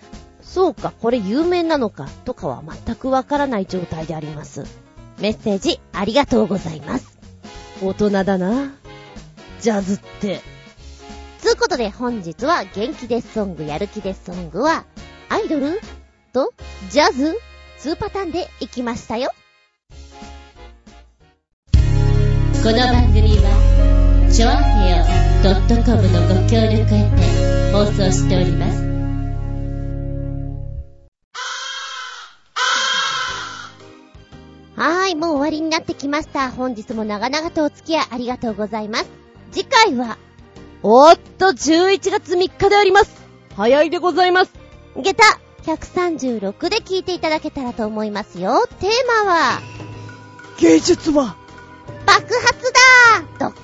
[0.43, 4.65] そうか、これ有名なのか、とかは全くわからない状態であります。
[5.19, 7.19] メッセージありがとうございます。
[7.83, 8.75] 大人だな。
[9.61, 10.41] ジャズって。
[11.41, 14.85] つうことで本日は元気ですソング、やる気ですソングは、
[15.29, 15.81] アイドル
[16.33, 16.55] と
[16.91, 17.39] ジャズ
[17.81, 19.31] ?2 パターンで行きましたよ。
[21.73, 23.94] この番組は、
[24.35, 25.05] ちょあへよ
[25.85, 28.83] .com のご協力へて放送しております。
[34.75, 36.51] はーい、もう終わりになってきました。
[36.51, 39.07] 本日も長々とお付き合いありがとうございます。
[39.53, 40.19] 次回は、
[40.83, 43.15] おっと、11月3日であります。
[43.55, 44.53] 早いでございます。
[44.97, 45.23] 下駄
[45.63, 48.67] 136で聞いていただけたらと思いますよ。
[48.81, 49.61] テーマは、
[50.59, 51.37] 芸術は、
[52.07, 53.59] 爆発だドッカ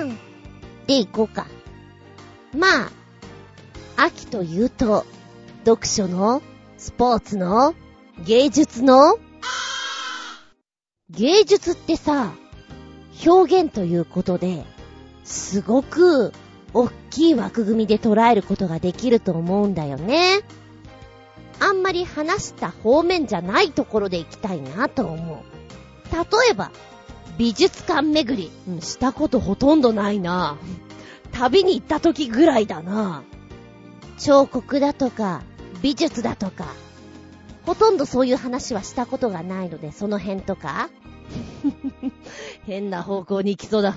[0.00, 0.18] ーン
[0.86, 1.46] でいこうか。
[2.56, 2.90] まあ、
[3.96, 5.04] 秋というと、
[5.64, 6.42] 読書の、
[6.78, 7.74] スポーツの、
[8.24, 9.18] 芸術の、
[11.10, 12.32] 芸術ってさ、
[13.26, 14.64] 表現ということで、
[15.24, 16.32] すごく、
[16.72, 20.40] おっきい枠組みで捉えることができると思うんだよね。
[21.60, 25.54] あんまり話した方面じゃないところで行きたいなと思う。
[26.12, 26.70] 例えば、
[27.38, 30.56] 美術館巡り、うん、したことほとんどないな。
[31.32, 33.24] 旅に行った時ぐらいだな。
[34.18, 35.42] 彫刻だとか、
[35.82, 36.66] 美術だとか、
[37.66, 40.90] ほとんどそういう話はしたことがないので、その辺とか。
[42.66, 43.96] 変な方向に行きそうだ。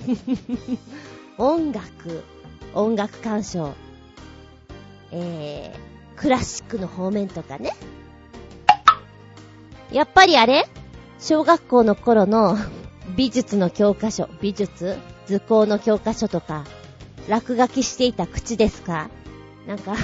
[1.38, 2.24] 音楽、
[2.74, 3.74] 音楽鑑賞、
[5.12, 7.76] えー、クラシックの方面とかね。
[9.92, 10.68] やっぱりあれ？
[11.20, 12.56] 小学校の頃の
[13.16, 16.64] 美術の教科書、美術図工の教科書とか、
[17.28, 19.10] 落書きしていた口ですか？
[19.66, 19.94] なんか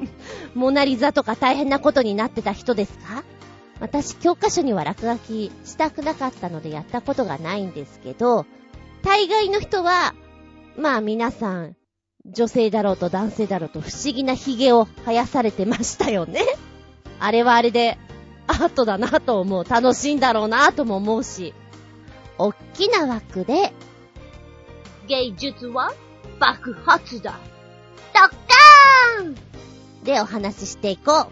[0.54, 3.24] モナリザとか大変なことになってた人ですか？
[3.80, 8.46] 私、教科書には落書きしたくなかったのでやったことがないんですけど、
[9.02, 10.14] 大概の人は
[10.76, 11.76] まあ皆さん、
[12.26, 16.40] 女性だろうと男性だろうと不思議な髭を生やされてましたよね。
[17.20, 17.98] あれはあれで
[18.48, 19.64] アートだなと思う。
[19.64, 21.54] 楽しいんだろうなとも思うし。
[22.38, 23.72] おっきな枠で、
[25.08, 25.92] 芸術は
[26.38, 27.38] 爆発だ。
[28.12, 29.36] ドッカーン
[30.04, 31.28] でお話ししていこ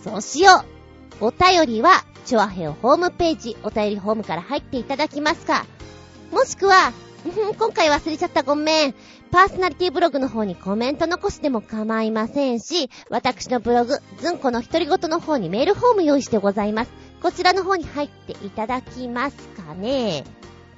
[0.00, 0.02] う。
[0.02, 0.64] そうしよ
[1.20, 1.26] う。
[1.26, 5.66] お便りは、チョアヘオホームページ、お便りホームから入っていただきますか。
[6.30, 6.92] もしくは、
[7.58, 8.94] 今回忘れちゃったごめん。
[9.30, 17.09] パーソナリティブログの方にコメント残しても構いませんし、私のブログ、ずんこの独り言の方にメールフォーム用意してございます。
[17.22, 20.24] こちらの方に入っていただきますかね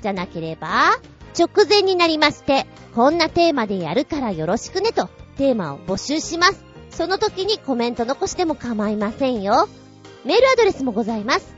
[0.00, 0.98] じゃなければ、
[1.38, 6.64] 直前になりまして、こんなテーマでやるからよろしくねと、テーマを募集します。
[6.90, 9.68] その時にコメント残しても構いませんよ。
[10.24, 11.54] メールアドレスもございます。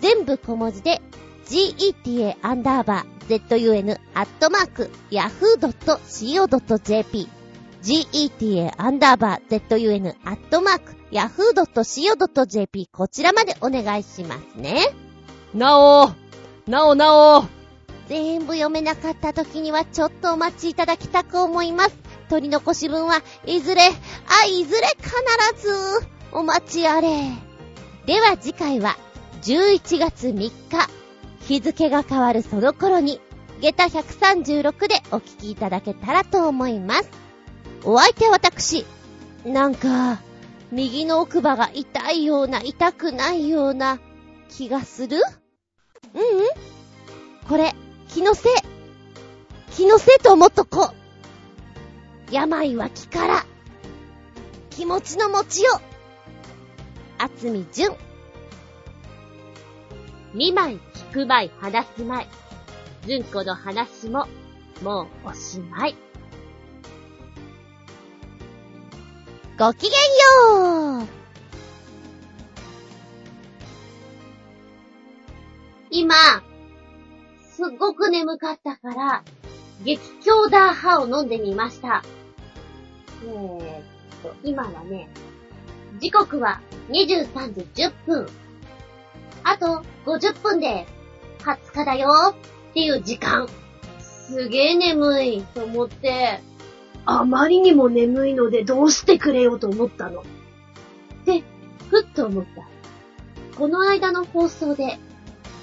[0.00, 1.02] 全部小文字で、
[1.44, 7.28] geta アンダーバー zun アットマーク yahoo.co.jp
[7.82, 14.94] geta アンダーバー zun アットマーク yahoo.co.jp こちらまでお願いしますね。
[15.54, 16.12] なお
[16.66, 17.44] なおなお
[18.08, 21.96] 全部読めなかった時にはちょっとお待ちいただきたく思います。
[22.28, 27.08] 取り残し分はいずれ、あ、いずれ必ずお待ちあれ。
[28.06, 28.96] では次回は
[29.42, 30.52] 11月3日、
[31.40, 33.20] 日付が変わるその頃に、
[33.60, 37.10] 下駄136でお聞きいただけたらと思います。
[37.84, 38.84] お相手は私、
[39.44, 40.20] なんか、
[40.70, 43.98] 右の奥歯が痛いような、痛くないような
[44.48, 45.16] 気がする？
[46.14, 46.46] うんうん
[47.48, 47.74] これ、
[48.08, 48.52] 気のせい。
[49.72, 52.34] 気のせいと思っとこう。
[52.34, 53.46] 病は気から。
[54.70, 55.80] 気持ちの持ちよ。
[57.18, 57.96] あつみじゅん。
[60.34, 62.26] 見舞い、聞く舞い、話す舞い。
[63.06, 64.28] ずんこの話も、
[64.82, 65.96] もうおしまい。
[69.58, 71.06] ごきげんよう。
[75.90, 76.14] 今、
[77.56, 79.24] すっごく眠かったから、
[79.82, 82.04] 激強ダーハを飲んでみました。
[83.24, 83.82] えーっ
[84.22, 85.08] と、今はね、
[85.98, 86.60] 時刻は
[86.90, 88.28] 23時10分。
[89.42, 90.86] あと50分で
[91.40, 92.10] 20日だよ
[92.70, 93.48] っていう時間。
[93.98, 96.46] すげえ眠いと思って、
[97.06, 100.24] あまりにも眠いのでどうしてくれよと思ったの。
[101.24, 101.42] で、
[101.90, 102.68] ふっと思った。
[103.56, 104.98] この間の放送で、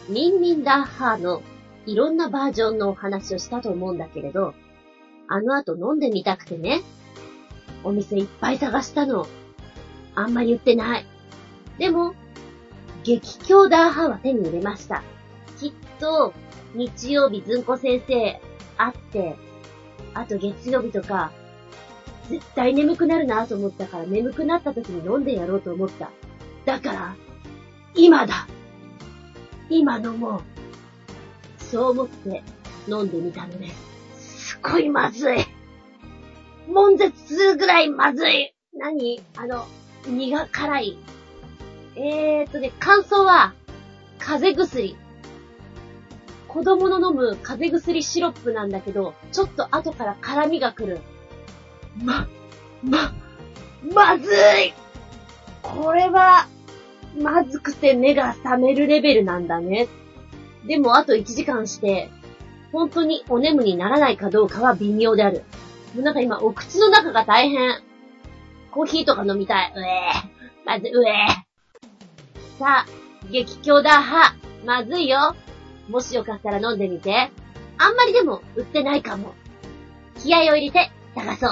[0.09, 1.41] ミンミンダーハーの
[1.85, 4.53] いろんなバージョンのお話をしたと思うんだけれど、
[5.27, 6.81] あの後飲んでみたくてね、
[7.83, 9.27] お店いっぱい探したの。
[10.15, 11.05] あんまり売ってない。
[11.77, 12.15] でも、
[13.03, 15.03] 激強ダーハーは手に入れました。
[15.59, 16.33] きっと、
[16.73, 18.41] 日曜日ずんこ先生
[18.77, 19.37] 会って、
[20.15, 21.31] あと月曜日とか、
[22.29, 26.09] 絶対眠くなるなと思ったから眠くなった時に飲んでやろうと思った。
[26.65, 27.15] だから、
[27.93, 28.47] 今だ
[29.69, 30.41] 今飲もう。
[31.59, 32.43] そう思って
[32.87, 33.69] 飲んでみたので
[34.17, 34.55] す。
[34.55, 35.37] すごいまずい。
[36.67, 38.53] 悶絶するぐらいまずい。
[38.73, 39.21] 何？
[39.37, 39.67] あの、
[40.07, 40.97] 苦辛い。
[41.95, 43.53] えーっとね、感想は、
[44.19, 45.04] 風邪薬。
[46.55, 51.01] 子供の飲む風邪薬シロップなんだけど、ちょっと後から辛みが来る。
[52.01, 52.29] ま、
[52.81, 53.13] ま、
[53.93, 54.73] まずい
[55.61, 56.47] これは、
[57.21, 59.89] まずくて目が覚めるレベルなんだね。
[60.65, 62.09] でもあと1時間して、
[62.71, 65.43] 本当にお眠にならないかどうかは微妙である。
[65.93, 67.81] もうなんか今、お口の中が大変。
[68.71, 69.73] コーヒーとか飲みたい。
[69.75, 70.65] うえー。
[70.65, 72.59] まずい、うえー。
[72.59, 74.35] さあ、激強だは。
[74.65, 75.35] まずいよ。
[75.89, 77.31] もしよかったら飲んでみて。
[77.77, 79.33] あんまりでも売ってないかも。
[80.21, 81.51] 気合を入れて探そう。